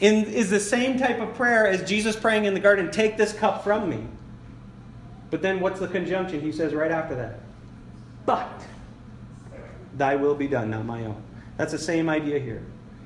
In, 0.00 0.24
is 0.24 0.50
the 0.50 0.60
same 0.60 0.98
type 0.98 1.20
of 1.20 1.34
prayer 1.34 1.66
as 1.66 1.88
Jesus 1.88 2.16
praying 2.16 2.46
in 2.46 2.54
the 2.54 2.60
garden, 2.60 2.90
take 2.90 3.16
this 3.16 3.32
cup 3.32 3.62
from 3.62 3.88
me. 3.88 4.04
But 5.30 5.42
then 5.42 5.60
what's 5.60 5.80
the 5.80 5.88
conjunction 5.88 6.40
he 6.40 6.52
says 6.52 6.74
right 6.74 6.90
after 6.90 7.14
that? 7.16 7.40
But 8.26 8.64
thy 9.96 10.16
will 10.16 10.34
be 10.34 10.48
done, 10.48 10.70
not 10.70 10.84
my 10.84 11.04
own. 11.04 11.22
That's 11.56 11.72
the 11.72 11.78
same 11.78 12.08
idea 12.08 12.38
here. 12.38 12.62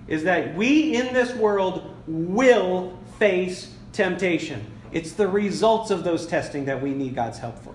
Is 0.06 0.24
that 0.24 0.54
we 0.54 0.96
in 0.96 1.12
this 1.12 1.34
world 1.34 1.94
will 2.06 2.98
face 3.18 3.74
temptation. 3.92 4.64
It's 4.90 5.12
the 5.12 5.28
results 5.28 5.90
of 5.90 6.02
those 6.02 6.26
testing 6.26 6.64
that 6.64 6.80
we 6.80 6.92
need 6.92 7.14
God's 7.14 7.38
help 7.38 7.58
for. 7.58 7.74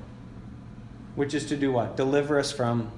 Which 1.16 1.36
is 1.36 1.46
to 1.48 1.58
do 1.58 1.72
what? 1.72 1.96
Deliver 1.96 2.40
us 2.40 2.52
from 2.52 2.92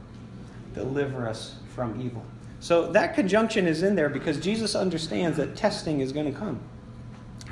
deliver 0.73 1.27
us 1.27 1.55
from 1.73 1.99
evil. 2.01 2.23
So 2.59 2.91
that 2.91 3.15
conjunction 3.15 3.65
is 3.65 3.81
in 3.81 3.95
there 3.95 4.09
because 4.09 4.39
Jesus 4.39 4.75
understands 4.75 5.37
that 5.37 5.55
testing 5.55 6.01
is 6.01 6.11
going 6.11 6.31
to 6.31 6.37
come. 6.37 6.59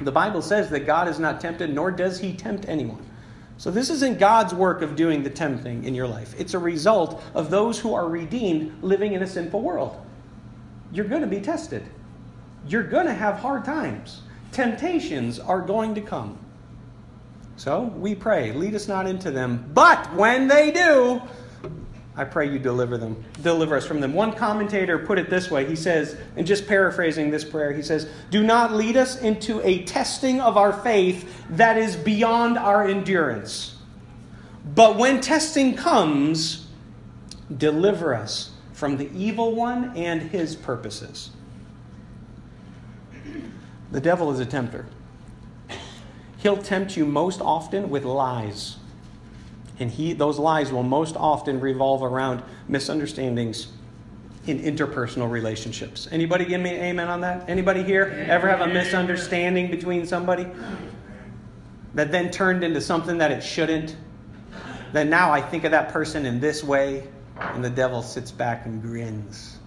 The 0.01 0.11
Bible 0.11 0.41
says 0.41 0.69
that 0.71 0.81
God 0.81 1.07
is 1.07 1.19
not 1.19 1.39
tempted, 1.39 1.73
nor 1.73 1.91
does 1.91 2.19
he 2.19 2.33
tempt 2.33 2.65
anyone. 2.67 3.05
So 3.63 3.71
this 3.71 3.89
isn't 3.89 4.19
God's 4.19 4.53
work 4.53 4.81
of 4.81 4.97
doing 4.97 5.23
the 5.23 5.29
tempting 5.29 5.85
in 5.85 5.95
your 5.95 6.05
life. 6.05 6.35
It's 6.37 6.53
a 6.53 6.59
result 6.59 7.23
of 7.33 7.49
those 7.49 7.79
who 7.79 7.93
are 7.93 8.09
redeemed 8.09 8.83
living 8.83 9.13
in 9.13 9.23
a 9.23 9.25
sinful 9.25 9.61
world. 9.61 10.05
You're 10.91 11.05
going 11.05 11.21
to 11.21 11.27
be 11.27 11.39
tested. 11.39 11.81
You're 12.67 12.83
going 12.83 13.05
to 13.05 13.13
have 13.13 13.37
hard 13.37 13.63
times. 13.63 14.19
Temptations 14.51 15.39
are 15.39 15.61
going 15.61 15.95
to 15.95 16.01
come. 16.01 16.37
So 17.55 17.83
we 17.83 18.15
pray, 18.15 18.51
lead 18.51 18.75
us 18.75 18.89
not 18.89 19.07
into 19.07 19.31
them. 19.31 19.71
But 19.73 20.13
when 20.13 20.49
they 20.49 20.69
do, 20.69 21.21
I 22.15 22.25
pray 22.25 22.51
you 22.51 22.59
deliver 22.59 22.97
them, 22.97 23.23
deliver 23.41 23.75
us 23.75 23.87
from 23.87 23.99
them. 23.99 24.13
One 24.13 24.33
commentator 24.33 24.99
put 24.99 25.17
it 25.17 25.31
this 25.31 25.49
way. 25.49 25.65
He 25.65 25.75
says, 25.75 26.15
and 26.35 26.45
just 26.45 26.67
paraphrasing 26.67 27.31
this 27.31 27.43
prayer, 27.43 27.71
he 27.73 27.81
says, 27.81 28.07
Do 28.29 28.43
not 28.43 28.73
lead 28.73 28.97
us 28.97 29.19
into 29.19 29.61
a 29.67 29.83
testing 29.83 30.39
of 30.39 30.55
our 30.55 30.71
faith 30.71 31.43
that 31.51 31.77
is 31.77 31.95
beyond 31.95 32.59
our 32.59 32.87
endurance. 32.87 33.77
But 34.75 34.97
when 34.97 35.21
testing 35.21 35.75
comes, 35.75 36.67
deliver 37.55 38.13
us 38.13 38.51
from 38.73 38.97
the 38.97 39.09
evil 39.17 39.55
one 39.55 39.95
and 39.97 40.21
his 40.21 40.55
purposes. 40.55 41.31
The 43.91 44.01
devil 44.01 44.31
is 44.31 44.39
a 44.39 44.45
tempter. 44.45 44.85
He'll 46.37 46.57
tempt 46.57 46.95
you 46.95 47.05
most 47.05 47.41
often 47.41 47.89
with 47.89 48.03
lies. 48.03 48.77
And 49.79 49.89
he, 49.89 50.13
those 50.13 50.37
lies 50.37 50.71
will 50.71 50.83
most 50.83 51.15
often 51.15 51.59
revolve 51.59 52.03
around 52.03 52.43
misunderstandings 52.67 53.69
in 54.45 54.61
interpersonal 54.61 55.29
relationships. 55.31 56.07
Anybody 56.11 56.45
give 56.45 56.61
me 56.61 56.75
an 56.75 56.81
amen 56.83 57.07
on 57.07 57.21
that? 57.21 57.49
Anybody 57.49 57.83
here 57.83 58.25
ever 58.29 58.47
have 58.49 58.61
a 58.61 58.67
misunderstanding 58.67 59.71
between 59.71 60.05
somebody 60.05 60.47
that 61.93 62.11
then 62.11 62.29
turned 62.29 62.63
into 62.63 62.81
something 62.81 63.17
that 63.19 63.31
it 63.31 63.41
shouldn't? 63.41 63.95
Then 64.91 65.09
now 65.09 65.31
I 65.31 65.41
think 65.41 65.63
of 65.63 65.71
that 65.71 65.89
person 65.89 66.25
in 66.25 66.39
this 66.39 66.63
way, 66.63 67.07
and 67.39 67.63
the 67.63 67.69
devil 67.69 68.01
sits 68.03 68.31
back 68.31 68.65
and 68.65 68.81
grins 68.81 69.57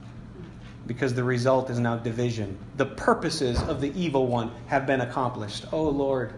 because 0.86 1.14
the 1.14 1.24
result 1.24 1.68
is 1.68 1.78
now 1.80 1.96
division. 1.96 2.56
The 2.76 2.86
purposes 2.86 3.60
of 3.62 3.80
the 3.80 3.92
evil 4.00 4.26
one 4.28 4.52
have 4.66 4.86
been 4.86 5.00
accomplished. 5.00 5.66
Oh 5.72 5.88
Lord, 5.88 6.34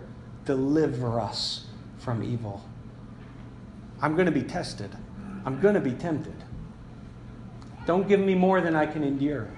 deliver 0.46 1.20
us 1.20 1.66
from 1.98 2.22
evil. 2.22 2.64
I'm 4.00 4.14
going 4.14 4.26
to 4.26 4.32
be 4.32 4.42
tested. 4.42 4.94
I'm 5.44 5.60
going 5.60 5.74
to 5.74 5.80
be 5.80 5.92
tempted. 5.92 6.34
Don't 7.86 8.06
give 8.06 8.20
me 8.20 8.34
more 8.34 8.60
than 8.60 8.76
I 8.76 8.86
can 8.86 9.02
endure. 9.02 9.48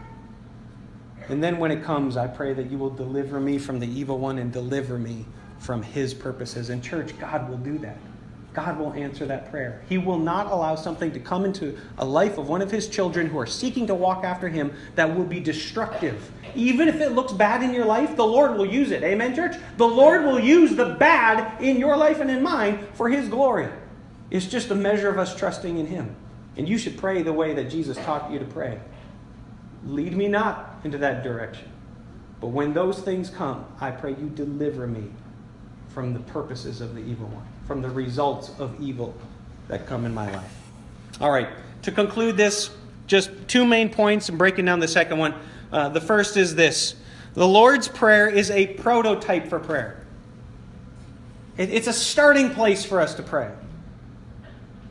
And 1.29 1.43
then 1.43 1.59
when 1.59 1.71
it 1.71 1.85
comes, 1.85 2.17
I 2.17 2.27
pray 2.27 2.53
that 2.55 2.71
you 2.71 2.79
will 2.79 2.91
deliver 2.91 3.41
me 3.41 3.59
from 3.59 3.79
the 3.79 3.89
evil 3.89 4.19
one 4.19 4.39
and 4.39 4.53
deliver 4.53 4.99
me 4.99 5.27
from 5.59 5.83
his 5.83 6.15
purposes. 6.15 6.71
And, 6.71 6.83
church, 6.83 7.19
God 7.19 7.49
will 7.49 7.59
do 7.59 7.79
that. 7.79 7.97
God 8.53 8.79
will 8.79 8.93
answer 8.95 9.27
that 9.27 9.51
prayer. 9.51 9.83
He 9.89 9.97
will 9.97 10.19
not 10.19 10.47
allow 10.47 10.75
something 10.75 11.13
to 11.13 11.21
come 11.21 11.45
into 11.45 11.79
a 11.99 12.05
life 12.05 12.37
of 12.37 12.49
one 12.49 12.63
of 12.63 12.71
his 12.71 12.89
children 12.89 13.29
who 13.29 13.39
are 13.39 13.47
seeking 13.47 13.87
to 13.87 13.95
walk 13.95 14.25
after 14.25 14.49
him 14.49 14.73
that 14.97 15.17
will 15.17 15.25
be 15.25 15.39
destructive. 15.39 16.33
Even 16.57 16.89
if 16.89 16.97
it 16.97 17.13
looks 17.13 17.33
bad 17.33 17.63
in 17.63 17.73
your 17.73 17.85
life, 17.85 18.17
the 18.17 18.27
Lord 18.27 18.57
will 18.57 18.67
use 18.67 18.91
it. 18.91 19.05
Amen, 19.05 19.37
church? 19.37 19.55
The 19.77 19.87
Lord 19.87 20.25
will 20.25 20.41
use 20.41 20.75
the 20.75 20.97
bad 20.97 21.63
in 21.63 21.79
your 21.79 21.97
life 21.97 22.19
and 22.21 22.29
in 22.29 22.43
mine 22.43 22.89
for 22.95 23.09
his 23.09 23.29
glory. 23.29 23.69
It's 24.31 24.47
just 24.47 24.71
a 24.71 24.75
measure 24.75 25.09
of 25.09 25.19
us 25.19 25.35
trusting 25.35 25.79
in 25.79 25.87
Him. 25.87 26.15
And 26.57 26.69
you 26.69 26.79
should 26.79 26.99
pray 26.99 27.23
the 27.23 27.33
way 27.33 27.55
that 27.55 27.71
Jesus 27.71 27.97
taught 27.99 28.31
you 28.31 28.39
to 28.39 28.45
pray. 28.45 28.81
Lead 29.87 30.17
me 30.17 30.29
not 30.29 30.81
into 30.85 30.99
that 30.99 31.23
direction. 31.23 31.71
But 32.41 32.49
when 32.49 32.73
those 32.73 33.01
things 33.01 33.31
come, 33.31 33.67
I 33.81 33.91
pray 33.91 34.11
you 34.11 34.31
deliver 34.35 34.87
me 34.87 35.11
from 35.89 36.15
the 36.15 36.21
purposes 36.21 36.81
of 36.81 36.95
the 36.95 37.01
evil 37.03 37.27
one, 37.27 37.47
from 37.67 37.83
the 37.83 37.91
results 37.91 38.51
of 38.59 38.81
evil 38.81 39.15
that 39.69 39.87
come 39.87 40.07
in 40.07 40.15
my 40.15 40.31
life. 40.33 40.57
All 41.21 41.31
right, 41.31 41.49
to 41.83 41.93
conclude 41.93 42.37
this, 42.37 42.71
just 43.07 43.31
two 43.49 43.65
main 43.65 43.91
points 43.91 44.29
and 44.29 44.39
breaking 44.39 44.65
down 44.65 44.81
the 44.81 44.89
second 44.89 45.19
one. 45.19 45.35
Uh, 45.73 45.89
the 45.89 46.01
first 46.01 46.37
is 46.37 46.55
this 46.55 46.95
the 47.35 47.47
Lord's 47.47 47.89
Prayer 47.89 48.29
is 48.29 48.51
a 48.51 48.69
prototype 48.75 49.49
for 49.49 49.59
prayer, 49.59 50.05
it, 51.57 51.71
it's 51.71 51.87
a 51.87 51.93
starting 51.93 52.51
place 52.51 52.85
for 52.85 53.01
us 53.01 53.15
to 53.15 53.23
pray. 53.23 53.51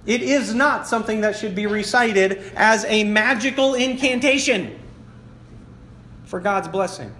It 0.09 0.23
is 0.23 0.55
not 0.55 0.87
something 0.87 1.21
that 1.21 1.37
should 1.37 1.53
be 1.53 1.67
recited 1.67 2.51
as 2.55 2.83
a 2.85 3.03
magical 3.03 3.75
incantation 3.75 4.79
for 6.23 6.39
God's 6.39 6.67
blessing. 6.67 7.13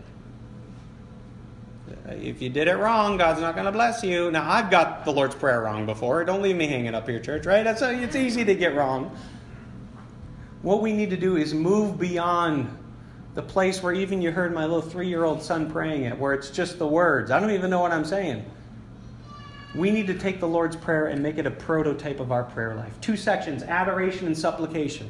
If 2.08 2.42
you 2.42 2.50
did 2.50 2.67
it 2.67 2.77
wrong, 2.77 3.15
God's 3.15 3.42
not 3.42 3.54
going 3.54 3.67
to 3.67 3.71
bless 3.71 4.04
you. 4.04 4.31
Now, 4.31 4.50
I've 4.50 4.71
got 4.71 5.06
the 5.06 5.12
Lord's 5.12 5.35
Prayer 5.35 5.62
wrong 5.62 5.85
before. 5.85 6.25
Don't 6.25 6.42
leave 6.42 6.56
me 6.56 6.65
hanging 6.65 6.96
up 6.96 7.08
here, 7.08 7.19
church, 7.19 7.46
right? 7.46 7.62
That's 7.62 7.83
it's 7.83 8.15
easy 8.15 8.44
to 8.44 8.56
get 8.56 8.73
wrong. 8.73 9.15
What 10.63 10.81
we 10.81 10.92
need 10.92 11.12
to 11.12 11.17
do 11.17 11.37
is 11.37 11.54
move 11.54 12.00
beyond 12.00 12.75
the 13.35 13.44
place 13.44 13.83
where 13.83 13.94
even 13.94 14.19
you 14.19 14.31
heard 14.31 14.52
my 14.52 14.63
little 14.63 14.81
three 14.81 15.08
year 15.08 15.25
old 15.25 15.44
son 15.44 15.69
praying 15.69 16.06
it, 16.06 16.17
where 16.17 16.33
it's 16.33 16.50
just 16.50 16.79
the 16.79 16.87
words. 16.87 17.29
I 17.29 17.40
don't 17.40 17.52
even 17.52 17.69
know 17.69 17.81
what 17.81 17.92
I'm 17.92 18.04
saying. 18.04 18.50
We 19.76 19.92
need 19.92 20.08
to 20.08 20.15
take 20.15 20.40
the 20.40 20.48
Lord's 20.48 20.76
Prayer 20.76 21.08
and 21.08 21.22
make 21.22 21.38
it 21.38 21.46
a 21.46 21.52
prototype 21.52 22.20
of 22.20 22.32
our 22.32 22.44
prayer 22.44 22.76
life. 22.76 23.00
Two 23.02 23.15
sections 23.15 23.63
adoration 23.63 24.26
and 24.26 24.38
supplication. 24.38 25.10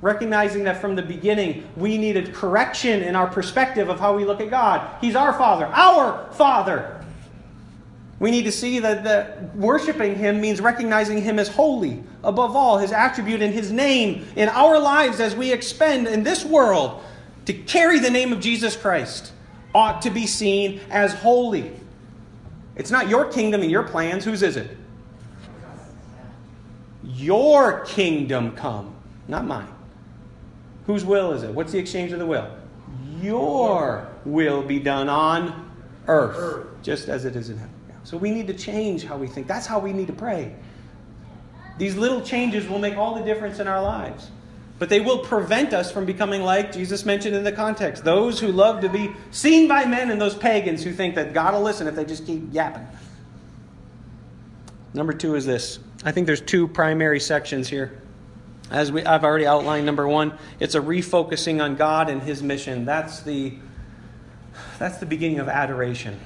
Recognizing 0.00 0.64
that 0.64 0.80
from 0.80 0.96
the 0.96 1.02
beginning, 1.02 1.68
we 1.76 1.96
needed 1.96 2.34
correction 2.34 3.02
in 3.02 3.14
our 3.14 3.28
perspective 3.28 3.88
of 3.88 4.00
how 4.00 4.16
we 4.16 4.24
look 4.24 4.40
at 4.40 4.50
God. 4.50 4.96
He's 5.00 5.14
our 5.14 5.32
Father, 5.32 5.66
our 5.66 6.28
Father. 6.32 7.04
We 8.18 8.32
need 8.32 8.44
to 8.44 8.52
see 8.52 8.80
that, 8.80 9.04
that 9.04 9.54
worshiping 9.56 10.16
Him 10.16 10.40
means 10.40 10.60
recognizing 10.60 11.22
Him 11.22 11.38
as 11.38 11.48
holy, 11.48 12.02
above 12.24 12.56
all, 12.56 12.78
His 12.78 12.90
attribute 12.90 13.42
and 13.42 13.54
His 13.54 13.70
name 13.70 14.26
in 14.34 14.48
our 14.48 14.80
lives 14.80 15.20
as 15.20 15.36
we 15.36 15.52
expend 15.52 16.08
in 16.08 16.24
this 16.24 16.44
world 16.44 17.02
to 17.46 17.52
carry 17.52 18.00
the 18.00 18.10
name 18.10 18.32
of 18.32 18.40
Jesus 18.40 18.76
Christ 18.76 19.32
ought 19.74 20.02
to 20.02 20.10
be 20.10 20.26
seen 20.26 20.80
as 20.90 21.14
holy. 21.14 21.72
It's 22.76 22.90
not 22.90 23.08
your 23.08 23.26
kingdom 23.26 23.62
and 23.62 23.70
your 23.70 23.82
plans. 23.82 24.24
Whose 24.24 24.42
is 24.42 24.56
it? 24.56 24.76
Your 27.04 27.80
kingdom 27.80 28.52
come, 28.52 28.94
not 29.28 29.44
mine. 29.44 29.68
Whose 30.86 31.04
will 31.04 31.32
is 31.32 31.42
it? 31.42 31.50
What's 31.52 31.72
the 31.72 31.78
exchange 31.78 32.12
of 32.12 32.18
the 32.18 32.26
will? 32.26 32.48
Your 33.20 34.08
will 34.24 34.62
be 34.62 34.78
done 34.78 35.08
on 35.08 35.70
earth, 36.08 36.66
just 36.82 37.08
as 37.08 37.24
it 37.24 37.36
is 37.36 37.50
in 37.50 37.58
heaven. 37.58 37.74
So 38.04 38.16
we 38.16 38.30
need 38.30 38.46
to 38.48 38.54
change 38.54 39.04
how 39.04 39.16
we 39.16 39.26
think. 39.26 39.46
That's 39.46 39.66
how 39.66 39.78
we 39.78 39.92
need 39.92 40.08
to 40.08 40.12
pray. 40.12 40.54
These 41.78 41.96
little 41.96 42.20
changes 42.20 42.68
will 42.68 42.78
make 42.78 42.96
all 42.96 43.14
the 43.14 43.22
difference 43.22 43.58
in 43.60 43.68
our 43.68 43.80
lives. 43.80 44.30
But 44.82 44.88
they 44.88 44.98
will 44.98 45.20
prevent 45.20 45.72
us 45.72 45.92
from 45.92 46.06
becoming 46.06 46.42
like 46.42 46.72
Jesus 46.72 47.04
mentioned 47.04 47.36
in 47.36 47.44
the 47.44 47.52
context 47.52 48.02
those 48.02 48.40
who 48.40 48.48
love 48.48 48.80
to 48.80 48.88
be 48.88 49.12
seen 49.30 49.68
by 49.68 49.84
men 49.84 50.10
and 50.10 50.20
those 50.20 50.34
pagans 50.34 50.82
who 50.82 50.92
think 50.92 51.14
that 51.14 51.32
God 51.32 51.54
will 51.54 51.62
listen 51.62 51.86
if 51.86 51.94
they 51.94 52.04
just 52.04 52.26
keep 52.26 52.52
yapping. 52.52 52.84
Number 54.92 55.12
two 55.12 55.36
is 55.36 55.46
this. 55.46 55.78
I 56.04 56.10
think 56.10 56.26
there's 56.26 56.40
two 56.40 56.66
primary 56.66 57.20
sections 57.20 57.68
here. 57.68 58.02
As 58.72 58.90
we, 58.90 59.04
I've 59.04 59.22
already 59.22 59.46
outlined, 59.46 59.86
number 59.86 60.08
one, 60.08 60.36
it's 60.58 60.74
a 60.74 60.80
refocusing 60.80 61.62
on 61.62 61.76
God 61.76 62.10
and 62.10 62.20
His 62.20 62.42
mission. 62.42 62.84
That's 62.84 63.20
the, 63.20 63.54
that's 64.80 64.98
the 64.98 65.06
beginning 65.06 65.38
of 65.38 65.48
adoration. 65.48 66.18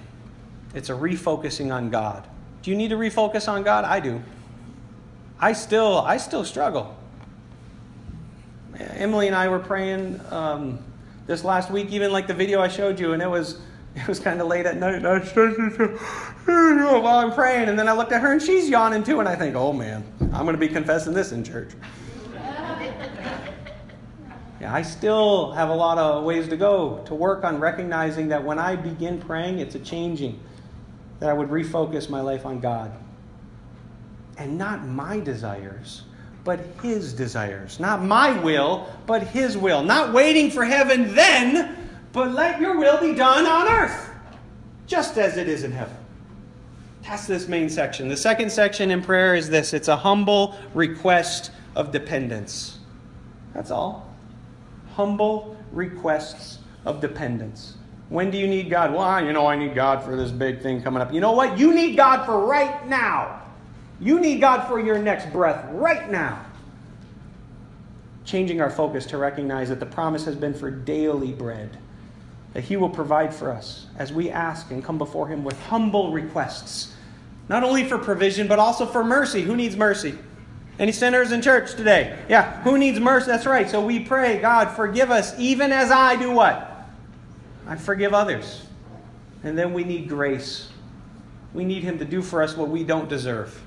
It's 0.74 0.88
a 0.88 0.94
refocusing 0.94 1.74
on 1.74 1.90
God. 1.90 2.26
Do 2.62 2.70
you 2.70 2.76
need 2.78 2.88
to 2.88 2.96
refocus 2.96 3.52
on 3.52 3.64
God? 3.64 3.84
I 3.84 4.00
do. 4.00 4.22
I 5.38 5.52
still, 5.52 5.98
I 5.98 6.16
still 6.16 6.46
struggle. 6.46 6.96
Emily 8.78 9.26
and 9.26 9.36
I 9.36 9.48
were 9.48 9.58
praying 9.58 10.20
um, 10.30 10.78
this 11.26 11.44
last 11.44 11.70
week, 11.70 11.90
even 11.90 12.12
like 12.12 12.26
the 12.26 12.34
video 12.34 12.60
I 12.60 12.68
showed 12.68 13.00
you, 13.00 13.12
and 13.12 13.22
it 13.22 13.28
was 13.30 13.60
it 13.96 14.06
was 14.06 14.20
kind 14.20 14.40
of 14.40 14.46
late 14.46 14.66
at 14.66 14.76
night. 14.76 15.02
while 16.44 17.18
I'm 17.18 17.32
praying, 17.32 17.68
and 17.68 17.78
then 17.78 17.88
I 17.88 17.92
looked 17.92 18.12
at 18.12 18.20
her 18.20 18.32
and 18.32 18.42
she's 18.42 18.68
yawning 18.68 19.02
too, 19.02 19.20
and 19.20 19.28
I 19.28 19.34
think, 19.34 19.56
oh 19.56 19.72
man, 19.72 20.04
I'm 20.20 20.44
going 20.44 20.52
to 20.52 20.58
be 20.58 20.68
confessing 20.68 21.14
this 21.14 21.32
in 21.32 21.42
church. 21.42 21.70
Yeah, 24.58 24.72
I 24.72 24.80
still 24.80 25.52
have 25.52 25.68
a 25.68 25.74
lot 25.74 25.98
of 25.98 26.24
ways 26.24 26.48
to 26.48 26.56
go 26.56 27.02
to 27.04 27.14
work 27.14 27.44
on 27.44 27.60
recognizing 27.60 28.28
that 28.28 28.42
when 28.42 28.58
I 28.58 28.74
begin 28.74 29.20
praying, 29.20 29.58
it's 29.58 29.74
a 29.74 29.78
changing, 29.78 30.40
that 31.20 31.28
I 31.28 31.34
would 31.34 31.50
refocus 31.50 32.08
my 32.08 32.22
life 32.22 32.46
on 32.46 32.60
God. 32.60 32.90
And 34.38 34.56
not 34.56 34.86
my 34.86 35.20
desires, 35.20 36.04
but 36.46 36.60
His 36.80 37.12
desires. 37.12 37.80
Not 37.80 38.04
my 38.04 38.38
will, 38.40 38.88
but 39.04 39.24
His 39.24 39.58
will. 39.58 39.82
Not 39.82 40.14
waiting 40.14 40.48
for 40.48 40.64
heaven 40.64 41.12
then, 41.14 41.76
but 42.12 42.32
let 42.32 42.60
your 42.60 42.78
will 42.78 43.00
be 43.00 43.14
done 43.14 43.44
on 43.46 43.66
earth, 43.66 44.10
just 44.86 45.18
as 45.18 45.36
it 45.36 45.48
is 45.48 45.64
in 45.64 45.72
heaven. 45.72 45.96
That's 47.02 47.26
this 47.26 47.48
main 47.48 47.68
section. 47.68 48.08
The 48.08 48.16
second 48.16 48.50
section 48.50 48.92
in 48.92 49.02
prayer 49.02 49.34
is 49.34 49.50
this 49.50 49.74
it's 49.74 49.88
a 49.88 49.96
humble 49.96 50.56
request 50.72 51.50
of 51.74 51.90
dependence. 51.90 52.78
That's 53.52 53.72
all. 53.72 54.14
Humble 54.94 55.56
requests 55.72 56.60
of 56.84 57.00
dependence. 57.00 57.74
When 58.08 58.30
do 58.30 58.38
you 58.38 58.46
need 58.46 58.70
God? 58.70 58.94
Well, 58.94 59.24
you 59.24 59.32
know, 59.32 59.48
I 59.48 59.56
need 59.56 59.74
God 59.74 60.04
for 60.04 60.14
this 60.14 60.30
big 60.30 60.62
thing 60.62 60.80
coming 60.80 61.02
up. 61.02 61.12
You 61.12 61.20
know 61.20 61.32
what? 61.32 61.58
You 61.58 61.74
need 61.74 61.96
God 61.96 62.24
for 62.24 62.46
right 62.46 62.86
now. 62.86 63.42
You 64.00 64.20
need 64.20 64.40
God 64.40 64.66
for 64.66 64.78
your 64.78 64.98
next 64.98 65.32
breath 65.32 65.64
right 65.72 66.10
now. 66.10 66.44
Changing 68.24 68.60
our 68.60 68.70
focus 68.70 69.06
to 69.06 69.18
recognize 69.18 69.68
that 69.68 69.80
the 69.80 69.86
promise 69.86 70.24
has 70.24 70.34
been 70.34 70.52
for 70.52 70.70
daily 70.70 71.32
bread, 71.32 71.78
that 72.52 72.64
He 72.64 72.76
will 72.76 72.90
provide 72.90 73.34
for 73.34 73.50
us 73.50 73.86
as 73.96 74.12
we 74.12 74.30
ask 74.30 74.70
and 74.70 74.84
come 74.84 74.98
before 74.98 75.28
Him 75.28 75.44
with 75.44 75.58
humble 75.64 76.12
requests, 76.12 76.92
not 77.48 77.62
only 77.62 77.84
for 77.84 77.98
provision, 77.98 78.48
but 78.48 78.58
also 78.58 78.84
for 78.84 79.04
mercy. 79.04 79.42
Who 79.42 79.56
needs 79.56 79.76
mercy? 79.76 80.18
Any 80.78 80.92
sinners 80.92 81.32
in 81.32 81.40
church 81.40 81.74
today? 81.74 82.18
Yeah, 82.28 82.60
who 82.62 82.76
needs 82.76 83.00
mercy? 83.00 83.28
That's 83.28 83.46
right. 83.46 83.70
So 83.70 83.82
we 83.82 84.00
pray, 84.00 84.40
God, 84.40 84.76
forgive 84.76 85.10
us, 85.10 85.38
even 85.38 85.72
as 85.72 85.90
I 85.90 86.16
do 86.16 86.32
what? 86.32 86.72
I 87.66 87.76
forgive 87.76 88.12
others. 88.12 88.66
And 89.42 89.56
then 89.56 89.72
we 89.72 89.84
need 89.84 90.08
grace. 90.08 90.68
We 91.54 91.64
need 91.64 91.82
Him 91.82 91.98
to 92.00 92.04
do 92.04 92.20
for 92.20 92.42
us 92.42 92.56
what 92.56 92.68
we 92.68 92.84
don't 92.84 93.08
deserve. 93.08 93.62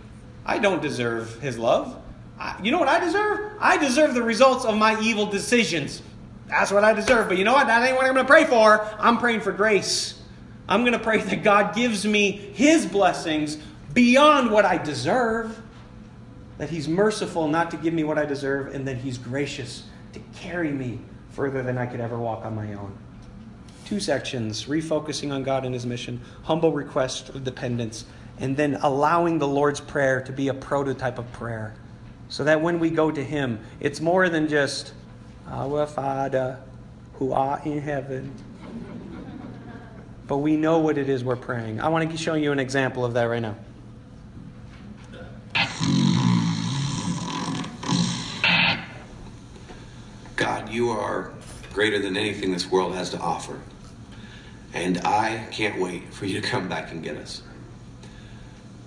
I 0.50 0.58
don't 0.58 0.82
deserve 0.82 1.40
his 1.42 1.60
love. 1.60 1.96
I, 2.40 2.60
you 2.64 2.72
know 2.72 2.80
what 2.80 2.88
I 2.88 3.00
deserve? 3.00 3.54
I 3.60 3.78
deserve 3.78 4.16
the 4.16 4.24
results 4.24 4.66
of 4.66 4.76
my 4.76 5.00
evil 5.00 5.28
decisions. 5.28 6.02
That's 6.48 6.72
what 6.72 6.84
I 6.84 6.92
deserve. 6.92 7.28
But 7.30 7.38
you 7.38 7.44
know 7.44 7.54
what? 7.54 7.68
That 7.68 7.88
ain't 7.88 7.96
what 7.96 8.08
I'm 8.08 8.16
going 8.16 8.26
to 8.26 8.28
pray 8.28 8.46
for. 8.46 8.84
I'm 8.98 9.20
praying 9.20 9.42
for 9.42 9.52
grace. 9.52 10.20
I'm 10.68 10.82
going 10.82 10.94
to 10.94 11.00
pray 11.00 11.20
that 11.20 11.44
God 11.44 11.76
gives 11.76 12.04
me 12.04 12.32
his 12.32 12.88
blessings 12.88 13.60
beyond 13.94 14.50
what 14.50 14.66
I 14.66 14.80
deserve. 14.80 15.62
That 16.58 16.72
he's 16.72 16.88
merciful 16.88 17.48
not 17.48 17.70
to 17.70 17.78
give 17.78 17.94
me 17.94 18.04
what 18.04 18.18
I 18.18 18.26
deserve, 18.26 18.74
and 18.74 18.88
that 18.88 18.98
he's 18.98 19.20
gracious 19.20 19.84
to 20.14 20.20
carry 20.36 20.72
me 20.72 21.00
further 21.30 21.62
than 21.62 21.78
I 21.78 21.86
could 21.86 22.00
ever 22.00 22.18
walk 22.18 22.44
on 22.44 22.56
my 22.56 22.74
own. 22.74 22.98
Two 23.86 24.00
sections 24.00 24.66
refocusing 24.66 25.32
on 25.32 25.44
God 25.44 25.64
and 25.64 25.76
his 25.76 25.86
mission, 25.86 26.20
humble 26.42 26.72
request 26.72 27.30
of 27.30 27.44
dependence, 27.44 28.06
and 28.40 28.56
then 28.56 28.76
allowing 28.82 29.38
the 29.40 29.48
Lord's 29.48 29.80
Prayer 29.80 30.22
to 30.22 30.32
be 30.32 30.48
a 30.48 30.54
prototype 30.54 31.20
of 31.20 31.32
prayer. 31.34 31.76
So 32.30 32.44
that 32.44 32.62
when 32.62 32.80
we 32.80 32.90
go 32.90 33.12
to 33.12 33.24
Him, 33.24 33.60
it's 33.80 34.00
more 34.00 34.30
than 34.30 34.48
just, 34.48 34.94
Our 35.48 35.86
Father 35.86 36.60
who 37.20 37.34
art 37.34 37.66
in 37.66 37.82
heaven. 37.82 38.34
But 40.26 40.38
we 40.38 40.56
know 40.56 40.80
what 40.80 40.98
it 40.98 41.10
is 41.10 41.24
we're 41.24 41.36
praying. 41.36 41.82
I 41.82 41.90
want 41.90 42.10
to 42.10 42.18
show 42.18 42.36
you 42.36 42.52
an 42.52 42.60
example 42.60 43.04
of 43.04 43.14
that 43.14 43.24
right 43.24 43.42
now. 43.42 43.56
God, 50.36 50.70
you 50.70 50.92
are 50.92 51.34
greater 51.74 52.00
than 52.00 52.16
anything 52.16 52.54
this 52.54 52.72
world 52.72 52.94
has 52.96 53.10
to 53.10 53.20
offer. 53.20 53.60
And 54.74 55.00
I 55.00 55.46
can't 55.52 55.82
wait 55.82 56.14
for 56.14 56.26
you 56.26 56.40
to 56.40 56.48
come 56.48 56.70
back 56.70 56.92
and 56.92 57.04
get 57.04 57.18
us. 57.18 57.42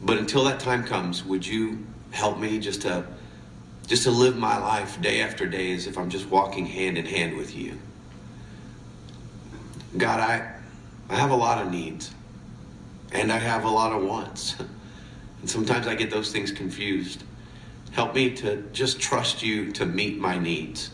But 0.02 0.18
until 0.18 0.44
that 0.44 0.60
time 0.60 0.84
comes, 0.84 1.24
would 1.24 1.46
you 1.46 1.86
help 2.10 2.38
me 2.38 2.58
just 2.58 2.82
to 2.82 3.04
just 3.86 4.04
to 4.04 4.10
live 4.10 4.36
my 4.36 4.58
life 4.58 5.00
day 5.00 5.22
after 5.22 5.46
day 5.46 5.72
as 5.72 5.86
if 5.86 5.98
I'm 5.98 6.08
just 6.08 6.28
walking 6.28 6.66
hand 6.66 6.96
in 6.96 7.06
hand 7.06 7.36
with 7.36 7.54
you? 7.54 7.78
God, 9.96 10.20
I 10.20 10.52
I 11.08 11.16
have 11.16 11.30
a 11.30 11.36
lot 11.36 11.64
of 11.64 11.70
needs. 11.70 12.12
And 13.12 13.30
I 13.30 13.38
have 13.38 13.64
a 13.64 13.70
lot 13.70 13.92
of 13.92 14.02
wants. 14.02 14.56
And 15.40 15.50
sometimes 15.50 15.88
I 15.88 15.96
get 15.96 16.08
those 16.08 16.30
things 16.30 16.52
confused. 16.52 17.24
Help 17.90 18.14
me 18.14 18.30
to 18.36 18.62
just 18.72 19.00
trust 19.00 19.42
you 19.42 19.72
to 19.72 19.84
meet 19.84 20.20
my 20.20 20.38
needs 20.38 20.90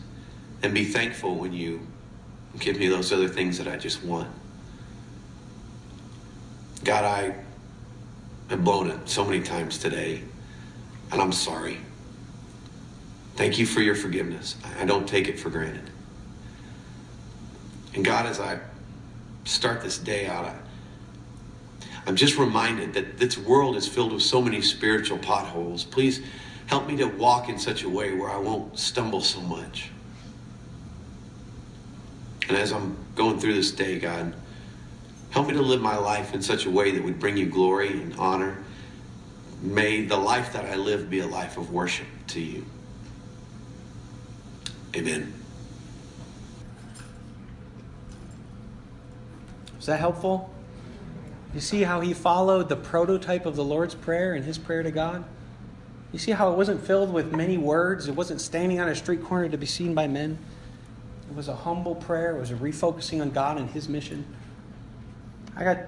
and 0.63 0.73
be 0.73 0.87
thankful 0.87 1.35
when 1.35 1.53
you 1.53 1.87
give 2.59 2.79
me 2.79 2.89
those 2.89 3.13
other 3.13 3.29
things 3.29 3.59
that 3.59 3.69
I 3.69 3.77
just 3.77 4.03
want. 4.03 4.31
God, 6.83 7.05
I 7.05 7.35
I've 8.51 8.65
blown 8.65 8.91
it 8.91 9.09
so 9.09 9.25
many 9.25 9.43
times 9.43 9.79
today, 9.79 10.23
and 11.13 11.21
I'm 11.21 11.33
sorry. 11.33 11.79
Thank 13.37 13.59
you 13.59 13.67
for 13.67 13.81
your 13.81 13.95
forgiveness. 13.95 14.57
I 14.81 14.85
don't 14.85 15.07
take 15.07 15.29
it 15.29 15.39
for 15.39 15.51
granted. 15.51 15.91
And 17.95 18.05
God, 18.05 18.27
as 18.27 18.41
I 18.41 18.59
start 19.45 19.83
this 19.83 19.99
day 19.99 20.27
out, 20.27 20.47
I, 20.47 20.55
I'm 22.07 22.17
just 22.17 22.39
reminded 22.39 22.95
that 22.95 23.19
this 23.19 23.37
world 23.37 23.77
is 23.77 23.87
filled 23.87 24.13
with 24.13 24.23
so 24.23 24.41
many 24.41 24.63
spiritual 24.63 25.19
potholes. 25.19 25.85
Please 25.85 26.23
help 26.67 26.87
me 26.87 26.97
to 26.97 27.07
walk 27.07 27.49
in 27.49 27.59
such 27.59 27.83
a 27.83 27.89
way 27.89 28.15
where 28.15 28.31
I 28.31 28.39
won't 28.39 28.79
stumble 28.79 29.21
so 29.21 29.41
much. 29.41 29.91
And 32.49 32.57
as 32.57 32.73
I'm 32.73 32.97
going 33.15 33.39
through 33.39 33.55
this 33.55 33.71
day, 33.71 33.99
God, 33.99 34.33
Help 35.39 35.47
me 35.47 35.55
to 35.55 35.63
live 35.63 35.81
my 35.81 35.97
life 35.97 36.35
in 36.35 36.43
such 36.43 36.67
a 36.67 36.71
way 36.71 36.91
that 36.91 37.05
would 37.05 37.21
bring 37.21 37.37
you 37.37 37.47
glory 37.47 37.93
and 37.93 38.13
honor. 38.17 38.59
May 39.63 40.05
the 40.05 40.17
life 40.17 40.53
that 40.55 40.65
I 40.65 40.75
live 40.75 41.09
be 41.09 41.21
a 41.21 41.29
life 41.29 41.57
of 41.57 41.73
worship 41.73 42.09
to 42.27 42.41
you. 42.41 42.67
Amen. 44.97 45.33
Is 49.79 49.87
that 49.87 50.01
helpful? 50.01 50.53
You 51.55 51.61
see 51.61 51.85
how 51.85 52.01
he 52.01 52.15
followed 52.15 52.69
the 52.69 52.75
prototype 52.75 53.47
of 53.47 53.55
the 53.55 53.63
Lord's 53.63 53.95
Prayer 53.95 54.35
in 54.35 54.43
his 54.43 54.59
prayer 54.59 54.83
to 54.83 54.91
God? 54.91 55.25
You 56.11 56.19
see 56.19 56.33
how 56.33 56.51
it 56.51 56.57
wasn't 56.57 56.85
filled 56.85 57.13
with 57.13 57.31
many 57.33 57.59
words? 57.59 58.09
It 58.09 58.17
wasn't 58.17 58.41
standing 58.41 58.81
on 58.81 58.89
a 58.89 58.95
street 58.97 59.23
corner 59.23 59.49
to 59.49 59.57
be 59.57 59.67
seen 59.67 59.95
by 59.95 60.09
men. 60.09 60.37
It 61.31 61.37
was 61.37 61.47
a 61.47 61.55
humble 61.55 61.95
prayer. 61.95 62.37
It 62.37 62.41
was 62.41 62.51
a 62.51 62.57
refocusing 62.57 63.23
on 63.23 63.31
God 63.31 63.57
and 63.57 63.71
his 63.71 63.89
mission. 63.89 64.27
I 65.59 65.65
got 65.65 65.79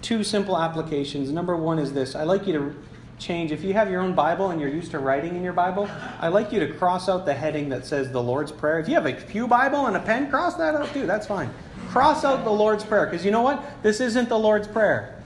two 0.00 0.24
simple 0.24 0.58
applications. 0.58 1.30
Number 1.30 1.54
one 1.54 1.78
is 1.78 1.92
this 1.92 2.16
I 2.16 2.24
like 2.24 2.46
you 2.46 2.52
to 2.54 2.74
change. 3.18 3.52
If 3.52 3.62
you 3.62 3.74
have 3.74 3.90
your 3.90 4.00
own 4.00 4.14
Bible 4.14 4.50
and 4.50 4.60
you're 4.60 4.70
used 4.70 4.90
to 4.92 4.98
writing 4.98 5.36
in 5.36 5.42
your 5.42 5.52
Bible, 5.52 5.88
I 6.18 6.28
like 6.28 6.50
you 6.50 6.60
to 6.60 6.72
cross 6.74 7.08
out 7.08 7.26
the 7.26 7.34
heading 7.34 7.68
that 7.68 7.86
says 7.86 8.10
the 8.10 8.22
Lord's 8.22 8.52
Prayer. 8.52 8.78
If 8.78 8.88
you 8.88 8.94
have 8.94 9.06
a 9.06 9.12
Pew 9.12 9.46
Bible 9.46 9.86
and 9.86 9.96
a 9.96 10.00
pen, 10.00 10.30
cross 10.30 10.54
that 10.56 10.74
out 10.74 10.92
too. 10.92 11.06
That's 11.06 11.26
fine. 11.26 11.50
Cross 11.88 12.24
out 12.24 12.44
the 12.44 12.50
Lord's 12.50 12.84
Prayer 12.84 13.06
because 13.06 13.24
you 13.24 13.30
know 13.30 13.42
what? 13.42 13.62
This 13.82 14.00
isn't 14.00 14.28
the 14.28 14.38
Lord's 14.38 14.68
Prayer, 14.68 15.22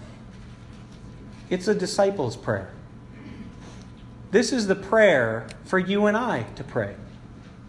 it's 1.48 1.68
a 1.68 1.74
disciple's 1.74 2.36
prayer. 2.36 2.70
This 4.30 4.52
is 4.52 4.68
the 4.68 4.76
prayer 4.76 5.48
for 5.64 5.78
you 5.78 6.06
and 6.06 6.16
I 6.16 6.44
to 6.54 6.62
pray. 6.62 6.94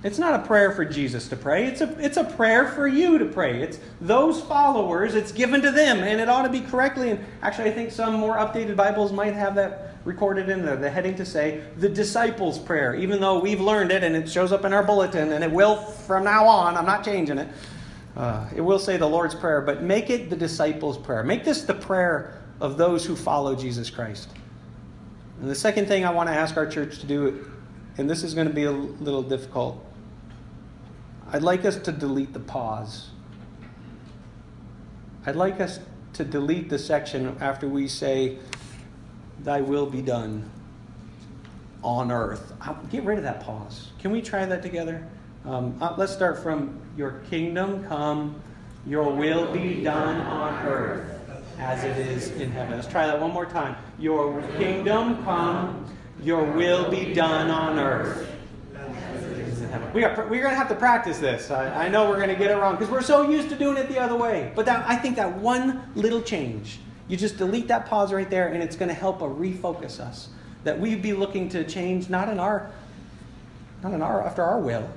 It's 0.04 0.18
not 0.18 0.39
a 0.39 0.47
prayer 0.47 0.72
for 0.72 0.84
Jesus 0.84 1.28
to 1.28 1.36
pray. 1.36 1.68
It's 1.68 1.82
a, 1.82 1.95
it's 2.04 2.18
a 2.18 2.24
prayer 2.24 2.68
for 2.68 2.88
you 2.88 3.20
to 3.20 3.26
pray. 3.26 3.62
It's 3.62 3.80
those 3.99 4.41
followers, 4.41 5.14
it's 5.14 5.32
given 5.32 5.62
to 5.62 5.72
them, 5.72 5.99
and 5.99 6.20
it 6.20 6.28
ought 6.28 6.41
to 6.41 6.49
be 6.49 6.62
correctly. 6.62 7.12
And 7.12 7.24
actually, 7.43 7.70
I 7.70 7.74
think 7.74 7.91
some 7.91 8.16
more 8.16 8.36
updated 8.36 8.76
Bibles 8.76 9.12
might 9.12 9.36
have 9.36 9.54
that 9.56 9.95
recorded 10.04 10.49
in 10.49 10.66
the, 10.66 10.76
the 10.76 10.89
heading 10.89 11.14
to 11.16 11.26
say 11.26 11.64
the 11.78 11.88
disciples' 11.88 12.58
prayer, 12.58 12.95
even 12.95 13.22
though 13.22 13.39
we've 13.39 13.62
learned 13.62 13.91
it 13.91 14.04
and 14.04 14.16
it 14.16 14.28
shows 14.28 14.52
up 14.52 14.66
in 14.66 14.74
our 14.74 14.84
bulletin, 14.84 15.34
and 15.34 15.43
it 15.43 15.52
will 15.52 15.76
from 15.76 16.24
now 16.24 16.47
on. 16.47 16.76
I'm 16.78 16.88
not 16.88 17.06
changing 17.06 17.38
it. 17.38 17.47
Uh, 18.18 18.49
it 18.56 18.62
will 18.62 18.80
say 18.80 18.97
the 18.97 19.08
Lord's 19.08 19.36
Prayer, 19.36 19.62
but 19.62 19.84
make 19.84 20.10
it 20.10 20.32
the 20.32 20.36
disciples' 20.36 20.97
prayer. 20.97 21.24
Make 21.24 21.43
this 21.43 21.62
the 21.62 21.76
prayer 21.76 22.41
of 22.60 22.78
those 22.78 23.06
who 23.06 23.16
follow 23.16 23.56
Jesus 23.56 23.91
Christ. 23.91 24.30
And 25.39 25.49
the 25.49 25.56
second 25.56 25.88
thing 25.88 26.06
I 26.06 26.12
want 26.12 26.28
to 26.28 26.34
ask 26.34 26.58
our 26.58 26.66
church 26.66 26.99
to 26.99 27.06
do, 27.06 27.52
and 27.97 28.10
this 28.10 28.24
is 28.24 28.34
going 28.34 28.47
to 28.47 28.54
be 28.54 28.64
a 28.64 28.72
little 28.72 29.24
difficult, 29.24 29.84
I'd 31.34 31.44
like 31.44 31.64
us 31.64 31.78
to 31.78 31.94
delete 31.94 32.34
the 32.34 32.42
pause. 32.42 33.10
I'd 35.26 35.38
like 35.38 35.62
us 35.62 35.80
to 36.14 36.26
delete 36.26 36.70
the 36.70 36.78
section 36.78 37.38
after 37.40 37.70
we 37.70 37.88
say, 37.88 38.38
Thy 39.40 39.62
will 39.62 39.86
be 39.86 40.02
done 40.02 40.50
on 41.84 42.12
earth. 42.12 42.54
I'll 42.60 42.76
Get 42.92 43.06
rid 43.06 43.18
of 43.18 43.24
that 43.24 43.40
pause. 43.40 43.92
Can 44.00 44.12
we 44.12 44.22
try 44.22 44.46
that 44.46 44.62
together? 44.62 45.08
Um, 45.46 45.78
uh, 45.82 45.96
let's 45.98 46.12
start 46.12 46.44
from 46.44 46.80
Your 46.98 47.22
kingdom 47.30 47.86
come, 47.86 48.42
Your 48.86 49.16
will 49.16 49.54
be 49.54 49.82
done 49.82 50.20
on 50.22 50.68
earth 50.68 51.18
as 51.60 51.84
it 51.86 51.98
is 51.98 52.32
in 52.32 52.52
heaven. 52.52 52.74
Let's 52.76 52.88
try 52.88 53.08
that 53.08 53.22
one 53.22 53.32
more 53.32 53.46
time. 53.46 53.78
Your 53.98 54.42
kingdom 54.58 55.24
come, 55.24 55.86
Your 56.22 56.44
will 56.44 56.92
be 56.92 57.14
done 57.14 57.50
on 57.50 57.80
earth 57.80 58.28
we 59.94 60.04
are, 60.04 60.16
we're 60.28 60.42
going 60.42 60.54
to 60.54 60.58
have 60.58 60.70
to 60.70 60.76
practice 60.76 61.20
this. 61.20 61.52
I, 61.52 61.86
I 61.86 61.90
know 61.90 62.10
we're 62.10 62.18
going 62.18 62.30
to 62.30 62.36
get 62.36 62.52
it 62.52 62.56
wrong 62.56 62.76
because 62.76 62.90
we're 62.90 63.02
so 63.02 63.30
used 63.30 63.50
to 63.50 63.56
doing 63.56 63.78
it 63.78 63.88
the 63.88 64.00
other 64.00 64.16
way. 64.16 64.52
But 64.56 64.66
that, 64.66 64.88
I 64.88 64.96
think 64.96 65.16
that 65.16 65.38
one 65.38 65.92
little 65.96 66.22
change, 66.22 66.80
you 67.08 67.18
just 67.18 67.38
delete 67.38 67.68
that 67.68 67.86
pause 67.86 68.14
right 68.14 68.30
there, 68.30 68.48
and 68.48 68.62
it's 68.62 68.76
going 68.76 68.90
to 68.90 68.96
help 68.96 69.22
a 69.22 69.28
refocus 69.28 70.00
us. 70.00 70.30
That 70.64 70.80
we'd 70.80 71.02
be 71.02 71.14
looking 71.14 71.50
to 71.50 71.64
change 71.64 72.10
not 72.10 72.30
in 72.30 72.40
our, 72.40 72.72
not 73.82 73.94
in 73.94 74.02
our 74.02 74.26
after 74.26 74.44
our 74.44 74.60
will, 74.60 74.90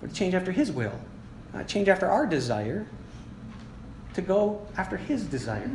but 0.00 0.12
change 0.12 0.34
after 0.34 0.52
His 0.52 0.70
will, 0.70 0.98
not 1.54 1.66
change 1.66 1.88
after 1.88 2.06
our 2.06 2.26
desire, 2.26 2.86
to 4.14 4.22
go 4.22 4.66
after 4.76 4.96
His 4.96 5.24
desire. 5.24 5.70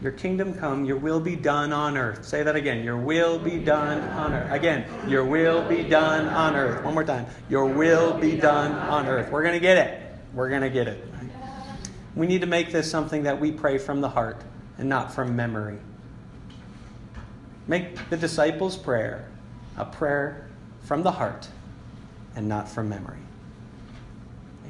Your 0.00 0.12
kingdom 0.12 0.54
come, 0.54 0.84
your 0.84 0.96
will 0.96 1.18
be 1.18 1.34
done 1.34 1.72
on 1.72 1.96
earth. 1.96 2.24
Say 2.24 2.44
that 2.44 2.54
again. 2.54 2.84
Your 2.84 2.96
will 2.96 3.38
be 3.38 3.58
done 3.58 4.00
on 4.10 4.32
earth. 4.32 4.52
Again, 4.52 4.84
your 5.08 5.24
will 5.24 5.68
be 5.68 5.82
done 5.82 6.28
on 6.28 6.54
earth. 6.54 6.84
One 6.84 6.94
more 6.94 7.04
time. 7.04 7.26
Your 7.48 7.66
will 7.66 8.16
be 8.16 8.36
done 8.36 8.72
on 8.72 9.06
earth. 9.06 9.30
We're 9.32 9.42
going 9.42 9.54
to 9.54 9.60
get 9.60 9.76
it. 9.76 10.14
We're 10.34 10.50
going 10.50 10.62
to 10.62 10.70
get 10.70 10.86
it. 10.86 11.04
We 12.14 12.28
need 12.28 12.42
to 12.42 12.46
make 12.46 12.70
this 12.70 12.88
something 12.88 13.24
that 13.24 13.40
we 13.40 13.50
pray 13.50 13.78
from 13.78 14.00
the 14.00 14.08
heart 14.08 14.40
and 14.76 14.88
not 14.88 15.12
from 15.12 15.34
memory. 15.34 15.78
Make 17.66 18.08
the 18.08 18.16
disciples' 18.16 18.76
prayer 18.76 19.28
a 19.76 19.84
prayer 19.84 20.48
from 20.84 21.02
the 21.02 21.12
heart 21.12 21.48
and 22.36 22.48
not 22.48 22.68
from 22.68 22.88
memory. 22.88 23.18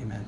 Amen. 0.01 0.27